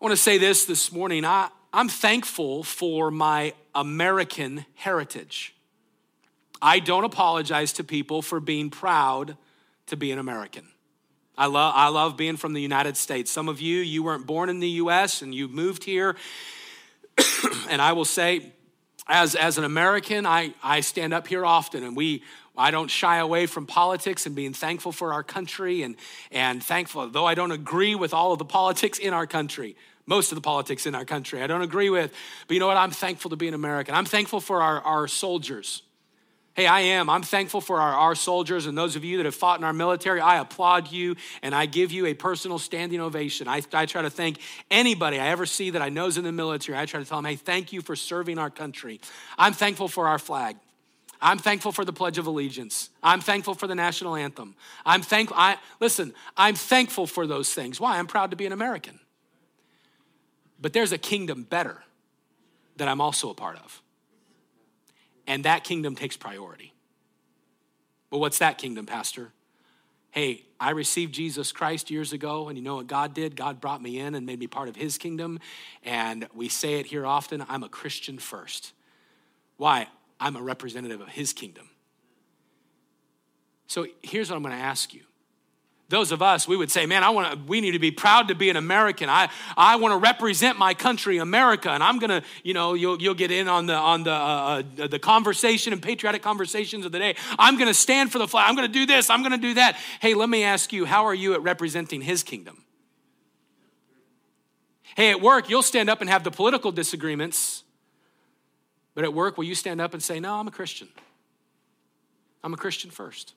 I 0.00 0.04
want 0.04 0.12
to 0.12 0.22
say 0.22 0.38
this 0.38 0.64
this 0.64 0.92
morning. 0.92 1.24
I, 1.24 1.48
I'm 1.72 1.88
thankful 1.88 2.62
for 2.62 3.10
my 3.10 3.54
American 3.74 4.66
heritage. 4.74 5.54
I 6.60 6.80
don't 6.80 7.04
apologize 7.04 7.72
to 7.74 7.84
people 7.84 8.22
for 8.22 8.40
being 8.40 8.70
proud 8.70 9.36
to 9.86 9.96
be 9.96 10.10
an 10.10 10.18
American. 10.18 10.66
I 11.38 11.46
love, 11.46 11.72
I 11.76 11.88
love 11.88 12.16
being 12.16 12.36
from 12.36 12.54
the 12.54 12.62
United 12.62 12.96
States. 12.96 13.30
Some 13.30 13.48
of 13.48 13.60
you, 13.60 13.78
you 13.78 14.02
weren't 14.02 14.26
born 14.26 14.48
in 14.48 14.58
the 14.58 14.68
US 14.70 15.22
and 15.22 15.34
you 15.34 15.48
moved 15.48 15.84
here. 15.84 16.16
and 17.68 17.80
I 17.80 17.92
will 17.92 18.06
say, 18.06 18.52
as, 19.06 19.34
as 19.34 19.58
an 19.58 19.64
American, 19.64 20.26
I, 20.26 20.52
I 20.62 20.80
stand 20.80 21.14
up 21.14 21.28
here 21.28 21.44
often 21.44 21.84
and 21.84 21.96
we, 21.96 22.22
I 22.56 22.70
don't 22.70 22.88
shy 22.88 23.18
away 23.18 23.46
from 23.46 23.66
politics 23.66 24.26
and 24.26 24.34
being 24.34 24.52
thankful 24.52 24.92
for 24.92 25.12
our 25.12 25.22
country 25.22 25.82
and, 25.82 25.96
and 26.30 26.62
thankful, 26.62 27.08
though 27.08 27.26
I 27.26 27.34
don't 27.34 27.52
agree 27.52 27.94
with 27.94 28.14
all 28.14 28.32
of 28.32 28.38
the 28.38 28.44
politics 28.44 28.98
in 28.98 29.12
our 29.12 29.26
country, 29.26 29.76
most 30.06 30.32
of 30.32 30.36
the 30.36 30.42
politics 30.42 30.86
in 30.86 30.94
our 30.94 31.04
country, 31.04 31.42
I 31.42 31.46
don't 31.46 31.62
agree 31.62 31.90
with, 31.90 32.12
but 32.46 32.54
you 32.54 32.60
know 32.60 32.66
what? 32.66 32.76
I'm 32.76 32.90
thankful 32.90 33.30
to 33.30 33.36
be 33.36 33.48
an 33.48 33.54
American. 33.54 33.94
I'm 33.94 34.04
thankful 34.04 34.40
for 34.40 34.62
our, 34.62 34.80
our 34.80 35.08
soldiers. 35.08 35.82
Hey, 36.56 36.66
I 36.66 36.80
am. 36.80 37.10
I'm 37.10 37.22
thankful 37.22 37.60
for 37.60 37.78
our, 37.78 37.92
our 37.92 38.14
soldiers 38.14 38.64
and 38.64 38.78
those 38.78 38.96
of 38.96 39.04
you 39.04 39.18
that 39.18 39.26
have 39.26 39.34
fought 39.34 39.60
in 39.60 39.64
our 39.64 39.74
military. 39.74 40.22
I 40.22 40.38
applaud 40.38 40.90
you 40.90 41.16
and 41.42 41.54
I 41.54 41.66
give 41.66 41.92
you 41.92 42.06
a 42.06 42.14
personal 42.14 42.58
standing 42.58 42.98
ovation. 42.98 43.46
I, 43.46 43.60
I 43.74 43.84
try 43.84 44.00
to 44.00 44.08
thank 44.08 44.38
anybody 44.70 45.20
I 45.20 45.26
ever 45.28 45.44
see 45.44 45.68
that 45.68 45.82
I 45.82 45.90
know 45.90 46.06
is 46.06 46.16
in 46.16 46.24
the 46.24 46.32
military. 46.32 46.78
I 46.78 46.86
try 46.86 46.98
to 46.98 47.06
tell 47.06 47.18
them, 47.18 47.26
hey, 47.26 47.36
thank 47.36 47.74
you 47.74 47.82
for 47.82 47.94
serving 47.94 48.38
our 48.38 48.48
country. 48.48 49.02
I'm 49.36 49.52
thankful 49.52 49.86
for 49.86 50.08
our 50.08 50.18
flag. 50.18 50.56
I'm 51.20 51.36
thankful 51.36 51.72
for 51.72 51.84
the 51.84 51.92
Pledge 51.92 52.16
of 52.16 52.26
Allegiance. 52.26 52.88
I'm 53.02 53.20
thankful 53.20 53.54
for 53.54 53.66
the 53.66 53.74
national 53.74 54.16
anthem. 54.16 54.54
I'm 54.86 55.02
thankful. 55.02 55.36
I, 55.38 55.58
listen, 55.78 56.14
I'm 56.38 56.54
thankful 56.54 57.06
for 57.06 57.26
those 57.26 57.52
things. 57.52 57.78
Why? 57.78 57.98
I'm 57.98 58.06
proud 58.06 58.30
to 58.30 58.36
be 58.36 58.46
an 58.46 58.52
American. 58.52 58.98
But 60.58 60.72
there's 60.72 60.92
a 60.92 60.98
kingdom 60.98 61.42
better 61.42 61.82
that 62.76 62.88
I'm 62.88 63.02
also 63.02 63.28
a 63.28 63.34
part 63.34 63.56
of 63.56 63.82
and 65.26 65.44
that 65.44 65.64
kingdom 65.64 65.94
takes 65.94 66.16
priority. 66.16 66.72
But 68.10 68.18
what's 68.18 68.38
that 68.38 68.58
kingdom, 68.58 68.86
Pastor? 68.86 69.32
Hey, 70.10 70.44
I 70.58 70.70
received 70.70 71.12
Jesus 71.12 71.52
Christ 71.52 71.90
years 71.90 72.12
ago, 72.12 72.48
and 72.48 72.56
you 72.56 72.64
know 72.64 72.76
what 72.76 72.86
God 72.86 73.12
did? 73.12 73.36
God 73.36 73.60
brought 73.60 73.82
me 73.82 73.98
in 73.98 74.14
and 74.14 74.24
made 74.24 74.38
me 74.38 74.46
part 74.46 74.68
of 74.68 74.76
his 74.76 74.96
kingdom. 74.96 75.40
And 75.84 76.28
we 76.34 76.48
say 76.48 76.74
it 76.74 76.86
here 76.86 77.04
often 77.04 77.44
I'm 77.48 77.62
a 77.62 77.68
Christian 77.68 78.18
first. 78.18 78.72
Why? 79.56 79.88
I'm 80.18 80.36
a 80.36 80.42
representative 80.42 81.00
of 81.00 81.08
his 81.08 81.32
kingdom. 81.32 81.68
So 83.66 83.86
here's 84.02 84.30
what 84.30 84.36
I'm 84.36 84.42
going 84.42 84.54
to 84.54 84.60
ask 84.60 84.94
you 84.94 85.02
those 85.88 86.10
of 86.10 86.20
us, 86.20 86.48
we 86.48 86.56
would 86.56 86.70
say, 86.70 86.84
man, 86.84 87.04
I 87.04 87.10
want 87.10 87.32
to, 87.32 87.38
we 87.46 87.60
need 87.60 87.72
to 87.72 87.78
be 87.78 87.92
proud 87.92 88.28
to 88.28 88.34
be 88.34 88.50
an 88.50 88.56
American. 88.56 89.08
I, 89.08 89.28
I 89.56 89.76
want 89.76 89.92
to 89.92 89.98
represent 89.98 90.58
my 90.58 90.74
country, 90.74 91.18
America. 91.18 91.70
And 91.70 91.80
I'm 91.80 92.00
to, 92.00 92.22
you 92.42 92.54
know, 92.54 92.74
you'll, 92.74 93.00
you'll 93.00 93.14
get 93.14 93.30
in 93.30 93.46
on 93.46 93.66
the, 93.66 93.74
on 93.74 94.02
the, 94.02 94.10
uh, 94.10 94.62
uh, 94.80 94.86
the 94.88 94.98
conversation 94.98 95.72
and 95.72 95.80
patriotic 95.80 96.22
conversations 96.22 96.84
of 96.86 96.90
the 96.90 96.98
day. 96.98 97.14
I'm 97.38 97.56
to 97.68 97.74
stand 97.74 98.10
for 98.10 98.18
the 98.18 98.26
flag. 98.26 98.48
I'm 98.48 98.56
to 98.56 98.72
do 98.72 98.84
this. 98.84 99.10
I'm 99.10 99.22
to 99.22 99.38
do 99.38 99.54
that. 99.54 99.76
Hey, 100.00 100.14
let 100.14 100.28
me 100.28 100.42
ask 100.42 100.72
you, 100.72 100.86
how 100.86 101.04
are 101.04 101.14
you 101.14 101.34
at 101.34 101.42
representing 101.42 102.00
his 102.00 102.24
kingdom? 102.24 102.64
Hey, 104.96 105.10
at 105.10 105.20
work, 105.20 105.48
you'll 105.48 105.62
stand 105.62 105.88
up 105.88 106.00
and 106.00 106.10
have 106.10 106.24
the 106.24 106.32
political 106.32 106.72
disagreements. 106.72 107.62
But 108.96 109.04
at 109.04 109.14
work, 109.14 109.36
will 109.36 109.44
you 109.44 109.54
stand 109.54 109.80
up 109.80 109.94
and 109.94 110.02
say, 110.02 110.18
no, 110.18 110.34
I'm 110.34 110.48
a 110.48 110.50
Christian? 110.50 110.88
I'm 112.42 112.54
a 112.54 112.56
Christian 112.56 112.90
first. 112.90 113.34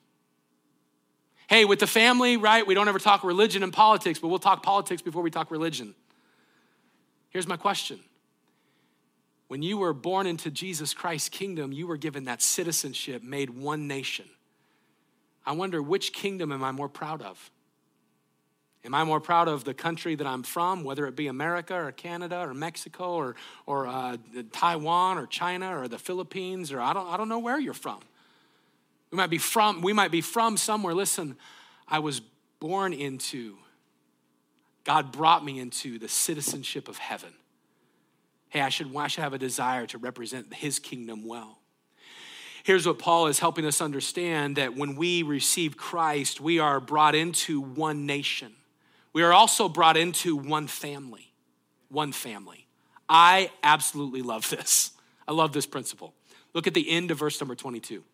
Hey, 1.50 1.64
with 1.64 1.80
the 1.80 1.88
family, 1.88 2.36
right, 2.36 2.64
we 2.64 2.74
don't 2.74 2.86
ever 2.86 3.00
talk 3.00 3.24
religion 3.24 3.64
and 3.64 3.72
politics, 3.72 4.20
but 4.20 4.28
we'll 4.28 4.38
talk 4.38 4.62
politics 4.62 5.02
before 5.02 5.20
we 5.20 5.32
talk 5.32 5.50
religion. 5.50 5.96
Here's 7.30 7.48
my 7.48 7.56
question 7.56 7.98
When 9.48 9.60
you 9.60 9.76
were 9.76 9.92
born 9.92 10.28
into 10.28 10.48
Jesus 10.52 10.94
Christ's 10.94 11.28
kingdom, 11.28 11.72
you 11.72 11.88
were 11.88 11.96
given 11.96 12.26
that 12.26 12.40
citizenship, 12.40 13.24
made 13.24 13.50
one 13.50 13.88
nation. 13.88 14.26
I 15.44 15.50
wonder 15.50 15.82
which 15.82 16.12
kingdom 16.12 16.52
am 16.52 16.62
I 16.62 16.70
more 16.70 16.88
proud 16.88 17.20
of? 17.20 17.50
Am 18.84 18.94
I 18.94 19.02
more 19.02 19.20
proud 19.20 19.48
of 19.48 19.64
the 19.64 19.74
country 19.74 20.14
that 20.14 20.28
I'm 20.28 20.44
from, 20.44 20.84
whether 20.84 21.04
it 21.08 21.16
be 21.16 21.26
America 21.26 21.74
or 21.74 21.90
Canada 21.90 22.38
or 22.38 22.54
Mexico 22.54 23.14
or, 23.14 23.34
or 23.66 23.88
uh, 23.88 24.18
Taiwan 24.52 25.18
or 25.18 25.26
China 25.26 25.76
or 25.76 25.88
the 25.88 25.98
Philippines 25.98 26.70
or 26.70 26.80
I 26.80 26.92
don't, 26.92 27.08
I 27.08 27.16
don't 27.16 27.28
know 27.28 27.40
where 27.40 27.58
you're 27.58 27.74
from? 27.74 27.98
We 29.10 29.16
might 29.16 29.30
be 29.30 29.38
from, 29.38 29.82
we 29.82 29.92
might 29.92 30.10
be 30.10 30.20
from 30.20 30.56
somewhere. 30.56 30.94
Listen, 30.94 31.36
I 31.88 31.98
was 31.98 32.20
born 32.60 32.92
into, 32.92 33.56
God 34.84 35.12
brought 35.12 35.44
me 35.44 35.58
into 35.58 35.98
the 35.98 36.08
citizenship 36.08 36.88
of 36.88 36.98
heaven. 36.98 37.32
Hey, 38.50 38.60
I 38.60 38.68
should, 38.68 38.94
I 38.96 39.08
should 39.08 39.22
have 39.22 39.32
a 39.32 39.38
desire 39.38 39.86
to 39.86 39.98
represent 39.98 40.52
his 40.54 40.78
kingdom 40.78 41.26
well. 41.26 41.58
Here's 42.62 42.86
what 42.86 42.98
Paul 42.98 43.26
is 43.28 43.38
helping 43.38 43.64
us 43.64 43.80
understand 43.80 44.56
that 44.56 44.76
when 44.76 44.96
we 44.96 45.22
receive 45.22 45.76
Christ, 45.76 46.40
we 46.40 46.58
are 46.58 46.78
brought 46.78 47.14
into 47.14 47.60
one 47.60 48.06
nation. 48.06 48.52
We 49.12 49.22
are 49.22 49.32
also 49.32 49.68
brought 49.68 49.96
into 49.96 50.36
one 50.36 50.66
family. 50.66 51.32
One 51.88 52.12
family. 52.12 52.66
I 53.08 53.50
absolutely 53.62 54.22
love 54.22 54.48
this. 54.50 54.92
I 55.26 55.32
love 55.32 55.52
this 55.52 55.66
principle. 55.66 56.14
Look 56.52 56.66
at 56.66 56.74
the 56.74 56.88
end 56.90 57.10
of 57.10 57.18
verse 57.18 57.40
number 57.40 57.54
22. 57.54 58.04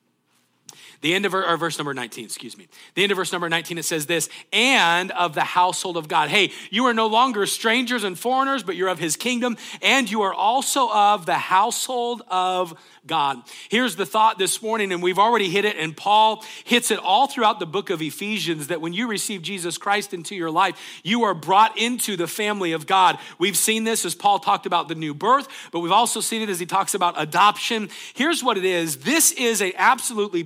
The 1.00 1.14
end 1.14 1.26
of 1.26 1.34
or 1.34 1.56
verse 1.56 1.78
number 1.78 1.94
19, 1.94 2.24
excuse 2.24 2.56
me. 2.56 2.68
The 2.94 3.02
end 3.02 3.12
of 3.12 3.16
verse 3.16 3.32
number 3.32 3.48
19, 3.48 3.78
it 3.78 3.84
says 3.84 4.06
this, 4.06 4.28
and 4.52 5.10
of 5.12 5.34
the 5.34 5.44
household 5.44 5.96
of 5.96 6.08
God. 6.08 6.28
Hey, 6.28 6.52
you 6.70 6.86
are 6.86 6.94
no 6.94 7.06
longer 7.06 7.46
strangers 7.46 8.04
and 8.04 8.18
foreigners, 8.18 8.62
but 8.62 8.76
you're 8.76 8.88
of 8.88 8.98
his 8.98 9.16
kingdom, 9.16 9.56
and 9.82 10.10
you 10.10 10.22
are 10.22 10.34
also 10.34 10.90
of 10.90 11.26
the 11.26 11.34
household 11.34 12.22
of 12.28 12.74
God. 13.06 13.42
Here's 13.68 13.96
the 13.96 14.06
thought 14.06 14.38
this 14.38 14.60
morning, 14.60 14.92
and 14.92 15.02
we've 15.02 15.18
already 15.18 15.48
hit 15.48 15.64
it, 15.64 15.76
and 15.76 15.96
Paul 15.96 16.44
hits 16.64 16.90
it 16.90 16.98
all 16.98 17.26
throughout 17.26 17.60
the 17.60 17.66
book 17.66 17.90
of 17.90 18.02
Ephesians 18.02 18.66
that 18.66 18.80
when 18.80 18.92
you 18.92 19.06
receive 19.06 19.42
Jesus 19.42 19.78
Christ 19.78 20.12
into 20.12 20.34
your 20.34 20.50
life, 20.50 21.00
you 21.04 21.24
are 21.24 21.34
brought 21.34 21.78
into 21.78 22.16
the 22.16 22.26
family 22.26 22.72
of 22.72 22.86
God. 22.86 23.18
We've 23.38 23.56
seen 23.56 23.84
this 23.84 24.04
as 24.04 24.14
Paul 24.14 24.38
talked 24.38 24.66
about 24.66 24.88
the 24.88 24.94
new 24.94 25.14
birth, 25.14 25.48
but 25.70 25.80
we've 25.80 25.92
also 25.92 26.20
seen 26.20 26.42
it 26.42 26.48
as 26.48 26.58
he 26.58 26.66
talks 26.66 26.94
about 26.94 27.20
adoption. 27.20 27.90
Here's 28.14 28.42
what 28.42 28.58
it 28.58 28.64
is 28.64 28.98
this 28.98 29.32
is 29.32 29.62
a 29.62 29.72
absolutely 29.76 30.42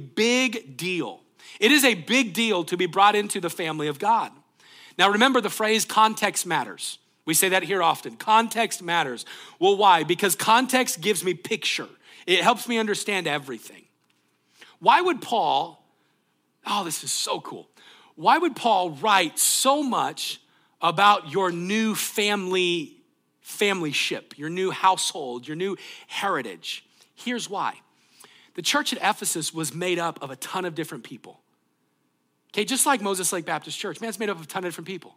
big 0.48 0.76
deal. 0.76 1.20
It 1.59 1.72
is 1.72 1.85
a 1.85 1.94
big 1.94 2.33
deal 2.33 2.64
to 2.64 2.76
be 2.76 2.87
brought 2.87 3.14
into 3.14 3.40
the 3.40 3.50
family 3.50 3.88
of 3.88 3.98
God. 3.98 4.33
Now, 4.96 5.11
remember 5.11 5.40
the 5.40 5.50
phrase 5.50 5.85
context 5.85 6.46
matters. 6.46 6.98
We 7.26 7.35
say 7.35 7.50
that 7.50 7.62
here 7.62 7.83
often. 7.83 8.16
Context 8.16 8.83
matters. 8.83 9.26
Well, 9.59 9.76
why? 9.76 10.05
Because 10.05 10.35
context 10.35 11.00
gives 11.00 11.22
me 11.22 11.35
picture. 11.35 11.88
It 12.26 12.40
helps 12.40 12.66
me 12.66 12.79
understand 12.79 13.26
everything. 13.26 13.85
Why 14.79 15.00
would 15.03 15.20
Paul, 15.20 15.85
oh, 16.66 16.85
this 16.85 17.05
is 17.05 17.12
so 17.12 17.40
cool. 17.40 17.68
Why 18.14 18.38
would 18.38 18.57
Paul 18.57 18.90
write 18.92 19.38
so 19.38 19.83
much 19.83 20.40
about 20.81 21.31
your 21.31 21.53
new 21.53 21.94
family 21.94 22.96
family 23.40 23.92
ship, 23.92 24.38
your 24.38 24.48
new 24.48 24.70
household, 24.70 25.46
your 25.46 25.57
new 25.57 25.76
heritage? 26.07 26.85
Here's 27.14 27.50
why. 27.50 27.74
The 28.61 28.64
church 28.64 28.92
at 28.92 28.99
Ephesus 28.99 29.55
was 29.55 29.73
made 29.73 29.99
up 29.99 30.23
of 30.23 30.31
a 30.31 30.37
ton 30.37 30.66
of 30.66 30.75
different 30.75 31.03
people. 31.03 31.40
Okay, 32.53 32.66
just 32.66 32.85
like 32.85 33.01
Moses 33.01 33.33
Lake 33.33 33.46
Baptist 33.46 33.79
Church, 33.79 34.03
man, 34.03 34.11
it's 34.11 34.18
made 34.18 34.29
up 34.29 34.37
of 34.37 34.42
a 34.42 34.46
ton 34.46 34.64
of 34.64 34.68
different 34.68 34.87
people. 34.87 35.16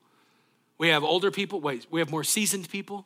We 0.77 0.87
have 0.87 1.03
older 1.03 1.29
people, 1.29 1.59
wait, 1.59 1.85
we 1.91 1.99
have 1.99 2.09
more 2.09 2.23
seasoned 2.23 2.69
people, 2.69 3.05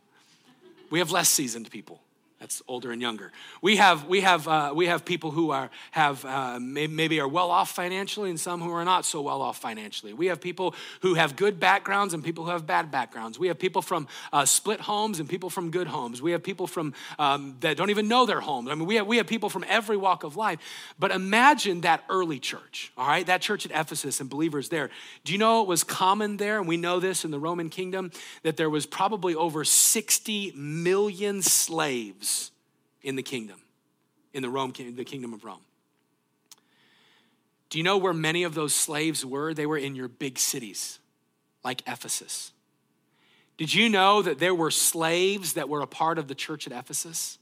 we 0.92 1.00
have 1.00 1.10
less 1.10 1.28
seasoned 1.28 1.72
people. 1.72 2.02
That's 2.40 2.62
older 2.68 2.92
and 2.92 3.02
younger. 3.02 3.32
We 3.64 3.78
have, 3.78 4.08
we 4.08 4.22
have, 4.22 4.48
uh, 4.48 4.72
we 4.76 4.86
have 4.86 5.04
people 5.04 5.32
who 5.32 5.50
are, 5.50 5.72
have, 5.90 6.24
uh, 6.24 6.60
maybe 6.60 7.20
are 7.20 7.28
well 7.28 7.50
off 7.50 7.72
financially 7.72 8.30
and 8.30 8.40
some 8.40 8.62
who 8.62 8.72
are 8.72 8.86
not 8.86 9.06
so 9.06 9.22
well 9.22 9.42
off 9.42 9.58
financially. 9.58 10.14
We 10.14 10.28
have 10.28 10.40
people 10.40 10.76
who 11.02 11.16
have 11.16 11.36
good 11.36 11.60
backgrounds 11.60 12.14
and 12.14 12.24
people 12.24 12.46
who 12.46 12.52
have 12.52 12.68
bad 12.68 12.92
backgrounds. 12.92 13.40
We 13.40 13.48
have 13.48 13.58
people 13.58 13.82
from 13.82 14.08
uh, 14.32 14.46
split 14.46 14.82
homes 14.82 15.20
and 15.20 15.28
people 15.28 15.50
from 15.50 15.72
good 15.72 15.88
homes. 15.88 16.22
We 16.22 16.32
have 16.32 16.44
people 16.44 16.68
from, 16.68 16.94
um, 17.18 17.56
that 17.62 17.76
don't 17.76 17.90
even 17.90 18.08
know 18.08 18.28
their 18.28 18.42
homes. 18.42 18.70
I 18.70 18.76
mean, 18.76 18.86
we 18.86 18.96
have, 18.96 19.08
we 19.08 19.18
have 19.18 19.26
people 19.26 19.50
from 19.50 19.66
every 19.68 19.98
walk 19.98 20.24
of 20.24 20.36
life. 20.36 20.60
But 21.00 21.10
imagine 21.10 21.82
that 21.82 22.04
early 22.08 22.38
church, 22.38 22.92
all 23.00 23.08
right? 23.08 23.26
That 23.26 23.42
church 23.42 23.66
at 23.66 23.72
Ephesus 23.72 24.20
and 24.20 24.30
believers 24.30 24.70
there. 24.70 24.92
Do 25.24 25.34
you 25.34 25.40
know 25.40 25.64
it 25.64 25.68
was 25.68 25.84
common 25.84 26.38
there, 26.38 26.60
and 26.60 26.68
we 26.68 26.78
know 26.78 27.00
this 27.00 27.26
in 27.26 27.32
the 27.32 27.40
Roman 27.40 27.72
kingdom, 27.72 28.12
that 28.44 28.58
there 28.58 28.70
was 28.70 28.86
probably 28.86 29.34
over 29.34 29.64
60 29.64 30.54
million 30.56 31.42
slaves 31.42 32.27
in 33.02 33.16
the 33.16 33.24
kingdom, 33.24 33.62
in 34.34 34.42
the 34.42 34.50
Rome, 34.50 34.74
the 34.76 35.06
kingdom 35.06 35.34
of 35.34 35.44
Rome. 35.44 35.62
Do 37.70 37.78
you 37.78 37.84
know 37.84 37.98
where 37.98 38.14
many 38.14 38.44
of 38.44 38.54
those 38.54 38.74
slaves 38.74 39.26
were? 39.26 39.54
They 39.54 39.66
were 39.66 39.78
in 39.78 39.96
your 39.96 40.08
big 40.08 40.40
cities, 40.40 41.00
like 41.64 41.82
Ephesus. 41.88 42.52
Did 43.58 43.74
you 43.74 43.90
know 43.90 44.22
that 44.22 44.40
there 44.40 44.56
were 44.56 44.72
slaves 44.72 45.54
that 45.54 45.68
were 45.68 45.82
a 45.82 45.88
part 45.88 46.18
of 46.18 46.28
the 46.28 46.36
church 46.36 46.68
at 46.68 46.74
Ephesus? 46.74 47.40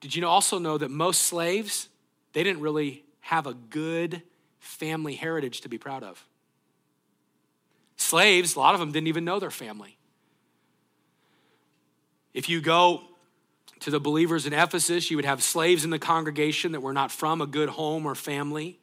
Did 0.00 0.14
you 0.14 0.26
also 0.26 0.58
know 0.58 0.78
that 0.78 0.90
most 0.90 1.22
slaves, 1.22 1.88
they 2.32 2.42
didn't 2.42 2.62
really 2.62 3.04
have 3.20 3.46
a 3.46 3.54
good 3.54 4.22
family 4.58 5.14
heritage 5.14 5.60
to 5.62 5.68
be 5.68 5.78
proud 5.78 6.02
of? 6.02 6.24
Slaves, 7.96 8.56
a 8.56 8.58
lot 8.58 8.74
of 8.74 8.80
them 8.80 8.92
didn't 8.92 9.08
even 9.08 9.24
know 9.24 9.38
their 9.38 9.50
family. 9.50 9.96
If 12.34 12.48
you 12.48 12.60
go 12.60 13.02
to 13.86 13.90
the 13.92 14.00
believers 14.00 14.46
in 14.46 14.52
Ephesus, 14.52 15.12
you 15.12 15.16
would 15.16 15.24
have 15.24 15.40
slaves 15.40 15.84
in 15.84 15.90
the 15.90 15.98
congregation 16.00 16.72
that 16.72 16.80
were 16.80 16.92
not 16.92 17.12
from 17.12 17.40
a 17.40 17.46
good 17.46 17.68
home 17.68 18.04
or 18.04 18.16
family, 18.16 18.80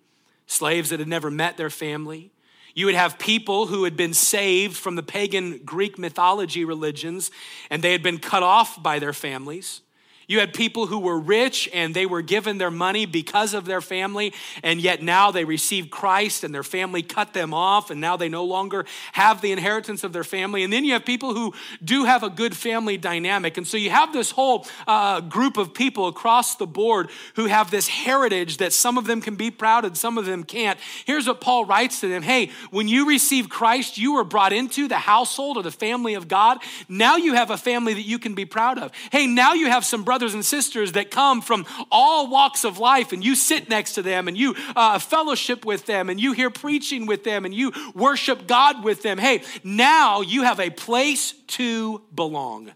slaves 0.48 0.92
that 0.92 1.00
had 1.00 1.10
never 1.10 1.30
met 1.30 1.58
their 1.58 1.70
family. 1.70 2.32
You 2.74 2.86
would 2.86 2.96
have 2.96 3.20
people 3.20 3.68
who 3.68 3.84
had 3.84 3.98
been 3.98 4.14
saved 4.14 4.78
from 4.78 4.96
the 4.96 5.04
pagan 5.04 5.60
Greek 5.66 6.00
mythology 6.00 6.64
religions 6.64 7.32
and 7.70 7.84
they 7.84 7.92
had 7.92 8.02
been 8.02 8.18
cut 8.18 8.44
off 8.44 8.82
by 8.82 9.00
their 9.00 9.12
families. 9.12 9.82
You 10.28 10.40
had 10.40 10.54
people 10.54 10.88
who 10.88 11.00
were 11.00 11.20
rich 11.20 11.70
and 11.74 11.94
they 11.94 12.06
were 12.06 12.22
given 12.22 12.58
their 12.58 12.72
money 12.72 13.06
because 13.06 13.54
of 13.54 13.66
their 13.66 13.82
family, 13.82 14.34
and 14.64 14.80
yet 14.80 15.02
now 15.02 15.32
they 15.32 15.46
received 15.46 15.92
Christ 15.92 16.44
and 16.44 16.54
their 16.54 16.64
family 16.64 17.02
cut 17.02 17.34
them 17.34 17.54
off, 17.54 17.90
and 17.92 18.00
now 18.00 18.18
they 18.18 18.30
no 18.30 18.46
longer 18.46 18.86
have 19.14 19.42
the 19.42 19.52
inheritance 19.52 20.04
of 20.04 20.14
their 20.14 20.24
family. 20.24 20.64
And 20.64 20.72
then 20.72 20.86
you 20.86 20.94
have 20.94 21.06
people 21.06 21.34
who 21.34 21.54
do 21.84 22.06
have 22.06 22.24
a 22.24 22.30
good 22.30 22.56
family 22.56 22.98
dynamic. 22.98 23.58
And 23.58 23.68
so 23.68 23.78
you 23.78 23.90
have 23.90 24.14
this 24.14 24.32
whole 24.32 24.66
uh, 24.88 25.22
group 25.22 25.58
of 25.58 25.74
people 25.74 26.08
across 26.08 26.56
the 26.56 26.68
board 26.68 27.10
who 27.36 27.46
have 27.46 27.72
this 27.72 27.88
heritage 27.88 28.58
that 28.58 28.74
some 28.74 28.98
of 28.98 29.06
them 29.06 29.22
can 29.22 29.36
be 29.36 29.52
proud 29.52 29.86
and 29.86 29.98
some 29.98 30.18
of 30.18 30.26
them 30.26 30.44
can't. 30.44 30.80
Here's 31.06 31.28
what 31.28 31.42
Paul 31.42 31.66
writes 31.66 32.00
to 32.02 32.08
them 32.08 32.24
Hey, 32.24 32.52
when 32.72 32.88
you 32.88 33.08
receive 33.08 33.50
Christ, 33.50 33.98
you 33.98 34.14
were 34.14 34.24
brought 34.24 34.54
into 34.54 34.88
the 34.88 34.98
household 34.98 35.58
or 35.58 35.64
the 35.64 35.72
family 35.72 36.14
of 36.14 36.28
God. 36.28 36.60
Now 36.88 37.18
you 37.18 37.34
have 37.34 37.50
a 37.50 37.58
family 37.58 37.94
that 37.94 38.02
you 38.02 38.20
can 38.20 38.36
be 38.36 38.46
proud 38.46 38.78
of. 38.78 38.92
Hey, 39.12 39.28
now 39.28 39.54
you 39.54 39.68
have 39.68 39.84
some 39.84 40.04
brothers 40.04 40.23
and 40.32 40.46
sisters 40.46 40.94
that 40.94 41.12
come 41.12 41.42
from 41.42 41.66
all 41.92 42.30
walks 42.30 42.64
of 42.64 42.78
life, 42.78 43.12
and 43.12 43.24
you 43.24 43.36
sit 43.36 43.70
next 43.70 43.94
to 43.94 44.02
them 44.02 44.28
and 44.28 44.38
you 44.38 44.56
uh, 44.76 45.00
fellowship 45.00 45.66
with 45.66 45.86
them 45.86 46.10
and 46.10 46.22
you 46.22 46.32
hear 46.32 46.50
preaching 46.50 47.06
with 47.06 47.24
them 47.26 47.44
and 47.44 47.54
you 47.54 47.74
worship 47.94 48.48
God 48.48 48.84
with 48.84 49.02
them. 49.02 49.18
Hey, 49.18 49.44
now 49.64 50.22
you 50.22 50.44
have 50.44 50.60
a 50.60 50.70
place 50.70 51.34
to 51.48 52.02
belong. 52.16 52.72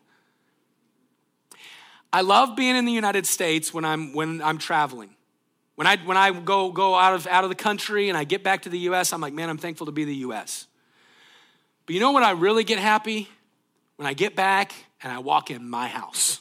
I 2.12 2.22
love 2.22 2.56
being 2.56 2.76
in 2.76 2.86
the 2.86 2.92
United 2.92 3.26
States 3.26 3.74
when 3.74 3.86
I'm, 3.86 4.14
when 4.14 4.42
I'm 4.42 4.58
traveling. 4.58 5.12
When 5.76 5.86
I, 5.86 5.98
when 5.98 6.18
I 6.18 6.32
go, 6.32 6.72
go 6.72 6.96
out, 6.96 7.14
of, 7.14 7.28
out 7.28 7.44
of 7.44 7.50
the 7.50 7.56
country 7.56 8.10
and 8.10 8.18
I 8.18 8.24
get 8.24 8.44
back 8.44 8.64
to 8.64 8.70
the 8.70 8.80
US, 8.90 9.14
I'm 9.14 9.22
like, 9.22 9.34
man, 9.34 9.50
I'm 9.50 9.58
thankful 9.58 9.86
to 9.86 9.92
be 9.92 10.04
the 10.04 10.16
US. 10.16 10.68
But 11.86 11.94
you 11.94 12.02
know 12.02 12.12
when 12.12 12.24
I 12.24 12.32
really 12.32 12.64
get 12.64 12.80
happy? 12.80 13.30
When 13.96 14.08
I 14.08 14.14
get 14.14 14.36
back 14.36 14.74
and 15.02 15.12
I 15.12 15.20
walk 15.20 15.52
in 15.52 15.70
my 15.70 15.88
house 15.88 16.40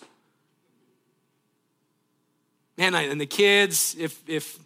man, 2.76 2.94
and 2.94 3.20
the 3.20 3.26
kids, 3.26 3.96
if 3.98 4.20
if 4.28 4.58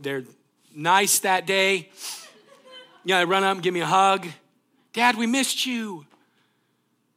they're 0.00 0.24
nice 0.74 1.20
that 1.20 1.46
day, 1.46 1.88
you 3.04 3.14
know, 3.14 3.18
they 3.18 3.24
run 3.24 3.44
up 3.44 3.54
and 3.54 3.62
give 3.62 3.74
me 3.74 3.80
a 3.80 3.86
hug. 3.86 4.26
Dad, 4.92 5.16
we 5.16 5.26
missed 5.26 5.66
you. 5.66 6.06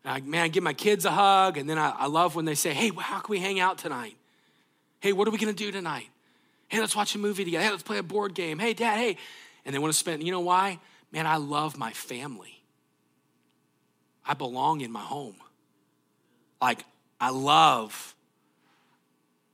I, 0.05 0.19
man, 0.21 0.43
I 0.43 0.47
give 0.49 0.63
my 0.63 0.73
kids 0.73 1.05
a 1.05 1.11
hug, 1.11 1.57
and 1.57 1.69
then 1.69 1.77
I, 1.77 1.91
I 1.91 2.07
love 2.07 2.35
when 2.35 2.45
they 2.45 2.55
say, 2.55 2.73
hey, 2.73 2.91
how 2.97 3.19
can 3.19 3.31
we 3.31 3.39
hang 3.39 3.59
out 3.59 3.77
tonight? 3.77 4.17
Hey, 4.99 5.13
what 5.13 5.27
are 5.27 5.31
we 5.31 5.37
gonna 5.37 5.53
do 5.53 5.71
tonight? 5.71 6.09
Hey, 6.67 6.79
let's 6.79 6.95
watch 6.95 7.15
a 7.15 7.17
movie 7.17 7.45
together. 7.45 7.63
Hey, 7.63 7.71
let's 7.71 7.83
play 7.83 7.97
a 7.99 8.03
board 8.03 8.33
game. 8.33 8.59
Hey, 8.59 8.73
Dad, 8.73 8.97
hey. 8.97 9.17
And 9.65 9.73
they 9.73 9.79
wanna 9.79 9.93
spend, 9.93 10.23
you 10.23 10.31
know 10.31 10.41
why? 10.41 10.79
Man, 11.11 11.25
I 11.25 11.37
love 11.37 11.77
my 11.77 11.91
family. 11.91 12.63
I 14.25 14.33
belong 14.33 14.81
in 14.81 14.91
my 14.91 15.01
home. 15.01 15.35
Like, 16.61 16.85
I 17.19 17.29
love 17.29 18.12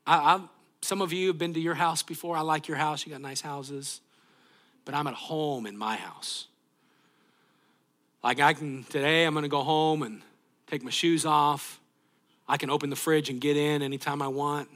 I, 0.09 0.15
I, 0.15 0.41
some 0.81 1.03
of 1.03 1.13
you 1.13 1.27
have 1.27 1.37
been 1.37 1.53
to 1.53 1.59
your 1.59 1.75
house 1.75 2.01
before. 2.01 2.35
I 2.35 2.41
like 2.41 2.67
your 2.67 2.77
house. 2.77 3.05
You 3.05 3.11
got 3.11 3.21
nice 3.21 3.41
houses. 3.41 4.01
But 4.83 4.95
I'm 4.95 5.05
at 5.05 5.13
home 5.13 5.67
in 5.67 5.77
my 5.77 5.97
house. 5.97 6.47
Like 8.23 8.39
I 8.39 8.53
can, 8.53 8.85
today 8.85 9.25
I'm 9.25 9.33
going 9.33 9.43
to 9.43 9.49
go 9.49 9.61
home 9.61 10.01
and 10.01 10.23
take 10.65 10.81
my 10.81 10.89
shoes 10.89 11.27
off. 11.27 11.79
I 12.47 12.57
can 12.57 12.71
open 12.71 12.89
the 12.89 12.95
fridge 12.95 13.29
and 13.29 13.39
get 13.39 13.55
in 13.55 13.83
anytime 13.83 14.23
I 14.23 14.29
want. 14.29 14.67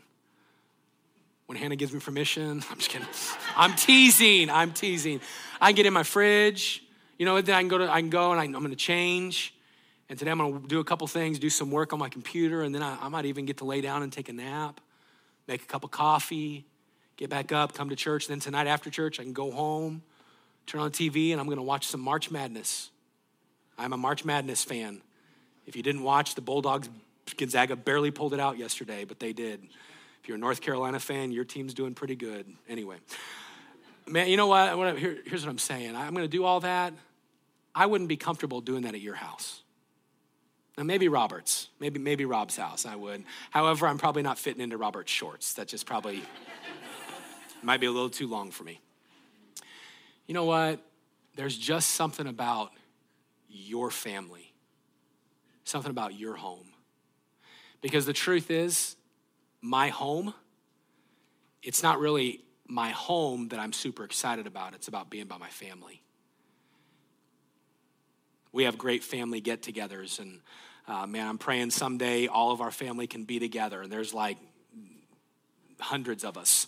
When 1.48 1.58
Hannah 1.58 1.78
gives 1.78 1.94
me 1.94 2.00
permission, 2.00 2.64
I'm 2.70 2.78
just 2.78 2.92
kidding. 2.92 3.08
I'm 3.56 3.74
teasing. 3.74 4.52
I'm 4.52 4.72
teasing. 4.72 5.20
I 5.60 5.70
can 5.70 5.76
get 5.78 5.88
in 5.88 5.94
my 5.94 6.04
fridge. 6.04 6.84
You 7.18 7.26
know, 7.26 7.42
then 7.42 7.56
I 7.56 7.60
can 7.60 7.70
go 7.70 7.80
to, 7.80 7.92
I 7.92 8.02
can 8.02 8.12
go 8.12 8.32
and 8.34 8.40
I, 8.40 8.44
am 8.46 8.52
going 8.52 8.70
to 8.70 8.76
change. 8.76 9.56
And 10.10 10.20
today 10.20 10.30
I'm 10.30 10.38
going 10.38 10.62
to 10.62 10.68
do 10.68 10.80
a 10.80 10.84
couple 10.84 11.08
things, 11.08 11.40
do 11.40 11.50
some 11.50 11.72
work 11.72 11.92
on 11.92 11.98
my 11.98 12.10
computer, 12.10 12.62
and 12.62 12.76
then 12.76 12.84
I, 12.84 13.00
I 13.02 13.10
might 13.10 13.26
even 13.26 13.48
get 13.48 13.58
to 13.58 13.66
lay 13.66 13.82
down 13.82 14.04
and 14.04 14.14
take 14.14 14.30
a 14.30 14.34
nap 14.34 14.80
make 15.48 15.64
a 15.64 15.66
cup 15.66 15.84
of 15.84 15.92
coffee, 15.92 16.66
get 17.18 17.30
back 17.30 17.52
up, 17.52 17.74
come 17.74 17.90
to 17.90 17.96
church. 17.96 18.28
Then 18.28 18.40
tonight 18.40 18.68
after 18.68 18.90
church, 18.90 19.20
I 19.20 19.24
can 19.24 19.34
go 19.34 19.52
home, 19.52 20.04
turn 20.66 20.82
on 20.82 20.92
TV, 20.92 21.32
and 21.32 21.40
I'm 21.40 21.48
going 21.48 21.58
to 21.58 21.64
watch 21.64 21.88
some 21.88 22.02
March 22.02 22.32
Madness. 22.32 22.90
I'm 23.78 23.94
a 23.94 23.98
March 23.98 24.24
Madness 24.24 24.64
fan. 24.64 25.02
If 25.66 25.76
you 25.76 25.84
didn't 25.84 26.04
watch, 26.04 26.36
the 26.36 26.42
Bulldogs, 26.42 26.90
Gonzaga 27.38 27.76
barely 27.76 28.12
pulled 28.12 28.34
it 28.34 28.40
out 28.40 28.58
yesterday, 28.58 29.06
but 29.06 29.20
they 29.20 29.34
did. 29.34 29.64
If 30.22 30.28
you're 30.28 30.38
a 30.38 30.40
North 30.40 30.62
Carolina 30.62 31.00
fan, 31.00 31.32
your 31.32 31.44
team's 31.44 31.74
doing 31.74 31.94
pretty 31.94 32.16
good. 32.16 32.46
Anyway, 32.70 32.98
man, 34.08 34.28
you 34.28 34.38
know 34.38 34.48
what? 34.48 34.98
Here, 34.98 35.18
here's 35.26 35.46
what 35.46 35.52
I'm 35.52 35.58
saying. 35.58 35.96
I'm 35.96 36.14
going 36.14 36.26
to 36.26 36.30
do 36.30 36.46
all 36.46 36.62
that. 36.62 36.94
I 37.76 37.88
wouldn't 37.88 38.08
be 38.08 38.18
comfortable 38.18 38.62
doing 38.62 38.84
that 38.84 38.94
at 38.94 39.02
your 39.02 39.16
house. 39.16 39.64
Now, 40.78 40.84
maybe 40.84 41.08
Robert's, 41.08 41.70
maybe, 41.80 42.00
maybe 42.00 42.26
Rob's 42.26 42.58
house, 42.58 42.86
I 42.86 42.96
would. 42.96 43.24
However, 43.52 43.88
I'm 43.88 44.00
probably 44.00 44.24
not 44.24 44.40
fitting 44.40 44.62
into 44.62 44.78
Robert's 44.78 45.12
shorts. 45.12 45.54
That 45.54 45.68
just 45.68 45.86
probably 45.86 46.24
might 47.64 47.80
be 47.80 47.86
a 47.86 47.92
little 47.92 48.10
too 48.10 48.28
long 48.28 48.50
for 48.50 48.64
me. 48.64 48.80
You 50.26 50.34
know 50.34 50.46
what? 50.46 50.80
There's 51.36 51.58
just 51.58 51.92
something 51.92 52.26
about 52.26 52.72
your 53.50 53.92
family, 53.92 54.54
something 55.64 55.92
about 55.92 56.16
your 56.16 56.36
home. 56.36 56.68
Because 57.82 58.06
the 58.06 58.14
truth 58.14 58.50
is, 58.50 58.96
my 59.62 59.90
home, 59.90 60.34
it's 61.62 61.84
not 61.84 62.00
really 62.00 62.44
my 62.68 62.90
home 62.90 63.50
that 63.50 63.60
I'm 63.60 63.74
super 63.74 64.04
excited 64.04 64.48
about. 64.48 64.74
It's 64.74 64.88
about 64.88 65.10
being 65.10 65.26
by 65.26 65.38
my 65.38 65.50
family. 65.50 66.02
We 68.54 68.64
have 68.64 68.78
great 68.78 69.04
family 69.04 69.42
get 69.42 69.64
togethers, 69.64 70.20
and 70.20 70.40
uh, 70.88 71.08
man, 71.08 71.28
I'm 71.28 71.38
praying 71.38 71.72
someday 71.72 72.28
all 72.28 72.52
of 72.52 72.62
our 72.62 72.72
family 72.72 73.08
can 73.08 73.26
be 73.26 73.40
together. 73.40 73.82
And 73.82 73.92
there's 73.92 74.14
like 74.14 74.38
hundreds 75.80 76.24
of 76.24 76.38
us. 76.38 76.68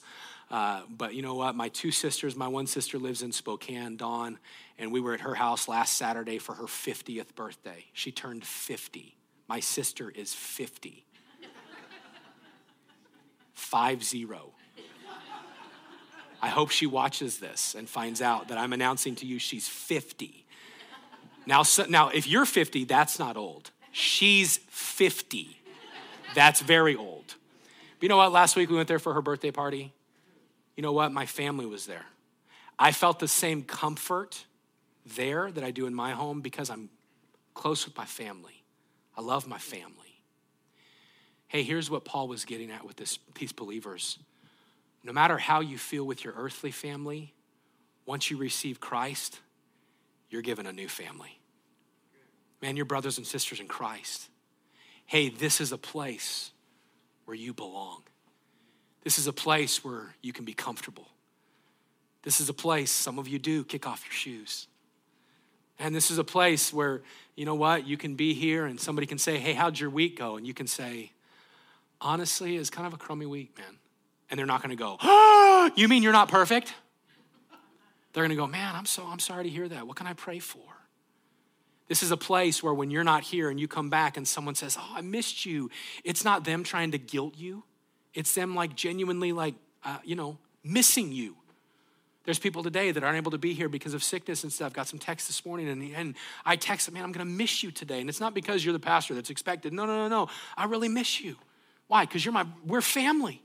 Uh, 0.50 0.82
but 0.90 1.14
you 1.14 1.22
know 1.22 1.36
what? 1.36 1.56
My 1.56 1.70
two 1.70 1.92
sisters, 1.92 2.36
my 2.36 2.48
one 2.48 2.68
sister 2.68 3.00
lives 3.00 3.22
in 3.22 3.32
Spokane, 3.32 3.98
Dawn, 3.98 4.38
and 4.78 4.92
we 4.92 5.00
were 5.00 5.14
at 5.14 5.22
her 5.22 5.36
house 5.36 5.68
last 5.68 5.94
Saturday 5.98 6.38
for 6.38 6.54
her 6.56 6.66
50th 6.66 7.34
birthday. 7.36 7.86
She 7.94 8.12
turned 8.12 8.46
50. 8.46 9.16
My 9.48 9.60
sister 9.60 10.10
is 10.10 10.34
50. 10.34 11.06
Five 13.54 14.04
zero. 14.04 14.52
I 16.42 16.50
hope 16.50 16.70
she 16.70 16.86
watches 16.86 17.40
this 17.40 17.74
and 17.74 17.90
finds 17.90 18.22
out 18.22 18.50
that 18.50 18.58
I'm 18.58 18.74
announcing 18.74 19.16
to 19.16 19.26
you 19.26 19.40
she's 19.40 19.68
50. 19.68 20.45
Now, 21.46 21.64
so, 21.64 21.86
now, 21.88 22.10
if 22.10 22.28
you're 22.28 22.46
50, 22.46 22.86
that's 22.86 23.20
not 23.20 23.38
old. 23.38 23.72
She's 23.92 24.58
50. 24.70 25.60
That's 26.34 26.62
very 26.62 26.96
old. 26.96 27.36
But 27.98 28.04
you 28.04 28.10
know 28.10 28.18
what? 28.18 28.32
Last 28.32 28.56
week 28.56 28.70
we 28.70 28.76
went 28.76 28.88
there 28.88 29.00
for 29.00 29.14
her 29.14 29.22
birthday 29.22 29.52
party. 29.52 29.94
You 30.76 30.84
know 30.84 30.92
what? 30.92 31.12
My 31.12 31.26
family 31.26 31.66
was 31.66 31.86
there. 31.86 32.06
I 32.78 32.92
felt 32.92 33.20
the 33.20 33.28
same 33.28 33.64
comfort 33.64 34.46
there 35.06 35.52
that 35.52 35.64
I 35.64 35.72
do 35.72 35.86
in 35.86 35.94
my 35.94 36.12
home 36.12 36.42
because 36.42 36.70
I'm 36.70 36.90
close 37.54 37.86
with 37.86 37.96
my 37.96 38.06
family. 38.06 38.64
I 39.18 39.22
love 39.22 39.48
my 39.48 39.58
family. 39.58 39.94
Hey, 41.48 41.64
here's 41.64 41.90
what 41.90 42.04
Paul 42.04 42.28
was 42.28 42.44
getting 42.44 42.72
at 42.72 42.86
with 42.86 42.98
this, 42.98 43.18
these 43.36 43.54
believers. 43.54 44.20
No 45.04 45.14
matter 45.14 45.38
how 45.38 45.62
you 45.62 45.78
feel 45.78 46.04
with 46.04 46.24
your 46.24 46.34
earthly 46.36 46.72
family, 46.72 47.34
once 48.06 48.30
you 48.30 48.38
receive 48.38 48.80
Christ, 48.80 49.40
you're 50.30 50.42
given 50.42 50.66
a 50.66 50.74
new 50.74 50.88
family. 50.88 51.40
Man, 52.62 52.76
your 52.76 52.86
brothers 52.86 53.18
and 53.18 53.28
sisters 53.28 53.60
in 53.60 53.68
Christ. 53.68 54.30
Hey, 55.06 55.30
this 55.30 55.62
is 55.62 55.72
a 55.72 55.78
place 55.78 56.52
where 57.26 57.36
you 57.36 57.54
belong. 57.54 58.04
This 59.04 59.20
is 59.20 59.28
a 59.28 59.34
place 59.34 59.84
where 59.84 60.16
you 60.22 60.34
can 60.34 60.46
be 60.46 60.54
comfortable. 60.54 61.08
This 62.24 62.42
is 62.42 62.50
a 62.50 62.54
place, 62.54 62.90
some 62.90 63.20
of 63.20 63.28
you 63.28 63.38
do, 63.38 63.64
kick 63.64 63.86
off 63.88 64.04
your 64.04 64.14
shoes. 64.14 64.68
And 65.78 65.94
this 65.94 66.10
is 66.10 66.18
a 66.18 66.24
place 66.24 66.74
where, 66.74 67.04
you 67.36 67.46
know 67.46 67.54
what, 67.54 67.86
you 67.86 67.98
can 67.98 68.16
be 68.16 68.34
here 68.34 68.66
and 68.66 68.80
somebody 68.80 69.06
can 69.06 69.18
say, 69.18 69.38
hey, 69.38 69.54
how'd 69.54 69.80
your 69.80 69.90
week 69.90 70.18
go? 70.18 70.38
And 70.38 70.48
you 70.48 70.54
can 70.54 70.68
say, 70.68 71.12
honestly, 72.02 72.58
it's 72.58 72.70
kind 72.70 72.88
of 72.88 72.94
a 72.94 72.98
crummy 72.98 73.26
week, 73.26 73.56
man. 73.58 73.78
And 74.30 74.40
they're 74.40 74.48
not 74.48 74.62
gonna 74.62 74.76
go, 74.76 74.98
oh, 75.02 75.72
you 75.76 75.88
mean 75.88 76.02
you're 76.02 76.14
not 76.14 76.30
perfect? 76.30 76.74
They're 78.16 78.24
gonna 78.24 78.36
go, 78.36 78.48
man, 78.48 78.74
I'm 78.76 78.86
so 78.86 79.06
I'm 79.06 79.20
sorry 79.20 79.44
to 79.44 79.50
hear 79.50 79.68
that. 79.68 79.86
What 79.86 79.98
can 79.98 80.08
I 80.08 80.14
pray 80.14 80.40
for? 80.40 80.62
This 81.90 82.02
is 82.02 82.12
a 82.12 82.18
place 82.18 82.64
where 82.64 82.74
when 82.74 82.90
you're 82.90 83.04
not 83.04 83.24
here 83.24 83.50
and 83.50 83.60
you 83.60 83.68
come 83.68 83.90
back 83.90 84.16
and 84.16 84.26
someone 84.26 84.56
says, 84.56 84.78
Oh, 84.80 84.94
I 84.96 85.02
missed 85.02 85.46
you, 85.46 85.70
it's 86.06 86.24
not 86.24 86.46
them 86.46 86.64
trying 86.64 86.92
to 86.92 86.98
guilt 86.98 87.36
you. 87.36 87.66
It's 88.14 88.34
them 88.34 88.56
like 88.56 88.74
genuinely, 88.74 89.34
like, 89.34 89.56
uh, 89.84 89.98
you 90.06 90.16
know, 90.16 90.38
missing 90.64 91.12
you. 91.12 91.36
There's 92.24 92.40
people 92.40 92.64
today 92.64 92.90
that 92.92 93.04
aren't 93.04 93.18
able 93.18 93.32
to 93.32 93.38
be 93.38 93.54
here 93.54 93.68
because 93.68 93.94
of 93.94 94.02
sickness 94.02 94.44
and 94.44 94.52
stuff. 94.52 94.72
Got 94.72 94.88
some 94.88 94.98
text 94.98 95.28
this 95.28 95.46
morning, 95.46 95.68
and, 95.68 95.94
and 95.94 96.16
I 96.46 96.56
texted, 96.56 96.94
man, 96.94 97.04
I'm 97.04 97.12
going 97.12 97.28
to 97.28 97.32
miss 97.32 97.64
you 97.64 97.70
today. 97.70 98.00
And 98.00 98.10
it's 98.10 98.22
not 98.22 98.34
because 98.34 98.64
you're 98.64 98.72
the 98.72 98.80
pastor 98.80 99.14
that's 99.14 99.30
expected. 99.30 99.74
No, 99.74 99.86
no, 99.86 99.96
no, 99.96 100.08
no. 100.08 100.30
I 100.56 100.66
really 100.66 100.88
miss 100.88 101.20
you. 101.20 101.36
Why? 101.88 102.06
Because 102.06 102.24
you're 102.24 102.34
my, 102.34 102.48
we're 102.66 102.82
family. 102.82 103.44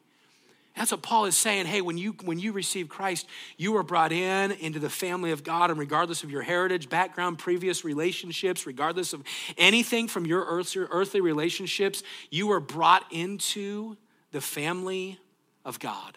That's 0.77 0.93
what 0.93 1.03
Paul 1.03 1.27
is 1.27 1.37
saying. 1.37 1.67
Hey, 1.67 1.81
when 1.81 1.99
you 1.99 2.15
when 2.25 2.39
you 2.39 2.53
receive 2.53 2.89
Christ, 2.89 3.27
you 3.57 3.77
are 3.77 3.83
brought 3.83 4.13
in 4.13 4.53
into 4.53 4.79
the 4.79 4.89
family 4.89 5.33
of 5.33 5.45
God, 5.45 5.71
and 5.71 5.79
regardless 5.79 6.23
of 6.23 6.31
your 6.31 6.43
heritage, 6.43 6.89
background, 6.89 7.39
previous 7.39 7.85
relationships, 7.85 8.67
regardless 8.67 9.13
of 9.13 9.23
anything 9.59 10.09
from 10.09 10.27
your 10.27 10.45
earthly 10.45 11.21
relationships, 11.21 12.03
you 12.31 12.51
are 12.53 12.61
brought 12.61 13.05
into 13.11 13.97
the 14.33 14.41
family 14.41 15.19
of 15.65 15.79
God. 15.79 16.17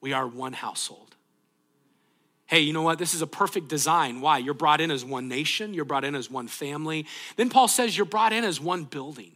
We 0.00 0.12
are 0.12 0.26
one 0.26 0.54
household. 0.54 1.14
Hey, 2.46 2.60
you 2.60 2.72
know 2.72 2.82
what? 2.82 2.98
This 2.98 3.14
is 3.14 3.22
a 3.22 3.26
perfect 3.26 3.68
design. 3.68 4.20
Why? 4.20 4.38
You're 4.38 4.52
brought 4.52 4.80
in 4.80 4.90
as 4.90 5.04
one 5.04 5.28
nation, 5.28 5.74
you're 5.74 5.84
brought 5.84 6.04
in 6.04 6.14
as 6.14 6.30
one 6.30 6.48
family. 6.48 7.06
Then 7.36 7.50
Paul 7.50 7.68
says 7.68 7.96
you're 7.96 8.04
brought 8.04 8.32
in 8.32 8.44
as 8.44 8.60
one 8.60 8.84
building. 8.84 9.32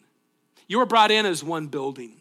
You 0.67 0.81
are 0.81 0.87
brought 0.87 1.11
in 1.11 1.25
as 1.25 1.45
one 1.45 1.69
building. 1.69 2.21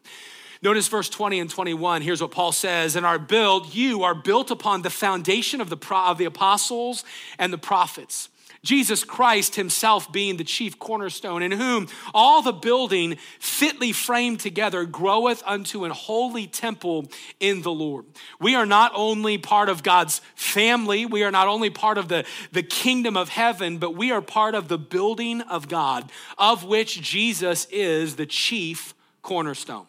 Notice 0.65 0.88
verse 0.88 1.10
20 1.10 1.41
and 1.41 1.47
21. 1.47 2.01
Here's 2.01 2.23
what 2.23 2.32
Paul 2.32 2.51
says 2.51 2.95
And 2.95 3.06
our 3.06 3.19
build, 3.19 3.75
you 3.75 4.01
are 4.01 4.15
built 4.15 4.49
upon 4.49 4.82
the 4.82 4.89
foundation 4.89 5.62
of 5.62 5.69
the, 5.69 5.78
of 5.91 6.17
the 6.17 6.25
apostles 6.25 7.04
and 7.38 7.54
the 7.54 7.58
prophets. 7.60 8.30
Jesus 8.63 9.04
Christ 9.04 9.54
himself 9.58 10.12
being 10.12 10.38
the 10.38 10.43
chief 10.43 10.80
cornerstone, 10.80 11.43
in 11.43 11.51
whom 11.51 11.88
all 12.15 12.41
the 12.41 12.51
building 12.51 13.17
fitly 13.39 13.91
framed 13.91 14.39
together 14.39 14.86
groweth 14.86 15.43
unto 15.45 15.86
an 15.86 15.91
holy 15.91 16.47
temple 16.47 17.12
in 17.39 17.62
the 17.62 17.71
Lord. 17.71 18.06
We 18.41 18.56
are 18.56 18.65
not 18.65 18.91
only 18.95 19.38
part 19.38 19.69
of 19.69 19.84
God's 19.84 20.19
family, 20.34 21.06
we 21.06 21.23
are 21.23 21.30
not 21.30 21.47
only 21.47 21.69
part 21.69 21.99
of 21.99 22.08
the, 22.08 22.25
the 22.54 22.63
kingdom 22.63 23.15
of 23.15 23.30
heaven, 23.30 23.78
but 23.78 23.95
we 23.95 24.12
are 24.12 24.19
part 24.19 24.56
of 24.56 24.67
the 24.67 24.80
building 24.80 25.41
of 25.41 25.67
God, 25.67 26.10
of 26.39 26.63
which 26.63 27.04
Jesus 27.04 27.67
is 27.69 28.15
the 28.15 28.25
chief 28.25 28.94
cornerstone. 29.25 29.85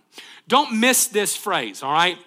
Don't 0.48 0.80
miss 0.80 1.06
this 1.06 1.36
phrase, 1.36 1.82
all 1.82 1.92
right? 1.92 2.18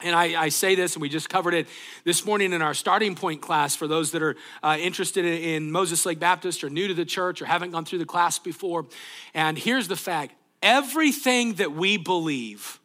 And 0.00 0.14
I, 0.14 0.40
I, 0.40 0.48
say 0.48 0.74
this, 0.74 0.94
and 0.94 1.02
we 1.02 1.08
just 1.08 1.28
covered 1.28 1.54
it 1.54 1.68
this 2.04 2.24
morning 2.24 2.52
in 2.52 2.60
our 2.60 2.74
starting 2.74 3.14
point 3.14 3.40
class 3.40 3.76
for 3.76 3.86
those 3.86 4.10
that 4.12 4.22
are 4.22 4.36
uh, 4.62 4.76
interested 4.80 5.24
in 5.24 5.70
Moses 5.70 6.04
Lake 6.04 6.18
Baptist 6.18 6.64
or 6.64 6.70
new 6.70 6.88
to 6.88 6.94
the 6.94 7.04
church 7.04 7.40
or 7.40 7.46
haven't 7.46 7.70
gone 7.70 7.84
through 7.84 8.00
the 8.00 8.04
class 8.04 8.38
before. 8.38 8.86
And 9.32 9.56
here's 9.56 9.88
the 9.88 9.96
fact 9.96 10.34
everything 10.60 11.54
that 11.54 11.72
we 11.72 11.96
believe 11.96 12.80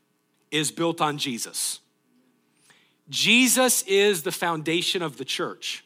is 0.52 0.72
built 0.72 1.02
on 1.02 1.18
Jesus. 1.18 1.80
Jesus 3.10 3.84
is 3.84 4.24
the 4.24 4.32
foundation 4.32 5.02
of 5.02 5.18
the 5.18 5.26
church. 5.26 5.84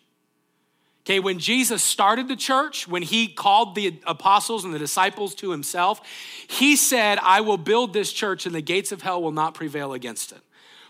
Okay, 1.02 1.20
when 1.20 1.40
Jesus 1.40 1.82
started 1.84 2.28
the 2.28 2.36
church, 2.36 2.88
when 2.88 3.02
he 3.02 3.28
called 3.28 3.74
the 3.74 4.00
apostles 4.06 4.64
and 4.64 4.74
the 4.74 4.80
disciples 4.80 5.34
to 5.36 5.50
himself, 5.50 6.00
he 6.48 6.76
said, 6.76 7.18
I 7.24 7.42
will 7.42 7.58
build 7.58 7.94
this 7.94 8.14
church 8.14 8.46
and 8.46 8.54
the 8.54 8.62
gates 8.62 8.92
of 8.92 9.02
hell 9.02 9.22
will 9.22 9.32
not 9.32 9.56
prevail 9.56 9.94
against 9.94 10.32
it. 10.32 10.42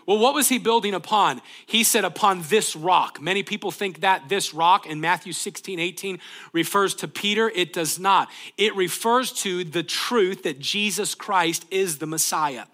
Well, 0.04 0.18
what 0.18 0.34
was 0.34 0.48
he 0.48 0.58
building 0.58 0.94
upon? 0.94 1.40
He 1.64 1.84
said, 1.84 2.04
upon 2.04 2.42
this 2.48 2.74
rock. 2.76 3.22
Many 3.22 3.42
people 3.42 3.70
think 3.70 4.00
that 4.00 4.28
this 4.28 4.52
rock 4.52 4.86
in 4.86 5.00
Matthew 5.00 5.32
16, 5.32 5.78
18 5.78 6.18
refers 6.52 6.94
to 6.96 7.08
Peter. 7.08 7.48
It 7.48 7.72
does 7.72 7.98
not. 7.98 8.28
It 8.58 8.74
refers 8.74 9.32
to 9.42 9.64
the 9.64 9.84
truth 9.84 10.42
that 10.42 10.58
Jesus 10.58 11.14
Christ 11.14 11.64
is 11.70 11.98
the 11.98 12.06
Messiah 12.06 12.64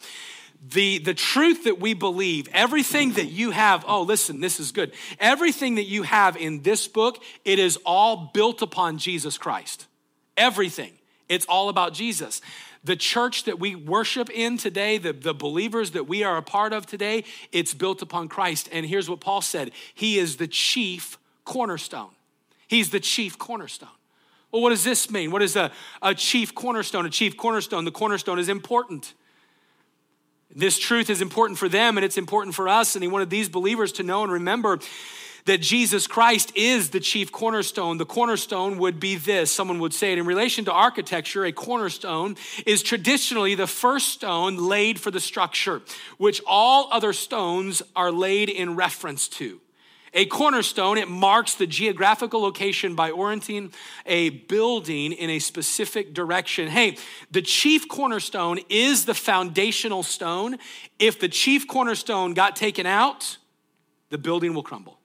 the, 0.67 0.99
the 0.99 1.15
truth 1.15 1.65
that 1.65 1.81
we 1.81 1.95
believe, 1.95 2.49
everything 2.53 3.13
that 3.13 3.27
you 3.27 3.53
have, 3.53 3.85
oh, 3.87 4.03
listen, 4.03 4.41
this 4.41 4.59
is 4.59 4.73
good. 4.73 4.93
Everything 5.21 5.77
that 5.77 5.85
you 5.85 6.03
have 6.03 6.37
in 6.37 6.63
this 6.63 6.89
book, 6.89 7.23
it 7.45 7.59
is 7.59 7.79
all 7.87 8.31
built 8.35 8.61
upon 8.61 8.99
Jesus 8.99 9.39
Christ. 9.39 9.87
Everything. 10.37 10.93
It's 11.29 11.47
all 11.47 11.69
about 11.69 11.95
Jesus. 11.95 12.41
The 12.85 12.97
church 12.97 13.45
that 13.45 13.59
we 13.59 13.75
worship 13.75 14.31
in 14.31 14.57
today, 14.57 14.99
the, 14.99 15.13
the 15.13 15.35
believers 15.35 15.93
that 15.93 16.09
we 16.09 16.25
are 16.25 16.37
a 16.37 16.43
part 16.43 16.73
of 16.73 16.87
today, 16.87 17.25
it's 17.53 17.75
built 17.75 18.03
upon 18.03 18.29
Christ. 18.29 18.69
And 18.73 18.87
here's 18.87 19.09
what 19.09 19.21
Paul 19.21 19.41
said 19.41 19.73
He 19.95 20.19
is 20.19 20.37
the 20.37 20.49
chief 20.49 21.19
cornerstone. 21.45 22.11
He's 22.67 22.91
the 22.91 23.01
chief 23.01 23.39
cornerstone. 23.39 23.89
Well, 24.53 24.63
what 24.63 24.71
does 24.71 24.85
this 24.85 25.11
mean? 25.11 25.31
What 25.31 25.43
is 25.43 25.57
a, 25.57 25.71
a 26.01 26.15
chief 26.15 26.55
cornerstone? 26.55 27.05
A 27.05 27.11
chief 27.11 27.37
cornerstone, 27.37 27.85
the 27.85 27.91
cornerstone 27.91 28.39
is 28.39 28.49
important. 28.49 29.15
This 30.59 30.77
truth 30.77 31.09
is 31.09 31.23
important 31.23 31.57
for 31.57 31.69
them 31.69 31.97
and 31.97 32.05
it's 32.05 32.19
important 32.19 32.57
for 32.57 32.69
us. 32.69 32.97
And 32.97 33.03
he 33.03 33.09
wanted 33.09 33.31
these 33.31 33.49
believers 33.49 33.93
to 33.93 34.03
know 34.03 34.25
and 34.25 34.33
remember 34.33 34.81
that 35.45 35.63
Jesus 35.63 36.09
Christ 36.09 36.51
is 36.57 36.91
the 36.91 36.99
chief 36.99 37.31
cornerstone. 37.31 37.97
The 37.97 38.05
cornerstone 38.05 38.77
would 38.79 38.99
be 38.99 39.15
this 39.15 39.53
someone 39.53 39.79
would 39.79 39.95
say 39.95 40.13
it 40.13 40.19
in 40.19 40.27
relation 40.27 40.65
to 40.65 40.73
architecture, 40.73 41.45
a 41.45 41.53
cornerstone 41.53 42.37
is 42.67 42.83
traditionally 42.83 43.55
the 43.55 43.69
first 43.69 44.09
stone 44.09 44.57
laid 44.57 44.99
for 44.99 45.13
the 45.13 45.21
structure, 45.21 45.81
which 46.17 46.43
all 46.45 46.89
other 46.91 47.13
stones 47.13 47.81
are 47.95 48.11
laid 48.11 48.49
in 48.49 48.75
reference 48.75 49.29
to. 49.29 49.61
A 50.15 50.27
cornerstone, 50.27 50.99
it 50.99 51.09
marks 51.09 51.55
the 51.55 51.67
geographical 51.67 52.41
location 52.41 52.95
by 52.95 53.11
orienting 53.11 53.73
a 54.07 54.31
building 54.31 55.13
in 55.13 55.31
a 55.31 55.39
specific 55.39 56.15
direction. 56.15 56.69
Hey, 56.69 56.97
the 57.31 57.43
chief 57.43 57.89
cornerstone 57.89 58.59
is 58.69 59.05
the 59.05 59.15
foundational 59.15 60.03
stone. 60.03 60.57
If 60.99 61.21
the 61.21 61.29
chief 61.29 61.69
cornerstone 61.69 62.35
got 62.35 62.57
taken 62.57 62.87
out, 62.87 63.37
the 64.11 64.19
building 64.19 64.55
will 64.55 64.63
crumble. 64.63 64.99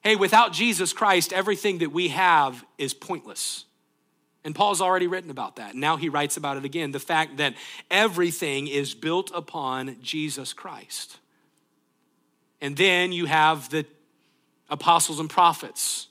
Hey, 0.00 0.16
without 0.16 0.52
Jesus 0.52 0.92
Christ, 0.92 1.32
everything 1.32 1.78
that 1.78 1.90
we 1.90 2.08
have 2.08 2.64
is 2.78 2.92
pointless. 2.92 3.64
And 4.44 4.54
Paul's 4.54 4.82
already 4.82 5.06
written 5.06 5.30
about 5.30 5.56
that. 5.56 5.74
Now 5.74 5.96
he 5.96 6.10
writes 6.10 6.36
about 6.36 6.58
it 6.58 6.64
again 6.66 6.92
the 6.92 7.00
fact 7.00 7.38
that 7.38 7.54
everything 7.90 8.68
is 8.68 8.94
built 8.94 9.32
upon 9.34 9.96
Jesus 10.02 10.52
Christ. 10.52 11.18
And 12.64 12.78
then 12.78 13.12
you 13.12 13.26
have 13.26 13.68
the 13.68 13.84
apostles 14.70 15.20
and 15.20 15.28
prophets. 15.28 16.08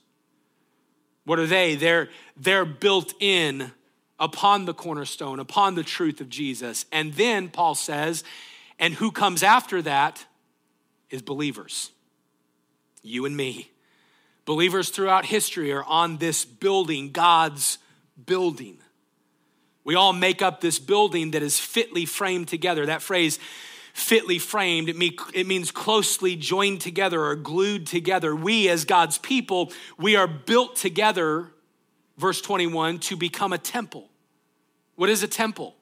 What 1.26 1.40
are 1.40 1.48
they? 1.48 1.74
They're, 1.74 2.10
they're 2.38 2.64
built 2.64 3.16
in 3.20 3.72
upon 4.20 4.66
the 4.66 4.74
cornerstone, 4.76 5.40
upon 5.40 5.74
the 5.74 5.82
truth 5.82 6.22
of 6.22 6.30
Jesus. 6.30 6.86
And 6.92 7.16
then 7.16 7.50
Paul 7.50 7.74
says, 7.74 8.24
and 8.78 8.94
who 8.94 9.10
comes 9.10 9.42
after 9.42 9.82
that 9.82 10.28
is 11.10 11.24
believers. 11.24 11.90
You 13.02 13.26
and 13.26 13.36
me. 13.36 13.72
Believers 14.46 14.90
throughout 14.92 15.26
history 15.26 15.72
are 15.72 15.84
on 15.84 16.18
this 16.18 16.46
building, 16.46 17.12
God's 17.12 17.80
building. 18.28 18.78
We 19.84 19.96
all 19.96 20.14
make 20.14 20.44
up 20.44 20.62
this 20.62 20.78
building 20.78 21.32
that 21.32 21.42
is 21.42 21.60
fitly 21.60 22.06
framed 22.06 22.48
together. 22.48 22.86
That 22.86 23.02
phrase, 23.02 23.40
fitly 23.94 24.40
framed. 24.40 24.90
It, 24.90 25.14
it 25.34 25.48
means 25.48 25.72
closely 25.72 26.36
joined 26.36 26.82
together 26.82 27.24
or 27.24 27.36
glued 27.36 27.88
together. 27.88 28.36
We, 28.36 28.68
as 28.68 28.86
God's 28.86 29.20
people, 29.20 29.72
we 29.98 30.16
are 30.16 30.28
built 30.28 30.76
together, 30.76 31.52
verse 32.18 32.42
21, 32.42 33.00
to 33.00 33.16
become 33.16 33.54
a 33.54 33.58
temple. 33.58 34.10
What 34.96 35.10
is 35.10 35.24
a 35.24 35.28
temple? 35.28 35.76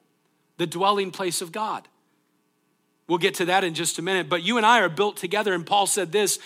The 0.58 0.66
dwelling 0.66 1.10
place 1.10 1.40
of 1.40 1.52
God. 1.52 1.88
We'll 3.08 3.18
get 3.18 3.34
to 3.36 3.46
that 3.46 3.64
in 3.64 3.74
just 3.74 3.98
a 3.98 4.02
minute. 4.02 4.28
But 4.28 4.42
you 4.42 4.58
and 4.58 4.66
I 4.66 4.80
are 4.80 4.88
built 4.88 5.16
together. 5.16 5.54
And 5.54 5.66
Paul 5.66 5.86
said 5.86 6.12
this 6.12 6.38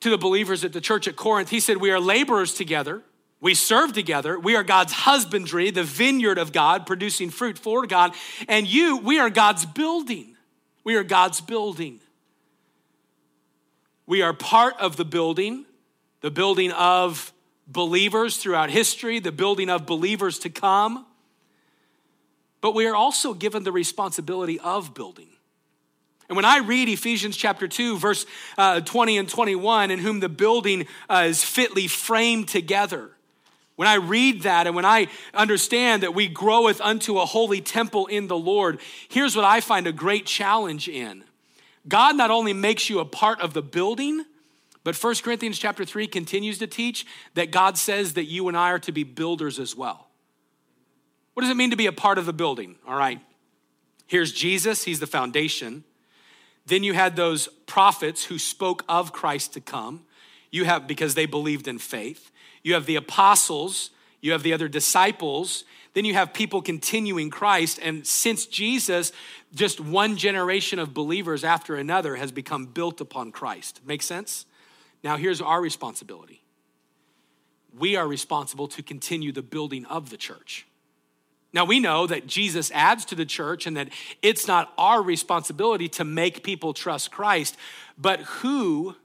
to 0.00 0.10
the 0.10 0.18
believers 0.18 0.64
at 0.64 0.72
the 0.72 0.80
church 0.80 1.08
at 1.08 1.16
Corinth. 1.16 1.48
He 1.48 1.60
said, 1.60 1.78
We 1.78 1.90
are 1.90 2.00
laborers 2.00 2.54
together. 2.54 3.02
We 3.40 3.54
serve 3.54 3.92
together. 3.92 4.38
We 4.38 4.54
are 4.54 4.62
God's 4.62 4.92
husbandry, 4.92 5.70
the 5.70 5.82
vineyard 5.82 6.38
of 6.38 6.52
God, 6.52 6.86
producing 6.86 7.30
fruit 7.30 7.58
for 7.58 7.86
God. 7.86 8.14
And 8.46 8.68
you, 8.68 8.98
we 8.98 9.18
are 9.18 9.30
God's 9.30 9.66
building. 9.66 10.31
We 10.84 10.96
are 10.96 11.04
God's 11.04 11.40
building. 11.40 12.00
We 14.06 14.22
are 14.22 14.32
part 14.32 14.74
of 14.80 14.96
the 14.96 15.04
building, 15.04 15.64
the 16.20 16.30
building 16.30 16.72
of 16.72 17.32
believers 17.66 18.36
throughout 18.36 18.70
history, 18.70 19.20
the 19.20 19.32
building 19.32 19.70
of 19.70 19.86
believers 19.86 20.38
to 20.40 20.50
come. 20.50 21.06
But 22.60 22.74
we 22.74 22.86
are 22.86 22.94
also 22.94 23.34
given 23.34 23.64
the 23.64 23.72
responsibility 23.72 24.58
of 24.60 24.94
building. 24.94 25.28
And 26.28 26.36
when 26.36 26.44
I 26.44 26.58
read 26.58 26.88
Ephesians 26.88 27.36
chapter 27.36 27.68
2, 27.68 27.98
verse 27.98 28.26
uh, 28.56 28.80
20 28.80 29.18
and 29.18 29.28
21, 29.28 29.90
in 29.90 29.98
whom 29.98 30.20
the 30.20 30.28
building 30.28 30.86
uh, 31.08 31.24
is 31.28 31.44
fitly 31.44 31.86
framed 31.88 32.48
together, 32.48 33.11
when 33.76 33.88
I 33.88 33.94
read 33.94 34.42
that 34.42 34.66
and 34.66 34.76
when 34.76 34.84
I 34.84 35.08
understand 35.34 36.02
that 36.02 36.14
we 36.14 36.28
groweth 36.28 36.80
unto 36.80 37.18
a 37.18 37.26
holy 37.26 37.60
temple 37.60 38.06
in 38.06 38.26
the 38.26 38.36
Lord, 38.36 38.80
here's 39.08 39.34
what 39.34 39.44
I 39.44 39.60
find 39.60 39.86
a 39.86 39.92
great 39.92 40.26
challenge 40.26 40.88
in. 40.88 41.24
God 41.88 42.16
not 42.16 42.30
only 42.30 42.52
makes 42.52 42.88
you 42.88 43.00
a 43.00 43.04
part 43.04 43.40
of 43.40 43.54
the 43.54 43.62
building, 43.62 44.24
but 44.84 44.96
1 44.96 45.14
Corinthians 45.22 45.58
chapter 45.58 45.84
3 45.84 46.06
continues 46.06 46.58
to 46.58 46.66
teach 46.66 47.06
that 47.34 47.50
God 47.50 47.78
says 47.78 48.14
that 48.14 48.24
you 48.24 48.48
and 48.48 48.56
I 48.56 48.70
are 48.70 48.78
to 48.80 48.92
be 48.92 49.04
builders 49.04 49.58
as 49.58 49.76
well. 49.76 50.08
What 51.34 51.42
does 51.42 51.50
it 51.50 51.56
mean 51.56 51.70
to 51.70 51.76
be 51.76 51.86
a 51.86 51.92
part 51.92 52.18
of 52.18 52.26
the 52.26 52.32
building? 52.32 52.76
All 52.86 52.96
right. 52.96 53.20
Here's 54.06 54.32
Jesus, 54.32 54.84
he's 54.84 55.00
the 55.00 55.06
foundation. 55.06 55.84
Then 56.66 56.84
you 56.84 56.92
had 56.92 57.16
those 57.16 57.48
prophets 57.66 58.24
who 58.24 58.38
spoke 58.38 58.84
of 58.88 59.12
Christ 59.12 59.54
to 59.54 59.60
come. 59.60 60.04
You 60.52 60.64
have 60.64 60.86
because 60.86 61.16
they 61.16 61.26
believed 61.26 61.66
in 61.66 61.78
faith. 61.78 62.30
You 62.62 62.74
have 62.74 62.86
the 62.86 62.94
apostles, 62.94 63.90
you 64.20 64.30
have 64.30 64.44
the 64.44 64.52
other 64.52 64.68
disciples, 64.68 65.64
then 65.94 66.04
you 66.04 66.14
have 66.14 66.32
people 66.32 66.62
continuing 66.62 67.28
Christ. 67.28 67.80
And 67.82 68.06
since 68.06 68.46
Jesus, 68.46 69.10
just 69.54 69.80
one 69.80 70.16
generation 70.16 70.78
of 70.78 70.94
believers 70.94 71.42
after 71.42 71.74
another 71.74 72.16
has 72.16 72.30
become 72.30 72.66
built 72.66 73.00
upon 73.00 73.32
Christ. 73.32 73.80
Make 73.84 74.02
sense? 74.02 74.46
Now, 75.02 75.16
here's 75.16 75.40
our 75.40 75.60
responsibility 75.60 76.38
we 77.76 77.96
are 77.96 78.06
responsible 78.06 78.68
to 78.68 78.82
continue 78.82 79.32
the 79.32 79.42
building 79.42 79.86
of 79.86 80.10
the 80.10 80.16
church. 80.18 80.66
Now, 81.54 81.64
we 81.64 81.80
know 81.80 82.06
that 82.06 82.26
Jesus 82.26 82.70
adds 82.72 83.04
to 83.06 83.14
the 83.14 83.26
church 83.26 83.66
and 83.66 83.76
that 83.76 83.88
it's 84.22 84.46
not 84.46 84.72
our 84.78 85.02
responsibility 85.02 85.88
to 85.90 86.04
make 86.04 86.42
people 86.42 86.72
trust 86.72 87.10
Christ, 87.10 87.56
but 87.98 88.20
who 88.20 88.96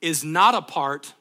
is 0.00 0.24
not 0.24 0.54
a 0.54 0.62
part 0.62 1.14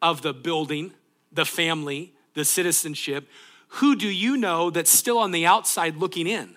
of 0.00 0.22
the 0.22 0.32
building, 0.32 0.92
the 1.32 1.44
family, 1.44 2.12
the 2.34 2.44
citizenship? 2.44 3.28
Who 3.68 3.96
do 3.96 4.08
you 4.08 4.36
know 4.36 4.70
that's 4.70 4.90
still 4.90 5.18
on 5.18 5.30
the 5.30 5.46
outside 5.46 5.96
looking 5.96 6.26
in? 6.26 6.56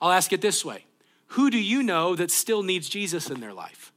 I'll 0.00 0.12
ask 0.12 0.32
it 0.32 0.40
this 0.40 0.64
way 0.64 0.84
Who 1.28 1.50
do 1.50 1.58
you 1.58 1.82
know 1.82 2.16
that 2.16 2.30
still 2.30 2.62
needs 2.62 2.88
Jesus 2.88 3.30
in 3.30 3.40
their 3.40 3.52
life? 3.52 3.92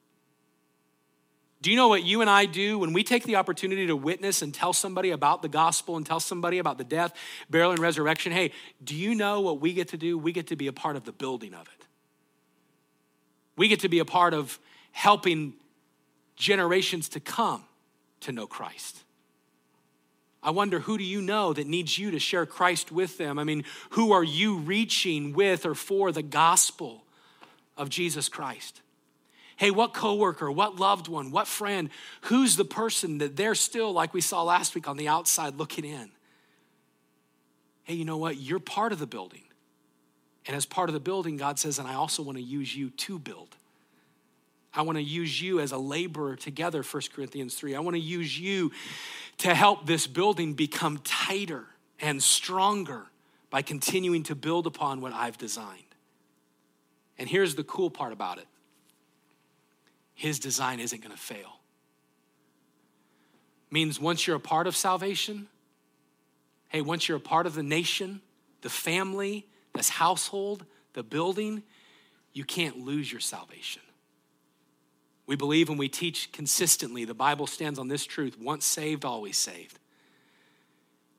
Do 1.62 1.72
you 1.72 1.78
know 1.78 1.88
what 1.88 2.04
you 2.04 2.20
and 2.20 2.30
I 2.30 2.46
do 2.46 2.78
when 2.78 2.92
we 2.92 3.06
take 3.06 3.24
the 3.24 3.38
opportunity 3.38 3.88
to 3.88 3.96
witness 3.96 4.42
and 4.42 4.54
tell 4.54 4.74
somebody 4.74 5.12
about 5.12 5.42
the 5.42 5.48
gospel 5.48 5.96
and 5.96 6.06
tell 6.06 6.20
somebody 6.20 6.58
about 6.58 6.78
the 6.78 6.84
death, 6.84 7.14
burial, 7.50 7.72
and 7.72 7.80
resurrection? 7.80 8.34
Hey, 8.34 8.52
do 8.84 8.94
you 8.94 9.16
know 9.16 9.40
what 9.40 9.62
we 9.62 9.72
get 9.72 9.88
to 9.90 9.98
do? 9.98 10.18
We 10.18 10.34
get 10.34 10.48
to 10.48 10.58
be 10.58 10.68
a 10.68 10.74
part 10.74 10.98
of 10.98 11.06
the 11.06 11.14
building 11.14 11.54
of 11.54 11.62
it. 11.62 11.88
We 13.56 13.70
get 13.70 13.80
to 13.80 13.88
be 13.88 14.00
a 14.00 14.06
part 14.06 14.34
of 14.34 14.60
helping 14.92 15.54
generations 16.36 17.10
to 17.10 17.20
come 17.20 17.64
to 18.22 18.32
know 18.32 18.48
Christ. 18.48 19.04
I 20.42 20.52
wonder 20.52 20.80
who 20.80 20.98
do 20.98 21.04
you 21.04 21.22
know 21.22 21.54
that 21.54 21.68
needs 21.68 21.98
you 21.98 22.12
to 22.12 22.20
share 22.20 22.46
Christ 22.46 22.92
with 22.92 23.18
them? 23.18 23.40
I 23.40 23.44
mean, 23.46 23.64
who 23.92 24.12
are 24.12 24.24
you 24.24 24.58
reaching 24.58 25.34
with 25.34 25.66
or 25.66 25.74
for 25.74 26.12
the 26.12 26.22
gospel 26.22 27.06
of 27.78 27.90
Jesus 27.90 28.28
Christ? 28.28 28.82
Hey, 29.56 29.72
what 29.72 29.94
coworker, 29.94 30.52
what 30.52 30.78
loved 30.78 31.08
one, 31.08 31.32
what 31.32 31.48
friend, 31.48 31.90
who's 32.24 32.56
the 32.56 32.66
person 32.66 33.20
that 33.20 33.38
they're 33.38 33.56
still, 33.56 33.94
like 33.94 34.14
we 34.14 34.20
saw 34.20 34.44
last 34.44 34.76
week, 34.76 34.88
on 34.88 34.98
the 34.98 35.08
outside 35.08 35.56
looking 35.56 35.86
in? 35.86 36.12
Hey, 37.84 37.94
you 37.94 38.04
know 38.04 38.18
what? 38.18 38.38
You're 38.38 38.60
part 38.60 38.92
of 38.92 39.00
the 39.00 39.08
building. 39.08 39.44
And 40.46 40.58
as 40.58 40.66
part 40.66 40.90
of 40.90 40.94
the 40.94 41.00
building, 41.00 41.38
God 41.38 41.60
says, 41.60 41.80
and 41.80 41.88
I 41.88 41.94
also 41.94 42.24
want 42.24 42.38
to 42.38 42.44
use 42.44 42.76
you 42.76 42.90
to 42.90 43.18
build. 43.18 43.56
I 44.76 44.82
want 44.82 44.98
to 44.98 45.04
use 45.04 45.40
you 45.40 45.60
as 45.60 45.72
a 45.72 45.78
laborer 45.78 46.36
together, 46.36 46.82
1 46.82 47.04
Corinthians 47.14 47.54
3. 47.56 47.76
I 47.76 47.80
want 47.80 47.96
to 47.96 48.02
use 48.02 48.40
you 48.40 48.72
to 49.40 49.54
help 49.54 49.86
this 49.86 50.08
building 50.08 50.54
become 50.54 51.00
tighter 51.04 51.66
and 52.00 52.22
stronger 52.22 53.06
by 53.52 53.62
continuing 53.62 54.24
to 54.24 54.36
build 54.36 54.66
upon 54.66 55.00
what 55.00 55.14
I've 55.14 55.38
designed. 55.38 55.84
And 57.20 57.30
here's 57.30 57.54
the 57.54 57.64
cool 57.64 57.92
part 57.92 58.14
about 58.14 58.40
it 58.40 58.48
his 60.16 60.40
design 60.40 60.80
isn't 60.80 61.02
going 61.02 61.16
to 61.16 61.22
fail. 61.22 61.60
Means 63.70 64.00
once 64.00 64.26
you're 64.26 64.38
a 64.38 64.40
part 64.40 64.66
of 64.66 64.76
salvation, 64.76 65.48
hey, 66.70 66.82
once 66.82 67.08
you're 67.08 67.18
a 67.18 67.22
part 67.22 67.46
of 67.46 67.54
the 67.54 67.64
nation, 67.64 68.22
the 68.62 68.70
family, 68.70 69.46
this 69.76 69.90
household, 69.90 70.66
the 70.94 71.04
building, 71.04 71.62
you 72.34 72.44
can't 72.44 72.80
lose 72.80 73.12
your 73.12 73.22
salvation. 73.22 73.83
We 75.26 75.36
believe 75.36 75.70
and 75.70 75.80
we 75.80 75.90
teach 75.90 76.32
consistently. 76.32 77.06
The 77.06 77.14
Bible 77.14 77.48
stands 77.48 77.80
on 77.80 77.88
this 77.88 78.06
truth 78.06 78.38
once 78.40 78.66
saved, 78.66 79.06
always 79.06 79.38
saved. 79.38 79.80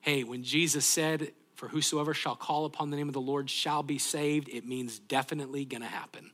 Hey, 0.01 0.25
when 0.25 0.43
Jesus 0.43 0.85
said, 0.85 1.33
For 1.55 1.69
whosoever 1.69 2.13
shall 2.13 2.37
call 2.37 2.67
upon 2.67 2.91
the 2.91 2.97
name 2.97 3.09
of 3.09 3.15
the 3.15 3.21
Lord 3.21 3.49
shall 3.49 3.83
be 3.83 3.99
saved, 3.99 4.49
it 4.51 4.67
means 4.67 4.99
definitely 4.99 5.65
gonna 5.65 5.87
happen. 5.87 6.31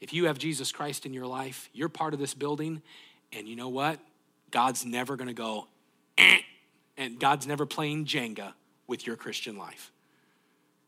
If 0.00 0.12
you 0.12 0.26
have 0.26 0.38
Jesus 0.38 0.72
Christ 0.72 1.06
in 1.06 1.12
your 1.12 1.26
life, 1.26 1.68
you're 1.72 1.88
part 1.88 2.14
of 2.14 2.20
this 2.20 2.34
building, 2.34 2.82
and 3.32 3.46
you 3.46 3.56
know 3.56 3.68
what? 3.68 4.00
God's 4.50 4.84
never 4.84 5.16
gonna 5.16 5.34
go, 5.34 5.68
eh, 6.16 6.40
and 6.96 7.20
God's 7.20 7.46
never 7.46 7.66
playing 7.66 8.06
Jenga 8.06 8.54
with 8.88 9.06
your 9.06 9.14
Christian 9.14 9.56
life. 9.56 9.92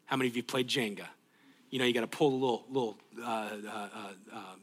How 0.06 0.16
many 0.16 0.28
of 0.28 0.36
you 0.36 0.42
played 0.42 0.66
Jenga? 0.66 1.06
You 1.70 1.78
know, 1.78 1.84
you 1.84 1.94
got 1.94 2.00
to 2.00 2.08
pull 2.08 2.30
a 2.30 2.34
little, 2.34 2.64
little 2.68 2.98
uh, 3.22 3.24
uh, 3.24 3.88
uh, 3.94 4.36
um, 4.36 4.60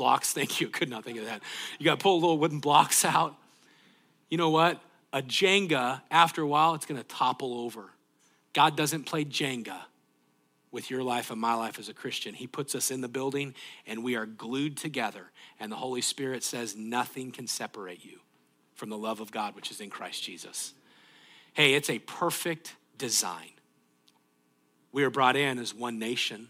blocks. 0.00 0.32
Thank 0.40 0.60
you. 0.60 0.68
Could 0.68 0.88
not 0.88 1.04
think 1.04 1.18
of 1.18 1.26
that. 1.26 1.42
You 1.78 1.84
got 1.84 1.98
to 1.98 2.02
pull 2.02 2.18
little 2.18 2.38
wooden 2.38 2.58
blocks 2.58 3.04
out. 3.04 3.36
You 4.30 4.38
know 4.38 4.50
what? 4.50 4.80
A 5.12 5.20
Jenga, 5.20 6.00
after 6.10 6.40
a 6.40 6.46
while, 6.46 6.74
it's 6.74 6.86
going 6.86 7.00
to 7.00 7.06
topple 7.06 7.60
over. 7.60 7.90
God 8.54 8.76
doesn't 8.76 9.04
play 9.04 9.24
Jenga 9.24 9.76
with 10.72 10.90
your 10.90 11.02
life 11.02 11.30
and 11.30 11.40
my 11.40 11.54
life 11.54 11.78
as 11.78 11.88
a 11.88 11.94
Christian. 11.94 12.32
He 12.32 12.46
puts 12.46 12.74
us 12.74 12.90
in 12.90 13.00
the 13.00 13.08
building 13.08 13.54
and 13.86 14.02
we 14.02 14.16
are 14.16 14.24
glued 14.24 14.76
together. 14.76 15.30
And 15.58 15.70
the 15.70 15.76
Holy 15.76 16.00
Spirit 16.00 16.42
says, 16.42 16.74
nothing 16.76 17.32
can 17.32 17.46
separate 17.46 18.04
you 18.04 18.20
from 18.74 18.88
the 18.88 18.96
love 18.96 19.20
of 19.20 19.30
God, 19.30 19.54
which 19.54 19.70
is 19.70 19.80
in 19.80 19.90
Christ 19.90 20.22
Jesus. 20.22 20.72
Hey, 21.52 21.74
it's 21.74 21.90
a 21.90 21.98
perfect 21.98 22.76
design. 22.96 23.50
We 24.92 25.04
are 25.04 25.10
brought 25.10 25.36
in 25.36 25.58
as 25.58 25.74
one 25.74 25.98
nation, 25.98 26.48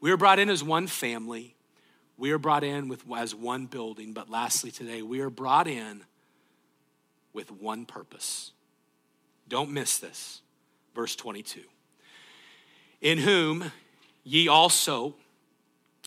we 0.00 0.10
are 0.10 0.16
brought 0.16 0.38
in 0.38 0.50
as 0.50 0.62
one 0.62 0.88
family. 0.88 1.54
We 2.22 2.30
are 2.30 2.38
brought 2.38 2.62
in 2.62 2.86
with, 2.86 3.02
as 3.16 3.34
one 3.34 3.66
building, 3.66 4.12
but 4.12 4.30
lastly, 4.30 4.70
today, 4.70 5.02
we 5.02 5.18
are 5.22 5.28
brought 5.28 5.66
in 5.66 6.04
with 7.32 7.50
one 7.50 7.84
purpose. 7.84 8.52
Don't 9.48 9.72
miss 9.72 9.98
this. 9.98 10.40
Verse 10.94 11.16
22 11.16 11.62
In 13.00 13.18
whom 13.18 13.72
ye 14.22 14.46
also, 14.46 15.16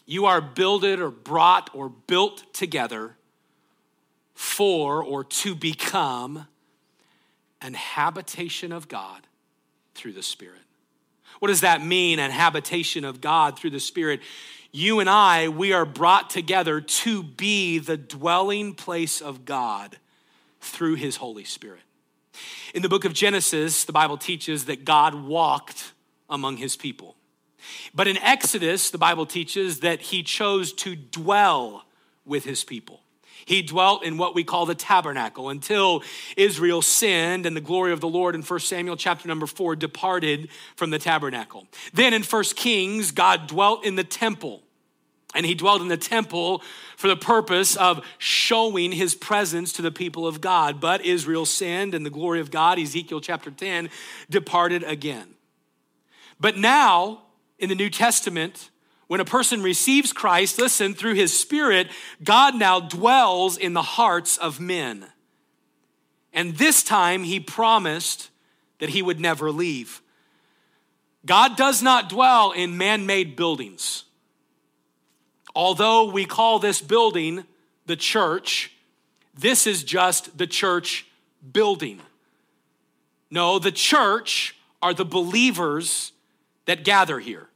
you 0.05 0.26
are 0.26 0.39
builded 0.39 1.01
or 1.01 1.11
brought 1.11 1.70
or 1.74 1.89
built 1.89 2.45
together 2.53 3.18
for 4.36 5.03
or 5.03 5.26
to 5.26 5.53
become 5.53 6.47
an 7.59 7.74
habitation 7.74 8.72
of 8.72 8.88
God 8.88 9.28
through 9.95 10.13
the 10.13 10.24
Spirit. 10.24 10.61
What 11.39 11.49
does 11.49 11.59
that 11.59 11.84
mean, 11.84 12.20
an 12.20 12.32
habitation 12.32 13.03
of 13.03 13.20
God 13.20 13.59
through 13.59 13.72
the 13.72 13.82
Spirit? 13.82 14.22
You 14.76 14.99
and 14.99 15.09
I, 15.09 15.47
we 15.47 15.71
are 15.71 15.86
brought 15.86 16.30
together 16.30 16.82
to 16.82 17.23
be 17.23 17.80
the 17.80 17.95
dwelling 17.95 18.73
place 18.73 19.21
of 19.21 19.45
God 19.45 19.97
through 20.59 20.95
his 20.95 21.15
Holy 21.15 21.45
Spirit. 21.45 21.80
In 22.73 22.82
the 22.82 22.89
book 22.89 23.05
of 23.05 23.13
Genesis, 23.13 23.86
the 23.86 23.93
Bible 23.93 24.17
teaches 24.17 24.65
that 24.65 24.84
God 24.84 25.15
walked 25.15 25.93
among 26.30 26.57
his 26.57 26.76
people. 26.76 27.15
But 27.93 28.09
in 28.09 28.17
Exodus, 28.17 28.89
the 28.89 28.97
Bible 28.97 29.26
teaches 29.26 29.80
that 29.80 30.01
he 30.01 30.23
chose 30.23 30.73
to 30.73 30.97
dwell 30.97 31.86
with 32.26 32.43
his 32.43 32.65
people. 32.65 32.99
He 33.45 33.61
dwelt 33.61 34.03
in 34.03 34.17
what 34.17 34.36
we 34.36 34.43
call 34.43 34.65
the 34.65 34.76
tabernacle 34.76 35.49
until 35.49 36.03
Israel 36.36 36.82
sinned 36.82 37.45
and 37.45 37.55
the 37.55 37.61
glory 37.61 37.93
of 37.93 38.01
the 38.01 38.09
Lord 38.09 38.36
in 38.36 38.41
1 38.41 38.59
Samuel 38.59 38.97
chapter 38.97 39.28
number 39.30 39.45
4 39.45 39.78
departed 39.78 40.49
from 40.76 40.89
the 40.89 40.99
tabernacle. 40.99 41.65
Then 41.93 42.13
in 42.13 42.23
1 42.23 42.43
Kings, 42.55 43.11
God 43.11 43.47
dwelt 43.47 43.86
in 43.86 43.95
the 43.95 44.03
temple 44.03 44.63
and 45.36 45.45
he 45.45 45.53
dwelled 45.53 45.81
in 45.81 45.89
the 45.89 45.97
temple 45.97 46.63
for 46.97 47.07
the 47.07 47.15
purpose 47.17 47.75
of 47.75 48.03
showing 48.17 48.91
his 48.91 49.13
presence 49.13 49.73
to 49.73 49.81
the 49.81 49.91
people 49.91 50.25
of 50.25 50.41
God. 50.41 50.79
But 50.79 51.05
Israel 51.05 51.45
sinned, 51.45 51.93
and 51.93 52.05
the 52.05 52.09
glory 52.09 52.39
of 52.39 52.49
God, 52.49 52.79
Ezekiel 52.79 53.21
chapter 53.21 53.51
10, 53.51 53.89
departed 54.29 54.83
again. 54.83 55.27
But 56.39 56.57
now, 56.57 57.23
in 57.59 57.69
the 57.69 57.75
New 57.75 57.89
Testament, 57.89 58.69
when 59.07 59.19
a 59.19 59.25
person 59.25 59.61
receives 59.61 60.11
Christ, 60.11 60.57
listen, 60.57 60.93
through 60.93 61.13
his 61.13 61.38
spirit, 61.38 61.89
God 62.23 62.55
now 62.55 62.79
dwells 62.79 63.57
in 63.57 63.73
the 63.73 63.81
hearts 63.81 64.38
of 64.38 64.59
men. 64.59 65.05
And 66.33 66.57
this 66.57 66.83
time 66.83 67.23
he 67.23 67.39
promised 67.39 68.29
that 68.79 68.89
he 68.89 69.01
would 69.01 69.19
never 69.19 69.51
leave. 69.51 70.01
God 71.25 71.55
does 71.55 71.81
not 71.81 72.09
dwell 72.09 72.51
in 72.51 72.77
man 72.77 73.05
made 73.05 73.36
buildings. 73.36 74.05
Although 75.55 76.11
we 76.11 76.25
call 76.25 76.59
this 76.59 76.81
building 76.81 77.45
the 77.85 77.95
church, 77.95 78.71
this 79.33 79.65
is 79.65 79.83
just 79.83 80.37
the 80.37 80.47
church 80.47 81.07
building. 81.53 82.01
No, 83.31 83.59
the 83.59 83.71
church 83.71 84.55
are 84.81 84.93
the 84.93 85.05
believers 85.05 86.11
that 86.65 86.83
gather 86.83 87.19
here. 87.19 87.47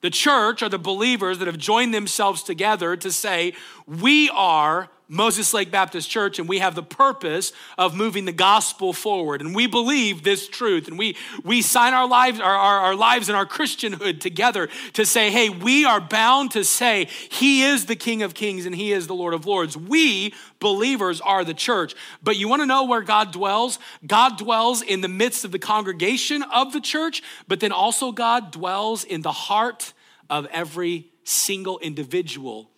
The 0.00 0.10
church 0.10 0.62
are 0.62 0.68
the 0.68 0.78
believers 0.78 1.38
that 1.38 1.46
have 1.46 1.58
joined 1.58 1.94
themselves 1.94 2.42
together 2.42 2.96
to 2.96 3.10
say, 3.10 3.54
We 3.86 4.30
are 4.30 4.90
Moses 5.14 5.54
Lake 5.54 5.70
Baptist 5.70 6.10
Church, 6.10 6.38
and 6.38 6.48
we 6.48 6.58
have 6.58 6.74
the 6.74 6.82
purpose 6.82 7.52
of 7.78 7.94
moving 7.94 8.24
the 8.24 8.32
gospel 8.32 8.92
forward. 8.92 9.40
And 9.40 9.54
we 9.54 9.66
believe 9.66 10.22
this 10.22 10.48
truth, 10.48 10.88
and 10.88 10.98
we, 10.98 11.16
we 11.44 11.62
sign 11.62 11.94
our 11.94 12.08
lives, 12.08 12.40
our, 12.40 12.54
our, 12.54 12.78
our 12.80 12.94
lives 12.94 13.28
and 13.28 13.36
our 13.36 13.46
Christianhood 13.46 14.20
together 14.20 14.68
to 14.94 15.06
say, 15.06 15.30
hey, 15.30 15.48
we 15.48 15.84
are 15.84 16.00
bound 16.00 16.50
to 16.52 16.64
say, 16.64 17.06
He 17.30 17.62
is 17.62 17.86
the 17.86 17.96
King 17.96 18.22
of 18.22 18.34
Kings 18.34 18.66
and 18.66 18.74
He 18.74 18.92
is 18.92 19.06
the 19.06 19.14
Lord 19.14 19.34
of 19.34 19.46
Lords. 19.46 19.76
We 19.76 20.34
believers 20.58 21.20
are 21.20 21.44
the 21.44 21.54
church. 21.54 21.94
But 22.22 22.36
you 22.36 22.48
want 22.48 22.62
to 22.62 22.66
know 22.66 22.84
where 22.84 23.02
God 23.02 23.32
dwells? 23.32 23.78
God 24.06 24.38
dwells 24.38 24.82
in 24.82 25.00
the 25.00 25.08
midst 25.08 25.44
of 25.44 25.52
the 25.52 25.58
congregation 25.58 26.42
of 26.42 26.72
the 26.72 26.80
church, 26.80 27.22
but 27.46 27.60
then 27.60 27.70
also 27.70 28.12
God 28.12 28.50
dwells 28.50 29.04
in 29.04 29.22
the 29.22 29.32
heart 29.32 29.92
of 30.30 30.46
every 30.46 31.10
single 31.22 31.78
individual 31.78 32.70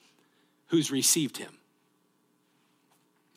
who's 0.69 0.91
received 0.91 1.37
him. 1.37 1.56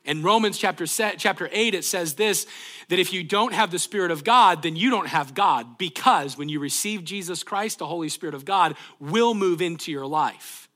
In 0.09 0.23
Romans 0.23 0.57
chapter, 0.57 0.87
chapter 0.87 1.49
8, 1.51 1.75
it 1.75 1.85
says 1.85 2.15
this 2.15 2.47
that 2.87 2.97
if 2.97 3.13
you 3.13 3.23
don't 3.23 3.53
have 3.53 3.69
the 3.69 3.77
Spirit 3.77 4.09
of 4.09 4.23
God, 4.23 4.63
then 4.63 4.75
you 4.75 4.89
don't 4.89 5.07
have 5.07 5.35
God, 5.35 5.77
because 5.77 6.35
when 6.35 6.49
you 6.49 6.59
receive 6.59 7.03
Jesus 7.03 7.43
Christ, 7.43 7.77
the 7.77 7.85
Holy 7.85 8.09
Spirit 8.09 8.33
of 8.33 8.43
God 8.43 8.75
will 8.99 9.35
move 9.35 9.61
into 9.61 9.91
your 9.91 10.07
life. 10.07 10.67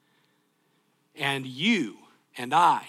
And 1.15 1.47
you 1.47 1.97
and 2.37 2.53
I, 2.53 2.87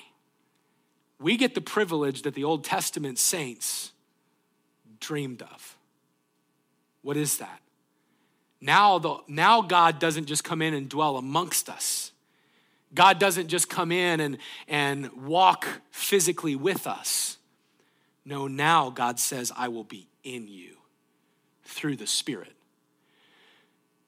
we 1.19 1.39
get 1.39 1.55
the 1.55 1.63
privilege 1.63 2.21
that 2.23 2.35
the 2.35 2.45
Old 2.45 2.63
Testament 2.63 3.19
saints 3.19 3.93
dreamed 5.01 5.41
of. 5.41 5.79
What 7.01 7.17
is 7.17 7.39
that? 7.39 7.61
Now, 8.61 8.99
the, 8.99 9.17
now 9.29 9.63
God 9.63 9.99
doesn't 9.99 10.27
just 10.27 10.45
come 10.45 10.61
in 10.61 10.75
and 10.75 10.91
dwell 10.91 11.17
amongst 11.17 11.71
us. 11.71 12.13
God 12.95 13.19
doesn't 13.19 13.49
just 13.49 13.69
come 13.69 13.91
in 13.91 14.21
and, 14.21 14.39
and 14.69 15.13
walk 15.27 15.67
physically 15.91 16.57
with 16.57 16.87
us. 16.87 17.39
No, 18.25 18.47
now 18.47 18.91
God 18.91 19.19
says, 19.19 19.53
I 19.55 19.69
will 19.69 19.85
be 19.85 20.09
in 20.23 20.49
you 20.49 20.77
through 21.65 21.97
the 21.97 22.07
Spirit. 22.07 22.53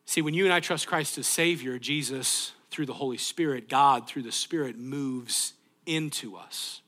See, 0.07 0.23
when 0.23 0.35
you 0.35 0.45
and 0.45 0.55
I 0.55 0.61
trust 0.61 0.87
Christ 0.87 1.19
as 1.19 1.27
Savior, 1.27 1.79
Jesus, 1.79 2.53
through 2.71 2.87
the 2.87 2.95
Holy 2.95 3.19
Spirit, 3.19 3.69
God, 3.69 4.07
through 4.07 4.23
the 4.23 4.33
Spirit, 4.33 4.79
moves 4.79 5.53
into 5.85 6.37
us. 6.37 6.81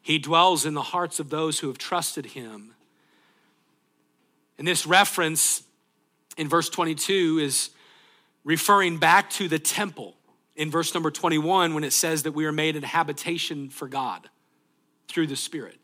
He 0.00 0.18
dwells 0.18 0.66
in 0.66 0.74
the 0.74 0.82
hearts 0.82 1.20
of 1.20 1.30
those 1.30 1.60
who 1.60 1.68
have 1.68 1.78
trusted 1.78 2.26
Him. 2.26 2.74
And 4.58 4.66
this 4.66 4.86
reference 4.86 5.62
in 6.36 6.48
verse 6.48 6.68
22 6.68 7.38
is 7.40 7.70
referring 8.44 8.98
back 8.98 9.30
to 9.30 9.46
the 9.46 9.58
temple 9.58 10.14
in 10.56 10.70
verse 10.70 10.94
number 10.94 11.10
21 11.10 11.74
when 11.74 11.84
it 11.84 11.92
says 11.92 12.22
that 12.24 12.32
we 12.32 12.44
are 12.46 12.52
made 12.52 12.76
a 12.76 12.86
habitation 12.86 13.68
for 13.70 13.88
God 13.88 14.28
through 15.08 15.26
the 15.26 15.36
Spirit. 15.36 15.78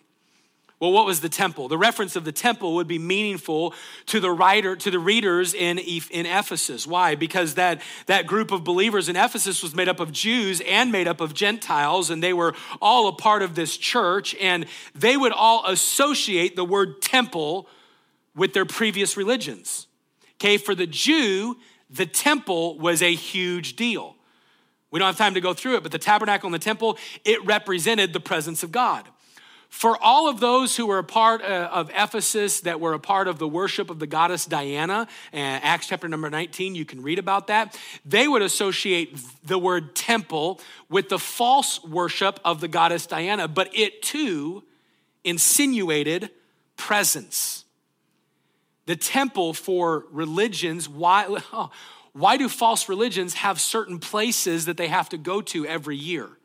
Well, 0.80 0.92
what 0.92 1.06
was 1.06 1.20
the 1.20 1.28
temple? 1.28 1.66
The 1.66 1.78
reference 1.78 2.14
of 2.14 2.24
the 2.24 2.30
temple 2.30 2.76
would 2.76 2.86
be 2.86 3.00
meaningful 3.00 3.74
to 4.06 4.20
the 4.20 4.30
writer, 4.30 4.76
to 4.76 4.90
the 4.92 5.00
readers 5.00 5.52
in, 5.52 5.78
in 5.78 6.24
Ephesus. 6.24 6.86
Why? 6.86 7.16
Because 7.16 7.54
that, 7.54 7.82
that 8.06 8.28
group 8.28 8.52
of 8.52 8.62
believers 8.62 9.08
in 9.08 9.16
Ephesus 9.16 9.60
was 9.60 9.74
made 9.74 9.88
up 9.88 9.98
of 9.98 10.12
Jews 10.12 10.62
and 10.64 10.92
made 10.92 11.08
up 11.08 11.20
of 11.20 11.34
Gentiles, 11.34 12.10
and 12.10 12.22
they 12.22 12.32
were 12.32 12.54
all 12.80 13.08
a 13.08 13.12
part 13.12 13.42
of 13.42 13.56
this 13.56 13.76
church, 13.76 14.36
and 14.36 14.66
they 14.94 15.16
would 15.16 15.32
all 15.32 15.66
associate 15.66 16.54
the 16.54 16.64
word 16.64 17.02
temple 17.02 17.68
with 18.36 18.52
their 18.52 18.66
previous 18.66 19.16
religions. 19.16 19.88
Okay, 20.36 20.58
for 20.58 20.76
the 20.76 20.86
Jew, 20.86 21.56
the 21.90 22.06
temple 22.06 22.78
was 22.78 23.02
a 23.02 23.12
huge 23.12 23.74
deal. 23.74 24.14
We 24.90 24.98
don't 24.98 25.06
have 25.06 25.18
time 25.18 25.34
to 25.34 25.40
go 25.40 25.52
through 25.54 25.76
it, 25.76 25.82
but 25.82 25.92
the 25.92 25.98
tabernacle 25.98 26.46
and 26.46 26.54
the 26.54 26.58
temple, 26.58 26.98
it 27.24 27.44
represented 27.44 28.12
the 28.12 28.20
presence 28.20 28.62
of 28.62 28.72
God. 28.72 29.06
For 29.68 30.02
all 30.02 30.28
of 30.28 30.40
those 30.40 30.76
who 30.76 30.86
were 30.86 30.98
a 30.98 31.04
part 31.04 31.42
uh, 31.42 31.68
of 31.70 31.90
Ephesus, 31.90 32.60
that 32.60 32.80
were 32.80 32.94
a 32.94 32.98
part 32.98 33.28
of 33.28 33.38
the 33.38 33.46
worship 33.46 33.90
of 33.90 33.98
the 33.98 34.06
goddess 34.06 34.46
Diana, 34.46 35.06
uh, 35.32 35.36
Acts 35.36 35.88
chapter 35.88 36.08
number 36.08 36.30
19, 36.30 36.74
you 36.74 36.86
can 36.86 37.02
read 37.02 37.18
about 37.18 37.48
that. 37.48 37.78
They 38.04 38.26
would 38.26 38.40
associate 38.40 39.18
the 39.44 39.58
word 39.58 39.94
temple 39.94 40.60
with 40.88 41.10
the 41.10 41.18
false 41.18 41.84
worship 41.84 42.40
of 42.46 42.62
the 42.62 42.68
goddess 42.68 43.06
Diana, 43.06 43.46
but 43.46 43.68
it 43.74 44.00
too 44.00 44.64
insinuated 45.22 46.30
presence. 46.78 47.66
The 48.86 48.96
temple 48.96 49.52
for 49.52 50.06
religions, 50.10 50.88
why? 50.88 51.26
Oh, 51.52 51.70
why 52.18 52.36
do 52.36 52.48
false 52.48 52.88
religions 52.88 53.34
have 53.34 53.60
certain 53.60 53.98
places 53.98 54.64
that 54.64 54.76
they 54.76 54.88
have 54.88 55.08
to 55.10 55.18
go 55.18 55.40
to 55.42 55.66
every 55.66 55.96
year? 55.96 56.37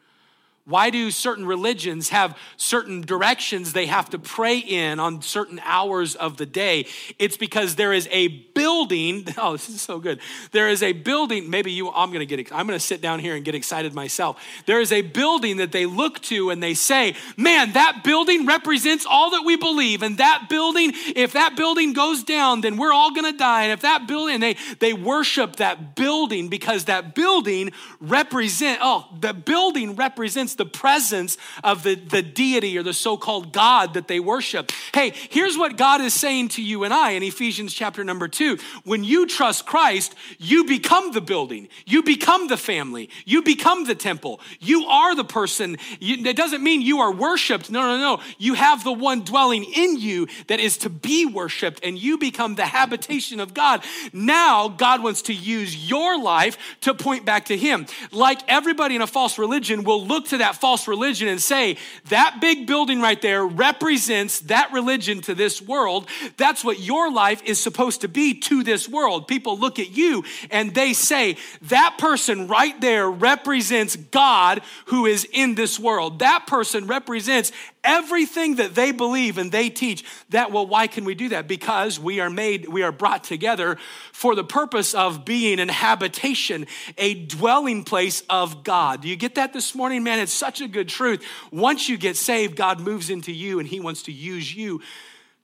Why 0.66 0.92
do 0.92 1.12
certain 1.12 1.46
religions 1.46 2.08
have 2.10 2.38
certain 2.56 3.02
directions 3.02 3.74
they 3.74 3.86
have 3.88 4.10
to 4.12 4.20
pray 4.20 4.60
in 4.60 4.98
on 4.98 5.22
certain 5.22 5.60
hours 5.62 6.16
of 6.16 6.38
the 6.38 6.46
day? 6.46 6.86
It's 7.20 7.36
because 7.36 7.76
there 7.76 7.92
is 7.92 8.08
a 8.12 8.28
building. 8.28 9.28
Oh, 9.36 9.54
this 9.54 9.68
is 9.68 9.82
so 9.82 10.00
good. 10.00 10.20
There 10.52 10.70
is 10.70 10.84
a 10.84 10.94
building. 10.94 11.50
Maybe 11.50 11.72
you, 11.72 11.92
I'm 11.92 12.10
going 12.14 12.26
to 12.26 12.38
get, 12.38 12.54
I'm 12.54 12.66
going 12.66 12.80
to 12.80 12.86
sit 12.86 13.02
down 13.02 13.20
here 13.20 13.36
and 13.36 13.44
get 13.44 13.56
excited 13.56 13.94
myself. 13.94 14.42
There 14.66 14.80
is 14.80 14.94
a 14.94 15.02
building 15.02 15.58
that 15.58 15.74
they 15.74 15.86
look 15.86 16.22
to 16.24 16.50
and 16.50 16.64
they 16.64 16.74
say, 16.74 17.16
man, 17.36 17.74
that 17.74 18.04
building 18.06 18.46
represents 18.46 19.06
all 19.06 19.32
that 19.32 19.44
we 19.44 19.58
believe. 19.58 20.02
And 20.02 20.20
that 20.20 20.46
building, 20.50 20.94
if 21.16 21.34
that 21.34 21.58
building 21.58 21.92
goes 21.92 22.24
down, 22.24 22.62
then 22.62 22.78
we're 22.78 22.94
all 22.94 23.12
going 23.12 23.30
to 23.30 23.38
die. 23.38 23.64
And 23.64 23.74
if 23.74 23.82
that 23.82 24.08
building, 24.08 24.40
they, 24.40 24.56
they 24.80 24.94
worship 24.94 25.58
that 25.58 25.96
building 25.96 26.48
because 26.48 26.86
that 26.86 27.16
building 27.16 27.72
represent, 28.00 28.80
oh, 28.82 29.08
the 29.20 29.34
building 29.34 29.96
represents 29.96 30.53
the 30.56 30.66
presence 30.66 31.38
of 31.64 31.84
the, 31.84 31.96
the 31.96 32.22
deity 32.22 32.78
or 32.78 32.84
the 32.84 32.94
so 32.94 33.18
called 33.18 33.52
God 33.54 33.94
that 33.94 34.08
they 34.08 34.20
worship. 34.20 34.72
Hey, 34.94 35.14
here's 35.30 35.58
what 35.58 35.78
God 35.78 36.02
is 36.02 36.14
saying 36.14 36.50
to 36.50 36.62
you 36.62 36.84
and 36.84 36.94
I 36.94 37.12
in 37.12 37.24
Ephesians 37.24 37.74
chapter 37.74 38.04
number 38.04 38.28
two. 38.28 38.58
When 38.84 39.04
you 39.04 39.28
trust 39.28 39.66
Christ, 39.66 40.16
you 40.38 40.66
become 40.66 41.12
the 41.12 41.22
building, 41.22 41.68
you 41.86 42.04
become 42.04 42.48
the 42.48 42.58
family, 42.58 43.10
you 43.26 43.42
become 43.42 43.86
the 43.86 43.96
temple. 43.96 44.40
You 44.60 44.86
are 44.86 45.16
the 45.16 45.24
person. 45.24 45.78
You, 46.00 46.26
it 46.26 46.36
doesn't 46.36 46.64
mean 46.64 46.82
you 46.82 47.00
are 47.00 47.12
worshiped. 47.12 47.72
No, 47.72 47.82
no, 47.82 47.98
no. 47.98 48.22
You 48.38 48.54
have 48.54 48.84
the 48.84 48.92
one 48.92 49.22
dwelling 49.22 49.64
in 49.64 50.00
you 50.00 50.28
that 50.48 50.60
is 50.60 50.78
to 50.80 50.90
be 50.90 51.26
worshiped, 51.26 51.84
and 51.84 51.98
you 51.98 52.18
become 52.18 52.56
the 52.56 52.66
habitation 52.66 53.40
of 53.40 53.54
God. 53.54 53.84
Now, 54.12 54.68
God 54.68 55.04
wants 55.04 55.24
to 55.24 55.34
use 55.34 55.90
your 55.90 56.22
life 56.22 56.58
to 56.82 56.94
point 56.94 57.26
back 57.26 57.46
to 57.46 57.58
Him. 57.58 57.86
Like 58.12 58.42
everybody 58.48 58.96
in 58.96 59.02
a 59.02 59.08
false 59.08 59.38
religion 59.38 59.84
will 59.84 60.06
look 60.06 60.28
to 60.28 60.38
that 60.38 60.43
false 60.52 60.88
religion 60.88 61.28
and 61.28 61.42
say, 61.42 61.78
that 62.10 62.38
big 62.42 62.68
building 62.68 63.02
right 63.02 63.22
there 63.22 63.46
represents 63.46 64.42
that 64.42 64.72
religion 64.72 65.22
to 65.22 65.36
this 65.36 65.62
world. 65.62 66.08
That's 66.38 66.64
what 66.64 66.80
your 66.80 67.12
life 67.12 67.42
is 67.44 67.62
supposed 67.62 68.02
to 68.02 68.08
be 68.08 68.40
to 68.42 68.64
this 68.64 68.88
world. 68.88 69.28
People 69.28 69.58
look 69.58 69.80
at 69.80 69.92
you 69.92 70.24
and 70.52 70.74
they 70.74 70.94
say, 70.94 71.38
that 71.64 71.96
person 71.98 72.48
right 72.48 72.80
there 72.82 73.10
represents 73.10 73.96
God 73.96 74.62
who 74.86 75.06
is 75.06 75.28
in 75.32 75.56
this 75.56 75.80
world. 75.80 76.20
That 76.20 76.48
person 76.48 76.88
represents 76.88 77.52
everything 77.84 78.56
that 78.56 78.76
they 78.76 78.92
believe 78.92 79.38
and 79.38 79.52
they 79.52 79.70
teach 79.70 80.04
that 80.30 80.52
well 80.52 80.66
why 80.66 80.88
can 80.88 81.04
we 81.04 81.14
do 81.14 81.30
that 81.30 81.48
because 81.48 82.00
we 82.00 82.20
are 82.20 82.30
made 82.30 82.68
we 82.70 82.82
are 82.82 82.92
brought 82.92 83.24
together 83.24 83.78
for 84.14 84.36
the 84.36 84.44
purpose 84.44 84.94
of 84.94 85.26
being 85.26 85.60
an 85.60 85.68
habitation 85.68 86.66
a 86.98 87.14
dwelling 87.14 87.84
place 87.84 88.24
of 88.30 88.64
god 88.64 89.02
do 89.02 89.10
you 89.10 89.16
get 89.16 89.36
that 89.36 89.52
this 89.52 89.76
morning 89.76 90.02
man 90.02 90.20
it's 90.20 90.33
such 90.34 90.62
a 90.62 90.68
good 90.68 90.90
truth. 90.90 91.24
Once 91.52 91.88
you 91.88 91.98
get 91.98 92.18
saved 92.18 92.56
god 92.56 92.80
moves 92.80 93.10
into 93.10 93.32
you 93.32 93.60
and 93.60 93.68
he 93.68 93.80
wants 93.80 94.04
to 94.04 94.12
use 94.12 94.54
you 94.56 94.82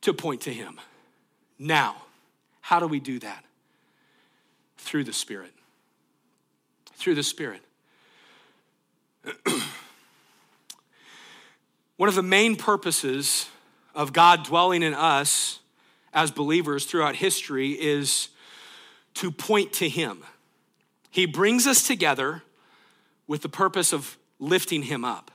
to 0.01 0.13
point 0.13 0.41
to 0.41 0.53
him. 0.53 0.79
Now 1.57 1.95
how 2.69 2.79
do 2.79 2.85
we 2.85 2.99
do 2.99 3.17
that? 3.17 3.43
Through 4.77 5.05
the 5.05 5.13
spirit. 5.13 5.51
Through 6.93 7.15
the 7.15 7.23
spirit. 7.23 7.61
One 11.97 12.09
of 12.09 12.13
the 12.13 12.21
main 12.21 12.55
purposes 12.55 13.47
of 13.95 14.13
God 14.13 14.43
dwelling 14.43 14.83
in 14.83 14.93
us 14.93 15.61
as 16.13 16.29
believers 16.29 16.85
throughout 16.85 17.15
history 17.15 17.71
is 17.71 18.29
to 19.15 19.31
point 19.31 19.73
to 19.73 19.89
Him. 19.89 20.23
He 21.09 21.25
brings 21.25 21.65
us 21.65 21.87
together 21.87 22.43
with 23.25 23.41
the 23.41 23.49
purpose 23.49 23.91
of 23.91 24.15
lifting 24.39 24.83
Him 24.83 25.05
up. 25.05 25.31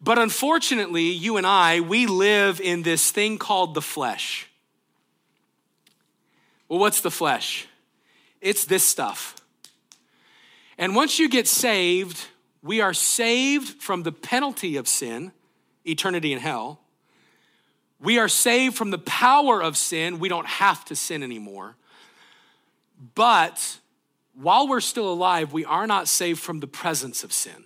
But 0.00 0.18
unfortunately, 0.18 1.10
you 1.10 1.36
and 1.36 1.46
I, 1.46 1.80
we 1.80 2.06
live 2.06 2.60
in 2.60 2.82
this 2.82 3.10
thing 3.10 3.38
called 3.38 3.74
the 3.74 3.82
flesh. 3.82 4.48
Well, 6.68 6.80
what's 6.80 7.00
the 7.00 7.10
flesh? 7.10 7.68
It's 8.40 8.64
this 8.64 8.82
stuff. 8.82 9.36
And 10.76 10.96
once 10.96 11.18
you 11.18 11.28
get 11.28 11.46
saved, 11.46 12.26
we 12.62 12.80
are 12.80 12.94
saved 12.94 13.80
from 13.80 14.02
the 14.02 14.12
penalty 14.12 14.76
of 14.76 14.88
sin 14.88 15.32
eternity 15.84 16.32
in 16.32 16.38
hell. 16.38 16.80
We 18.00 18.18
are 18.18 18.28
saved 18.28 18.76
from 18.76 18.90
the 18.90 18.98
power 18.98 19.62
of 19.62 19.76
sin. 19.76 20.18
We 20.18 20.28
don't 20.28 20.46
have 20.46 20.84
to 20.86 20.96
sin 20.96 21.22
anymore. 21.22 21.76
But 23.14 23.78
while 24.34 24.66
we're 24.68 24.80
still 24.80 25.12
alive, 25.12 25.52
we 25.52 25.64
are 25.64 25.86
not 25.86 26.08
saved 26.08 26.40
from 26.40 26.60
the 26.60 26.66
presence 26.66 27.24
of 27.24 27.32
sin. 27.32 27.64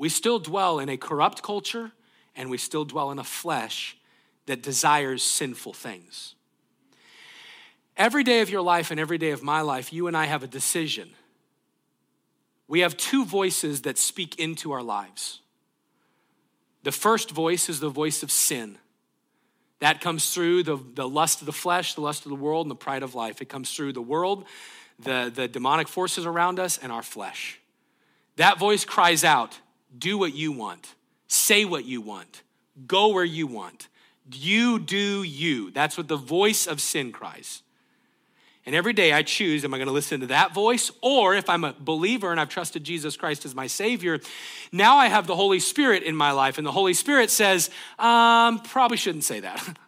We 0.00 0.08
still 0.08 0.38
dwell 0.38 0.78
in 0.78 0.88
a 0.88 0.96
corrupt 0.96 1.42
culture 1.42 1.92
and 2.34 2.48
we 2.48 2.56
still 2.56 2.86
dwell 2.86 3.10
in 3.10 3.18
a 3.18 3.24
flesh 3.24 3.98
that 4.46 4.62
desires 4.62 5.22
sinful 5.22 5.74
things. 5.74 6.34
Every 7.98 8.24
day 8.24 8.40
of 8.40 8.48
your 8.48 8.62
life 8.62 8.90
and 8.90 8.98
every 8.98 9.18
day 9.18 9.32
of 9.32 9.42
my 9.42 9.60
life, 9.60 9.92
you 9.92 10.06
and 10.06 10.16
I 10.16 10.24
have 10.24 10.42
a 10.42 10.46
decision. 10.46 11.10
We 12.66 12.80
have 12.80 12.96
two 12.96 13.26
voices 13.26 13.82
that 13.82 13.98
speak 13.98 14.38
into 14.38 14.72
our 14.72 14.82
lives. 14.82 15.40
The 16.82 16.92
first 16.92 17.30
voice 17.30 17.68
is 17.68 17.78
the 17.78 17.90
voice 17.90 18.22
of 18.22 18.30
sin. 18.30 18.78
That 19.80 20.00
comes 20.00 20.32
through 20.32 20.62
the, 20.62 20.78
the 20.94 21.06
lust 21.06 21.40
of 21.40 21.46
the 21.46 21.52
flesh, 21.52 21.92
the 21.92 22.00
lust 22.00 22.24
of 22.24 22.30
the 22.30 22.36
world, 22.36 22.64
and 22.64 22.70
the 22.70 22.74
pride 22.74 23.02
of 23.02 23.14
life. 23.14 23.42
It 23.42 23.50
comes 23.50 23.70
through 23.76 23.92
the 23.92 24.00
world, 24.00 24.46
the, 24.98 25.30
the 25.34 25.46
demonic 25.46 25.88
forces 25.88 26.24
around 26.24 26.58
us, 26.58 26.78
and 26.78 26.90
our 26.90 27.02
flesh. 27.02 27.60
That 28.36 28.58
voice 28.58 28.86
cries 28.86 29.24
out, 29.24 29.58
Do 29.96 30.18
what 30.18 30.34
you 30.34 30.52
want, 30.52 30.94
say 31.26 31.64
what 31.64 31.84
you 31.84 32.00
want, 32.00 32.42
go 32.86 33.08
where 33.08 33.24
you 33.24 33.46
want. 33.46 33.88
You 34.32 34.78
do 34.78 35.22
you. 35.22 35.70
That's 35.70 35.96
what 35.96 36.08
the 36.08 36.16
voice 36.16 36.66
of 36.66 36.80
sin 36.80 37.10
cries. 37.12 37.62
And 38.66 38.74
every 38.74 38.92
day 38.92 39.12
I 39.12 39.22
choose, 39.22 39.64
am 39.64 39.72
I 39.72 39.78
going 39.78 39.88
to 39.88 39.92
listen 39.92 40.20
to 40.20 40.26
that 40.28 40.52
voice? 40.52 40.90
Or 41.00 41.34
if 41.34 41.48
I'm 41.48 41.64
a 41.64 41.74
believer 41.78 42.30
and 42.30 42.38
I've 42.38 42.50
trusted 42.50 42.84
Jesus 42.84 43.16
Christ 43.16 43.44
as 43.44 43.54
my 43.54 43.66
Savior, 43.66 44.20
now 44.70 44.96
I 44.96 45.08
have 45.08 45.26
the 45.26 45.34
Holy 45.34 45.60
Spirit 45.60 46.02
in 46.02 46.14
my 46.14 46.30
life. 46.32 46.58
And 46.58 46.66
the 46.66 46.72
Holy 46.72 46.94
Spirit 46.94 47.30
says, 47.30 47.70
um, 47.98 48.60
probably 48.60 48.98
shouldn't 48.98 49.24
say 49.24 49.40
that. 49.40 49.78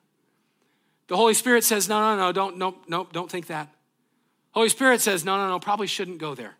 the 1.09 1.17
Holy 1.17 1.35
Spirit 1.35 1.65
says, 1.65 1.89
no, 1.89 2.01
no, 2.01 2.17
no, 2.17 2.33
don't, 2.33 2.57
no, 2.57 2.75
no, 2.89 3.07
don't 3.13 3.31
think 3.31 3.49
that. 3.49 3.69
Holy 4.53 4.71
Spirit 4.71 5.01
says, 5.01 5.25
no, 5.25 5.37
no, 5.37 5.49
no, 5.49 5.61
probably 5.61 5.87
shouldn't 5.87 6.19
go 6.19 6.35
there. 6.35 6.57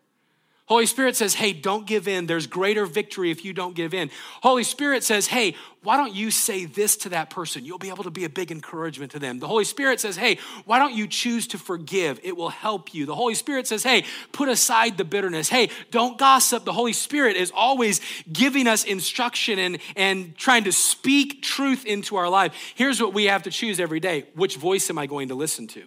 Holy 0.73 0.87
Spirit 0.87 1.17
says, 1.17 1.35
hey, 1.35 1.53
don't 1.53 1.87
give 1.87 2.09
in. 2.09 2.25
There's 2.25 2.47
greater 2.47 2.87
victory 2.87 3.31
if 3.31 3.45
you 3.45 3.53
don't 3.53 3.75
give 3.75 3.93
in. 3.93 4.11
Holy 4.43 4.65
Spirit 4.65 5.05
says, 5.05 5.27
hey, 5.27 5.55
why 5.83 5.99
don't 5.99 6.15
you 6.15 6.31
say 6.31 6.65
this 6.65 6.97
to 6.97 7.11
that 7.11 7.29
person? 7.29 7.63
You'll 7.63 7.77
be 7.77 7.91
able 7.91 8.05
to 8.05 8.11
be 8.11 8.25
a 8.25 8.31
big 8.31 8.51
encouragement 8.51 9.13
to 9.13 9.19
them. 9.19 9.39
The 9.39 9.47
Holy 9.47 9.65
Spirit 9.65 10.01
says, 10.01 10.17
hey, 10.17 10.39
why 10.65 10.79
don't 10.79 10.95
you 10.95 11.07
choose 11.07 11.47
to 11.49 11.59
forgive? 11.59 12.21
It 12.23 12.39
will 12.39 12.49
help 12.49 12.95
you. 12.95 13.05
The 13.05 13.15
Holy 13.15 13.35
Spirit 13.35 13.67
says, 13.67 13.83
hey, 13.83 14.07
put 14.33 14.49
aside 14.49 14.97
the 14.97 15.05
bitterness. 15.05 15.51
Hey, 15.51 15.69
don't 15.91 16.17
gossip. 16.17 16.65
The 16.65 16.73
Holy 16.73 16.95
Spirit 16.95 17.37
is 17.37 17.53
always 17.55 18.01
giving 18.33 18.67
us 18.67 18.83
instruction 18.83 19.59
and, 19.59 19.79
and 19.95 20.35
trying 20.39 20.65
to 20.65 20.73
speak 20.73 21.43
truth 21.43 21.85
into 21.85 22.17
our 22.17 22.31
life. 22.31 22.55
Here's 22.77 22.99
what 22.99 23.13
we 23.13 23.25
have 23.25 23.43
to 23.43 23.51
choose 23.51 23.79
every 23.79 24.01
day 24.01 24.25
which 24.35 24.57
voice 24.57 24.89
am 24.89 24.97
I 24.97 25.05
going 25.05 25.29
to 25.29 25.35
listen 25.35 25.67
to? 25.67 25.83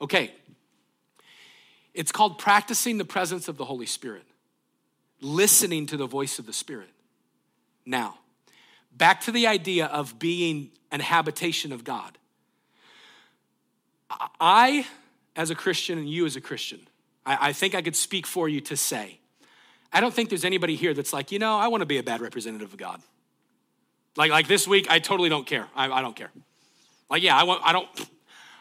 Okay, 0.00 0.32
it's 1.98 2.12
called 2.12 2.38
practicing 2.38 2.96
the 2.96 3.04
presence 3.04 3.48
of 3.48 3.56
the 3.56 3.64
Holy 3.64 3.84
Spirit, 3.84 4.22
listening 5.20 5.84
to 5.86 5.96
the 5.96 6.06
voice 6.06 6.38
of 6.38 6.46
the 6.46 6.52
Spirit. 6.52 6.90
Now, 7.84 8.18
back 8.96 9.22
to 9.22 9.32
the 9.32 9.48
idea 9.48 9.86
of 9.86 10.16
being 10.16 10.70
an 10.92 11.00
habitation 11.00 11.72
of 11.72 11.82
God. 11.82 12.16
I, 14.40 14.86
as 15.34 15.50
a 15.50 15.56
Christian, 15.56 15.98
and 15.98 16.08
you 16.08 16.24
as 16.24 16.36
a 16.36 16.40
Christian, 16.40 16.78
I, 17.26 17.48
I 17.48 17.52
think 17.52 17.74
I 17.74 17.82
could 17.82 17.96
speak 17.96 18.28
for 18.28 18.48
you 18.48 18.60
to 18.60 18.76
say, 18.76 19.18
I 19.92 20.00
don't 20.00 20.14
think 20.14 20.28
there's 20.28 20.44
anybody 20.44 20.76
here 20.76 20.94
that's 20.94 21.12
like, 21.12 21.32
you 21.32 21.40
know, 21.40 21.58
I 21.58 21.66
want 21.66 21.80
to 21.80 21.86
be 21.86 21.98
a 21.98 22.04
bad 22.04 22.20
representative 22.20 22.72
of 22.72 22.78
God. 22.78 23.02
Like, 24.16 24.30
like 24.30 24.46
this 24.46 24.68
week, 24.68 24.86
I 24.88 25.00
totally 25.00 25.30
don't 25.30 25.48
care. 25.48 25.66
I, 25.74 25.90
I 25.90 26.00
don't 26.00 26.14
care. 26.14 26.30
Like, 27.10 27.24
yeah, 27.24 27.36
I 27.36 27.42
want, 27.42 27.60
I 27.64 27.72
don't, 27.72 27.88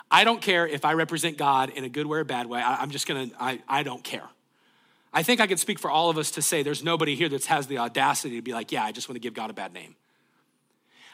I 0.10 0.24
don't 0.24 0.42
care 0.42 0.68
if 0.68 0.86
I 0.86 0.94
represent 0.94 1.38
God 1.38 1.70
in 1.70 1.84
a 1.84 1.90
good 1.90 2.08
way 2.08 2.20
or 2.20 2.24
bad 2.24 2.48
way. 2.48 2.62
I, 2.62 2.82
am 2.82 2.92
just 2.92 3.08
gonna, 3.08 3.30
I, 3.40 3.60
I 3.68 3.84
don't 3.84 4.04
care. 4.04 4.28
I 5.14 5.24
think 5.24 5.42
I 5.42 5.48
could 5.48 5.60
speak 5.60 5.80
for 5.80 5.90
all 5.90 6.10
of 6.10 6.18
us 6.18 6.32
to 6.32 6.42
say 6.42 6.64
there's 6.64 6.84
nobody 6.84 7.16
here 7.16 7.30
that 7.30 7.46
has 7.46 7.68
the 7.68 7.80
audacity 7.80 8.36
to 8.36 8.42
be 8.42 8.54
like, 8.54 8.72
yeah, 8.72 8.84
I 8.84 8.92
just 8.92 9.10
want 9.10 9.16
to 9.16 9.20
give 9.20 9.34
God 9.34 9.50
a 9.50 9.54
bad 9.54 9.74
name. 9.74 9.96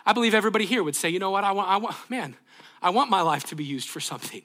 I 0.06 0.14
believe 0.14 0.36
everybody 0.36 0.66
here 0.66 0.84
would 0.84 0.96
say, 0.96 1.10
you 1.10 1.20
know 1.20 1.32
what, 1.32 1.44
I 1.44 1.54
want, 1.54 1.70
I 1.70 1.78
want, 1.78 1.96
man, 2.10 2.36
I 2.82 2.90
want 2.90 3.10
my 3.10 3.22
life 3.22 3.46
to 3.46 3.56
be 3.56 3.64
used 3.64 3.90
for 3.90 4.00
something. 4.00 4.42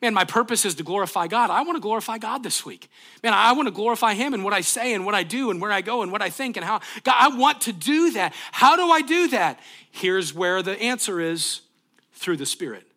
Man, 0.00 0.14
my 0.14 0.24
purpose 0.24 0.64
is 0.64 0.76
to 0.76 0.84
glorify 0.84 1.26
God. 1.26 1.50
I 1.50 1.62
want 1.62 1.76
to 1.76 1.80
glorify 1.80 2.18
God 2.18 2.44
this 2.44 2.64
week. 2.64 2.88
Man, 3.24 3.32
I 3.32 3.52
want 3.52 3.66
to 3.66 3.72
glorify 3.72 4.14
Him 4.14 4.32
in 4.32 4.44
what 4.44 4.52
I 4.52 4.60
say 4.60 4.94
and 4.94 5.04
what 5.04 5.14
I 5.14 5.24
do 5.24 5.50
and 5.50 5.60
where 5.60 5.72
I 5.72 5.80
go 5.80 6.02
and 6.02 6.12
what 6.12 6.22
I 6.22 6.30
think 6.30 6.56
and 6.56 6.64
how. 6.64 6.80
God, 7.02 7.16
I 7.18 7.36
want 7.36 7.62
to 7.62 7.72
do 7.72 8.12
that. 8.12 8.32
How 8.52 8.76
do 8.76 8.90
I 8.90 9.00
do 9.00 9.28
that? 9.28 9.58
Here's 9.90 10.32
where 10.32 10.62
the 10.62 10.80
answer 10.80 11.20
is 11.20 11.62
through 12.12 12.36
the 12.36 12.46
Spirit. 12.46 12.87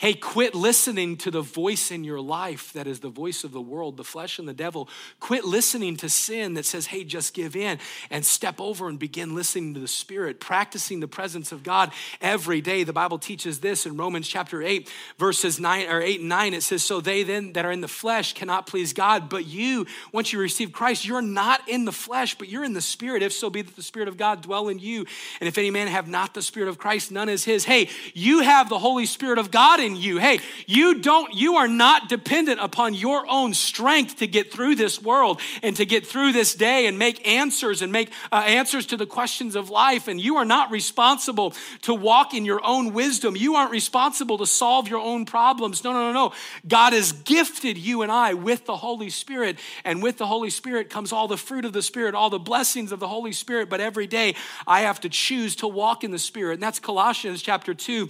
Hey, 0.00 0.14
quit 0.14 0.54
listening 0.54 1.18
to 1.18 1.30
the 1.30 1.42
voice 1.42 1.90
in 1.90 2.04
your 2.04 2.22
life 2.22 2.72
that 2.72 2.86
is 2.86 3.00
the 3.00 3.10
voice 3.10 3.44
of 3.44 3.52
the 3.52 3.60
world, 3.60 3.98
the 3.98 4.02
flesh 4.02 4.38
and 4.38 4.48
the 4.48 4.54
devil. 4.54 4.88
Quit 5.20 5.44
listening 5.44 5.94
to 5.98 6.08
sin 6.08 6.54
that 6.54 6.64
says, 6.64 6.86
hey, 6.86 7.04
just 7.04 7.34
give 7.34 7.54
in 7.54 7.78
and 8.08 8.24
step 8.24 8.62
over 8.62 8.88
and 8.88 8.98
begin 8.98 9.34
listening 9.34 9.74
to 9.74 9.80
the 9.80 9.86
Spirit, 9.86 10.40
practicing 10.40 11.00
the 11.00 11.06
presence 11.06 11.52
of 11.52 11.62
God 11.62 11.92
every 12.22 12.62
day. 12.62 12.82
The 12.82 12.94
Bible 12.94 13.18
teaches 13.18 13.60
this 13.60 13.84
in 13.84 13.98
Romans 13.98 14.26
chapter 14.26 14.62
8, 14.62 14.90
verses 15.18 15.60
9 15.60 15.90
or 15.90 16.00
8 16.00 16.20
and 16.20 16.30
9. 16.30 16.54
It 16.54 16.62
says, 16.62 16.82
So 16.82 17.02
they 17.02 17.22
then 17.22 17.52
that 17.52 17.66
are 17.66 17.72
in 17.72 17.82
the 17.82 17.86
flesh 17.86 18.32
cannot 18.32 18.66
please 18.66 18.94
God, 18.94 19.28
but 19.28 19.44
you, 19.44 19.84
once 20.12 20.32
you 20.32 20.38
receive 20.38 20.72
Christ, 20.72 21.04
you're 21.04 21.20
not 21.20 21.68
in 21.68 21.84
the 21.84 21.92
flesh, 21.92 22.38
but 22.38 22.48
you're 22.48 22.64
in 22.64 22.72
the 22.72 22.80
Spirit, 22.80 23.22
if 23.22 23.34
so 23.34 23.50
be 23.50 23.60
that 23.60 23.76
the 23.76 23.82
Spirit 23.82 24.08
of 24.08 24.16
God 24.16 24.40
dwell 24.40 24.70
in 24.70 24.78
you. 24.78 25.04
And 25.40 25.46
if 25.46 25.58
any 25.58 25.70
man 25.70 25.88
have 25.88 26.08
not 26.08 26.32
the 26.32 26.40
Spirit 26.40 26.70
of 26.70 26.78
Christ, 26.78 27.12
none 27.12 27.28
is 27.28 27.44
his. 27.44 27.66
Hey, 27.66 27.90
you 28.14 28.40
have 28.40 28.70
the 28.70 28.78
Holy 28.78 29.04
Spirit 29.04 29.36
of 29.36 29.50
God 29.50 29.78
in 29.78 29.89
in 29.90 29.96
you. 29.96 30.18
Hey, 30.18 30.40
you 30.66 31.00
don't, 31.00 31.34
you 31.34 31.56
are 31.56 31.68
not 31.68 32.08
dependent 32.08 32.60
upon 32.60 32.94
your 32.94 33.26
own 33.28 33.54
strength 33.54 34.16
to 34.18 34.26
get 34.26 34.52
through 34.52 34.76
this 34.76 35.02
world 35.02 35.40
and 35.62 35.76
to 35.76 35.84
get 35.84 36.06
through 36.06 36.32
this 36.32 36.54
day 36.54 36.86
and 36.86 36.98
make 36.98 37.26
answers 37.26 37.82
and 37.82 37.92
make 37.92 38.10
uh, 38.32 38.36
answers 38.36 38.86
to 38.86 38.96
the 38.96 39.06
questions 39.06 39.56
of 39.56 39.70
life. 39.70 40.08
And 40.08 40.20
you 40.20 40.36
are 40.36 40.44
not 40.44 40.70
responsible 40.70 41.54
to 41.82 41.94
walk 41.94 42.34
in 42.34 42.44
your 42.44 42.64
own 42.64 42.92
wisdom. 42.92 43.36
You 43.36 43.56
aren't 43.56 43.70
responsible 43.70 44.38
to 44.38 44.46
solve 44.46 44.88
your 44.88 45.00
own 45.00 45.24
problems. 45.24 45.84
No, 45.84 45.92
no, 45.92 46.12
no, 46.12 46.12
no. 46.12 46.32
God 46.66 46.92
has 46.92 47.12
gifted 47.12 47.76
you 47.78 48.02
and 48.02 48.12
I 48.12 48.34
with 48.34 48.66
the 48.66 48.76
Holy 48.76 49.10
Spirit. 49.10 49.58
And 49.84 50.02
with 50.02 50.18
the 50.18 50.26
Holy 50.26 50.50
Spirit 50.50 50.90
comes 50.90 51.12
all 51.12 51.28
the 51.28 51.36
fruit 51.36 51.64
of 51.64 51.72
the 51.72 51.82
Spirit, 51.82 52.14
all 52.14 52.30
the 52.30 52.38
blessings 52.38 52.92
of 52.92 53.00
the 53.00 53.08
Holy 53.08 53.32
Spirit. 53.32 53.68
But 53.68 53.80
every 53.80 54.06
day 54.06 54.34
I 54.66 54.82
have 54.82 55.00
to 55.00 55.08
choose 55.08 55.56
to 55.56 55.68
walk 55.68 56.04
in 56.04 56.10
the 56.10 56.18
Spirit. 56.18 56.54
And 56.54 56.62
that's 56.62 56.78
Colossians 56.78 57.42
chapter 57.42 57.74
2. 57.74 58.08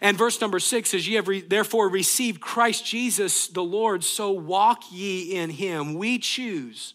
And 0.00 0.18
verse 0.18 0.38
number 0.40 0.58
six 0.58 0.92
is, 0.92 1.08
Ye 1.14 1.16
have 1.16 1.28
re- 1.28 1.42
therefore 1.42 1.88
received 1.88 2.40
Christ 2.40 2.84
Jesus 2.84 3.46
the 3.46 3.62
Lord, 3.62 4.02
so 4.02 4.32
walk 4.32 4.82
ye 4.90 5.36
in 5.36 5.48
him. 5.48 5.94
We 5.94 6.18
choose 6.18 6.94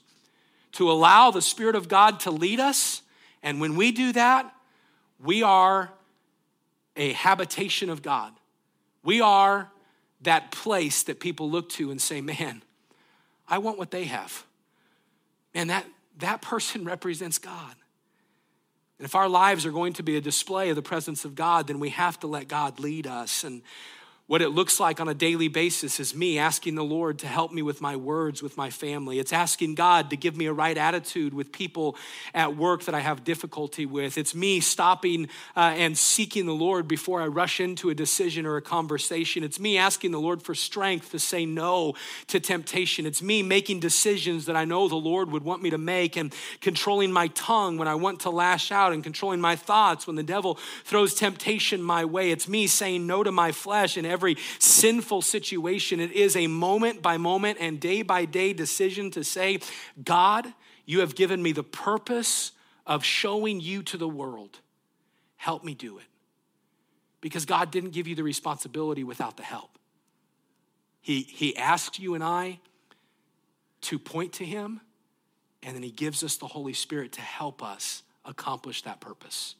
to 0.73 0.91
allow 0.91 1.31
the 1.31 1.41
Spirit 1.41 1.73
of 1.73 1.87
God 1.87 2.19
to 2.21 2.31
lead 2.31 2.59
us. 2.59 3.01
And 3.41 3.61
when 3.61 3.77
we 3.77 3.93
do 3.93 4.11
that, 4.11 4.53
we 5.23 5.41
are 5.41 5.89
a 6.97 7.13
habitation 7.13 7.89
of 7.89 8.01
God. 8.01 8.33
We 9.03 9.21
are 9.21 9.71
that 10.23 10.51
place 10.51 11.03
that 11.03 11.21
people 11.21 11.49
look 11.49 11.69
to 11.69 11.89
and 11.89 12.01
say, 12.01 12.19
Man, 12.19 12.61
I 13.47 13.59
want 13.59 13.77
what 13.77 13.89
they 13.89 14.03
have. 14.03 14.45
And 15.53 15.69
that, 15.69 15.85
that 16.17 16.41
person 16.41 16.83
represents 16.83 17.37
God. 17.37 17.73
And 18.97 19.05
if 19.05 19.15
our 19.15 19.29
lives 19.29 19.65
are 19.65 19.71
going 19.71 19.93
to 19.93 20.03
be 20.03 20.17
a 20.17 20.21
display 20.21 20.71
of 20.71 20.75
the 20.75 20.81
presence 20.81 21.23
of 21.23 21.35
God, 21.35 21.67
then 21.67 21.79
we 21.79 21.91
have 21.91 22.19
to 22.19 22.27
let 22.27 22.49
God 22.49 22.81
lead 22.81 23.07
us. 23.07 23.45
And 23.45 23.61
what 24.29 24.43
it 24.43 24.49
looks 24.49 24.79
like 24.79 25.01
on 25.01 25.09
a 25.09 25.13
daily 25.15 25.47
basis 25.47 25.99
is 25.99 26.13
me 26.13 26.37
asking 26.37 26.75
the 26.75 26.83
Lord 26.83 27.17
to 27.17 27.25
help 27.25 27.51
me 27.51 27.63
with 27.63 27.81
my 27.81 27.95
words, 27.95 28.43
with 28.43 28.57
my 28.57 28.69
family. 28.69 29.17
It's 29.17 29.33
asking 29.33 29.73
God 29.73 30.11
to 30.11 30.15
give 30.15 30.37
me 30.37 30.45
a 30.45 30.53
right 30.53 30.77
attitude 30.77 31.33
with 31.33 31.51
people 31.51 31.95
at 32.31 32.55
work 32.55 32.83
that 32.83 32.93
I 32.93 32.99
have 32.99 33.23
difficulty 33.23 33.87
with. 33.87 34.19
It's 34.19 34.35
me 34.35 34.59
stopping 34.59 35.29
uh, 35.55 35.73
and 35.75 35.97
seeking 35.97 36.45
the 36.45 36.53
Lord 36.53 36.87
before 36.87 37.23
I 37.23 37.25
rush 37.25 37.59
into 37.59 37.89
a 37.89 37.95
decision 37.95 38.45
or 38.45 38.55
a 38.55 38.61
conversation. 38.61 39.43
It's 39.43 39.59
me 39.59 39.79
asking 39.79 40.11
the 40.11 40.19
Lord 40.19 40.43
for 40.43 40.53
strength 40.53 41.09
to 41.09 41.17
say 41.17 41.47
no 41.47 41.95
to 42.27 42.39
temptation. 42.39 43.07
It's 43.07 43.23
me 43.23 43.41
making 43.41 43.79
decisions 43.79 44.45
that 44.45 44.55
I 44.55 44.63
know 44.63 44.87
the 44.87 44.95
Lord 44.95 45.31
would 45.31 45.43
want 45.43 45.63
me 45.63 45.71
to 45.71 45.79
make 45.79 46.17
and 46.17 46.31
controlling 46.61 47.11
my 47.11 47.29
tongue 47.29 47.79
when 47.79 47.87
I 47.87 47.95
want 47.95 48.19
to 48.19 48.29
lash 48.29 48.71
out 48.71 48.93
and 48.93 49.03
controlling 49.03 49.41
my 49.41 49.55
thoughts 49.55 50.05
when 50.05 50.17
the 50.17 50.21
devil 50.21 50.59
throws 50.83 51.15
temptation 51.15 51.81
my 51.81 52.05
way. 52.05 52.29
It's 52.29 52.47
me 52.47 52.67
saying 52.67 53.07
no 53.07 53.23
to 53.23 53.31
my 53.31 53.51
flesh 53.51 53.97
and 53.97 54.05
every 54.05 54.18
every 54.19 54.35
sinful 54.59 55.21
situation. 55.21 56.01
It 56.01 56.11
is 56.11 56.35
a 56.35 56.47
moment 56.47 57.01
by 57.01 57.15
moment 57.15 57.57
and 57.61 57.79
day 57.79 58.01
by 58.01 58.25
day 58.25 58.51
decision 58.51 59.11
to 59.11 59.23
say, 59.23 59.61
God, 60.03 60.53
you 60.85 60.99
have 60.99 61.15
given 61.15 61.41
me 61.41 61.53
the 61.53 61.63
purpose 61.63 62.51
of 62.85 63.05
showing 63.05 63.61
you 63.61 63.81
to 63.83 63.95
the 63.95 64.09
world. 64.09 64.59
Help 65.37 65.63
me 65.63 65.73
do 65.73 65.99
it. 65.99 66.05
Because 67.21 67.45
God 67.45 67.71
didn't 67.71 67.91
give 67.91 68.07
you 68.07 68.15
the 68.15 68.23
responsibility 68.23 69.05
without 69.05 69.37
the 69.37 69.43
help. 69.43 69.77
He, 70.99 71.21
he 71.21 71.55
asked 71.55 71.97
you 71.97 72.13
and 72.13 72.23
I 72.23 72.59
to 73.81 73.97
point 73.97 74.33
to 74.33 74.45
Him, 74.45 74.81
and 75.63 75.75
then 75.75 75.83
He 75.83 75.91
gives 75.91 76.25
us 76.25 76.35
the 76.35 76.47
Holy 76.47 76.73
Spirit 76.73 77.13
to 77.13 77.21
help 77.21 77.63
us 77.63 78.03
accomplish 78.25 78.81
that 78.81 78.99
purpose. 78.99 79.55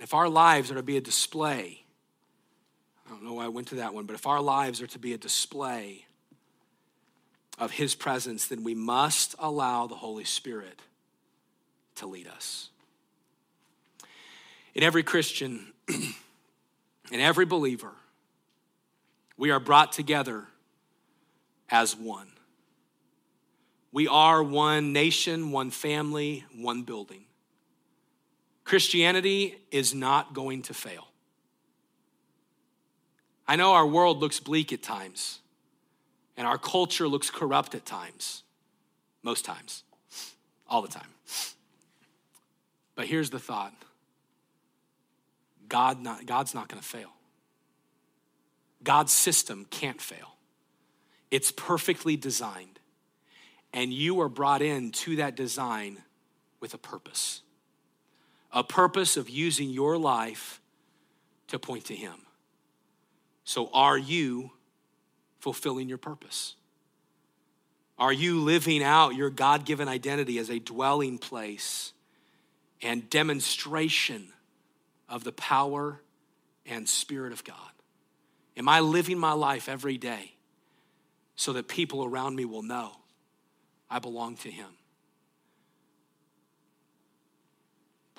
And 0.00 0.04
if 0.06 0.14
our 0.14 0.30
lives 0.30 0.70
are 0.70 0.76
to 0.76 0.82
be 0.82 0.96
a 0.96 1.00
display, 1.02 1.84
I 3.06 3.10
don't 3.10 3.22
know 3.22 3.34
why 3.34 3.44
I 3.44 3.48
went 3.48 3.68
to 3.68 3.74
that 3.74 3.92
one, 3.92 4.06
but 4.06 4.14
if 4.14 4.26
our 4.26 4.40
lives 4.40 4.80
are 4.80 4.86
to 4.86 4.98
be 4.98 5.12
a 5.12 5.18
display 5.18 6.06
of 7.58 7.72
His 7.72 7.94
presence, 7.94 8.46
then 8.46 8.64
we 8.64 8.74
must 8.74 9.34
allow 9.38 9.86
the 9.86 9.96
Holy 9.96 10.24
Spirit 10.24 10.80
to 11.96 12.06
lead 12.06 12.26
us. 12.26 12.70
In 14.74 14.82
every 14.82 15.02
Christian, 15.02 15.66
in 15.88 17.20
every 17.20 17.44
believer, 17.44 17.92
we 19.36 19.50
are 19.50 19.60
brought 19.60 19.92
together 19.92 20.46
as 21.68 21.94
one. 21.94 22.28
We 23.92 24.08
are 24.08 24.42
one 24.42 24.94
nation, 24.94 25.52
one 25.52 25.70
family, 25.70 26.46
one 26.56 26.84
building. 26.84 27.26
Christianity 28.70 29.56
is 29.72 29.96
not 29.96 30.32
going 30.32 30.62
to 30.62 30.74
fail. 30.74 31.08
I 33.48 33.56
know 33.56 33.72
our 33.72 33.84
world 33.84 34.20
looks 34.20 34.38
bleak 34.38 34.72
at 34.72 34.80
times, 34.80 35.40
and 36.36 36.46
our 36.46 36.56
culture 36.56 37.08
looks 37.08 37.30
corrupt 37.30 37.74
at 37.74 37.84
times, 37.84 38.44
most 39.24 39.44
times, 39.44 39.82
all 40.68 40.82
the 40.82 40.88
time. 40.88 41.08
But 42.94 43.06
here's 43.06 43.30
the 43.30 43.40
thought 43.40 43.74
God 45.68 46.00
not, 46.00 46.24
God's 46.24 46.54
not 46.54 46.68
going 46.68 46.80
to 46.80 46.88
fail. 46.88 47.10
God's 48.84 49.12
system 49.12 49.66
can't 49.70 50.00
fail. 50.00 50.36
It's 51.32 51.50
perfectly 51.50 52.16
designed. 52.16 52.78
And 53.72 53.92
you 53.92 54.20
are 54.20 54.28
brought 54.28 54.62
in 54.62 54.92
to 54.92 55.16
that 55.16 55.34
design 55.34 55.98
with 56.60 56.72
a 56.72 56.78
purpose 56.78 57.42
a 58.52 58.64
purpose 58.64 59.16
of 59.16 59.28
using 59.28 59.70
your 59.70 59.96
life 59.96 60.60
to 61.48 61.58
point 61.58 61.86
to 61.86 61.94
Him. 61.94 62.14
So, 63.44 63.70
are 63.72 63.98
you 63.98 64.52
fulfilling 65.40 65.88
your 65.88 65.98
purpose? 65.98 66.54
Are 67.98 68.12
you 68.12 68.40
living 68.40 68.82
out 68.82 69.14
your 69.14 69.30
God 69.30 69.64
given 69.66 69.88
identity 69.88 70.38
as 70.38 70.48
a 70.48 70.58
dwelling 70.58 71.18
place 71.18 71.92
and 72.80 73.08
demonstration 73.10 74.28
of 75.08 75.22
the 75.22 75.32
power 75.32 76.00
and 76.64 76.88
Spirit 76.88 77.32
of 77.32 77.44
God? 77.44 77.56
Am 78.56 78.68
I 78.68 78.80
living 78.80 79.18
my 79.18 79.32
life 79.32 79.68
every 79.68 79.98
day 79.98 80.32
so 81.36 81.52
that 81.52 81.68
people 81.68 82.04
around 82.04 82.36
me 82.36 82.44
will 82.44 82.62
know 82.62 82.92
I 83.90 83.98
belong 83.98 84.36
to 84.38 84.50
Him? 84.50 84.68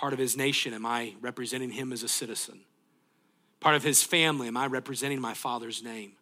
Part 0.02 0.14
of 0.14 0.20
His 0.20 0.36
nation, 0.36 0.74
am 0.74 0.84
I 0.84 1.14
representing 1.22 1.70
Him 1.70 1.94
as 1.94 2.02
a 2.02 2.08
citizen? 2.08 2.62
Part 3.60 3.76
of 3.76 3.84
His 3.84 4.02
family, 4.02 4.48
am 4.48 4.58
I 4.58 4.66
representing 4.66 5.22
my 5.22 5.36
Father's 5.36 5.84
name? 5.84 6.14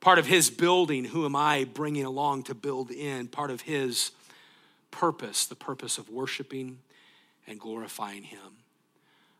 Part 0.00 0.18
of 0.18 0.24
His 0.24 0.48
building, 0.48 1.04
who 1.04 1.26
am 1.26 1.36
I 1.36 1.64
bringing 1.64 2.06
along 2.06 2.44
to 2.44 2.54
build 2.54 2.90
in? 2.90 3.28
Part 3.28 3.50
of 3.50 3.60
His 3.60 4.12
purpose, 4.90 5.44
the 5.44 5.54
purpose 5.54 5.98
of 5.98 6.08
worshiping 6.08 6.78
and 7.46 7.60
glorifying 7.60 8.22
Him. 8.22 8.56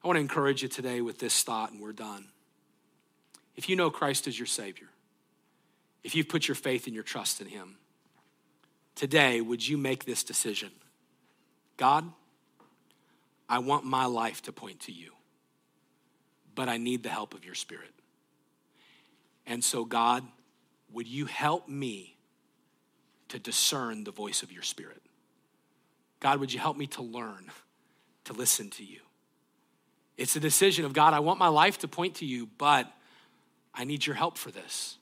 I 0.05 0.07
want 0.07 0.18
to 0.18 0.20
encourage 0.20 0.62
you 0.62 0.68
today 0.68 1.01
with 1.01 1.18
this 1.18 1.43
thought, 1.43 1.73
and 1.73 1.81
we're 1.81 1.95
done. 1.95 2.27
If 3.57 3.70
you 3.70 3.77
know 3.77 3.89
Christ 3.89 4.27
as 4.27 4.39
your 4.39 4.45
Savior, 4.45 4.89
if 6.05 6.14
you've 6.14 6.29
put 6.29 6.47
your 6.47 6.57
faith 6.57 6.85
and 6.85 6.95
your 6.95 7.05
trust 7.05 7.41
in 7.41 7.47
Him, 7.47 7.77
today, 8.97 9.41
would 9.41 9.66
you 9.66 9.79
make 9.79 10.05
this 10.05 10.23
decision? 10.23 10.73
God, 11.79 12.12
I 13.53 13.59
want 13.59 13.84
my 13.84 14.07
life 14.07 14.40
to 14.44 14.53
point 14.53 14.80
to 14.80 14.92
you, 14.92 15.12
but 16.55 16.70
I 16.70 16.78
need 16.78 17.03
the 17.03 17.11
help 17.11 17.34
of 17.34 17.44
your 17.44 17.55
Spirit. 17.55 17.90
And 19.46 19.62
so, 19.62 19.84
God, 19.84 20.24
would 20.90 21.07
you 21.07 21.26
help 21.26 21.68
me 21.68 22.16
to 23.28 23.38
discern 23.38 24.05
the 24.05 24.11
voice 24.11 24.42
of 24.42 24.50
your 24.50 24.62
Spirit? 24.62 25.03
God, 26.18 26.40
would 26.40 26.50
you 26.50 26.61
help 26.61 26.78
me 26.78 26.86
to 26.86 27.03
learn 27.03 27.50
to 28.24 28.32
listen 28.32 28.70
to 28.70 28.84
you? 28.84 29.00
It's 30.16 30.34
a 30.34 30.40
decision 30.40 30.86
of 30.86 30.94
God, 30.94 31.12
I 31.12 31.20
want 31.20 31.38
my 31.38 31.48
life 31.48 31.76
to 31.80 31.88
point 31.88 32.14
to 32.16 32.24
you, 32.24 32.48
but 32.57 32.90
I 33.74 33.84
need 33.84 34.07
your 34.07 34.16
help 34.16 34.38
for 34.38 34.50
this. 34.50 34.96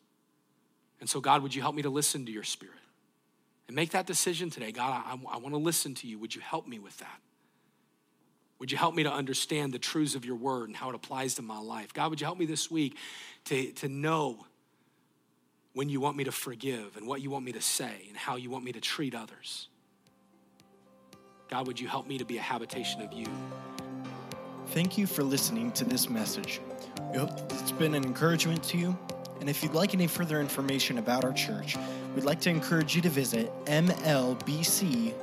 And 0.98 1.09
so, 1.09 1.20
God, 1.20 1.44
would 1.44 1.55
you 1.55 1.62
help 1.62 1.76
me 1.76 1.82
to 1.82 1.90
listen 1.90 2.26
to 2.26 2.32
your 2.32 2.42
spirit? 2.42 2.74
And 3.68 3.76
make 3.76 3.90
that 3.90 4.09
decision 4.09 4.51
today. 4.51 4.72
God, 4.72 5.05
I, 5.07 5.12
I 5.12 5.36
want 5.36 5.55
to 5.55 5.61
listen 5.61 5.94
to 5.94 6.09
you. 6.09 6.18
Would 6.18 6.34
you 6.34 6.40
help 6.40 6.66
me 6.66 6.80
with 6.80 6.98
that? 6.98 7.20
Would 8.61 8.71
you 8.71 8.79
help 8.79 8.95
me 8.95 9.03
to 9.05 9.13
understand 9.13 9.73
the 9.73 9.79
truths 9.79 10.15
of 10.15 10.25
your 10.27 10.37
word 10.37 10.69
and 10.69 10.77
how 10.77 10.91
it 10.91 10.95
applies 10.95 11.35
to 11.37 11.43
my 11.43 11.59
life? 11.59 11.93
God, 11.95 12.11
would 12.11 12.21
you 12.21 12.27
help 12.27 12.39
me 12.39 12.45
this 12.45 12.71
week 12.71 12.97
to, 13.47 13.73
to 13.73 13.89
know 13.89 14.45
when 15.73 15.89
you 15.89 15.99
want 15.99 16.17
me 16.17 16.25
to 16.25 16.33
forgive 16.33 16.97
and 16.99 17.07
what 17.07 17.23
you 17.23 17.31
want 17.31 17.45
me 17.45 17.53
to 17.53 17.63
say 17.63 18.05
and 18.09 18.17
how 18.17 18.37
you 18.37 18.51
want 18.51 18.63
me 18.65 18.73
to 18.73 18.81
treat 18.81 19.15
others? 19.15 19.69
God, 21.49 21.67
would 21.67 21.81
you 21.81 21.89
help 21.89 22.07
me 22.07 22.19
to 22.19 22.25
be 22.25 22.37
a 22.37 22.43
habitation 22.43 23.01
of 23.01 23.15
you? 23.15 23.27
Thank 24.69 24.99
you 24.99 25.07
for 25.07 25.23
listening 25.23 25.73
to 25.73 25.85
this 25.85 26.11
message. 26.11 26.61
We 27.13 27.19
hope 27.19 27.31
it's 27.53 27.73
been 27.73 27.95
an 27.95 28.05
encouragement 28.05 28.63
to 28.65 28.77
you. 28.77 28.97
And 29.41 29.49
if 29.49 29.63
you'd 29.63 29.73
like 29.73 29.95
any 29.95 30.07
further 30.07 30.39
information 30.39 30.99
about 30.99 31.25
our 31.25 31.33
church, 31.33 31.79
we'd 32.15 32.25
like 32.25 32.41
to 32.43 32.51
encourage 32.51 32.95
you 32.95 33.01
to 33.01 33.09
visit 33.09 33.51
mlbc.church. 33.65 35.15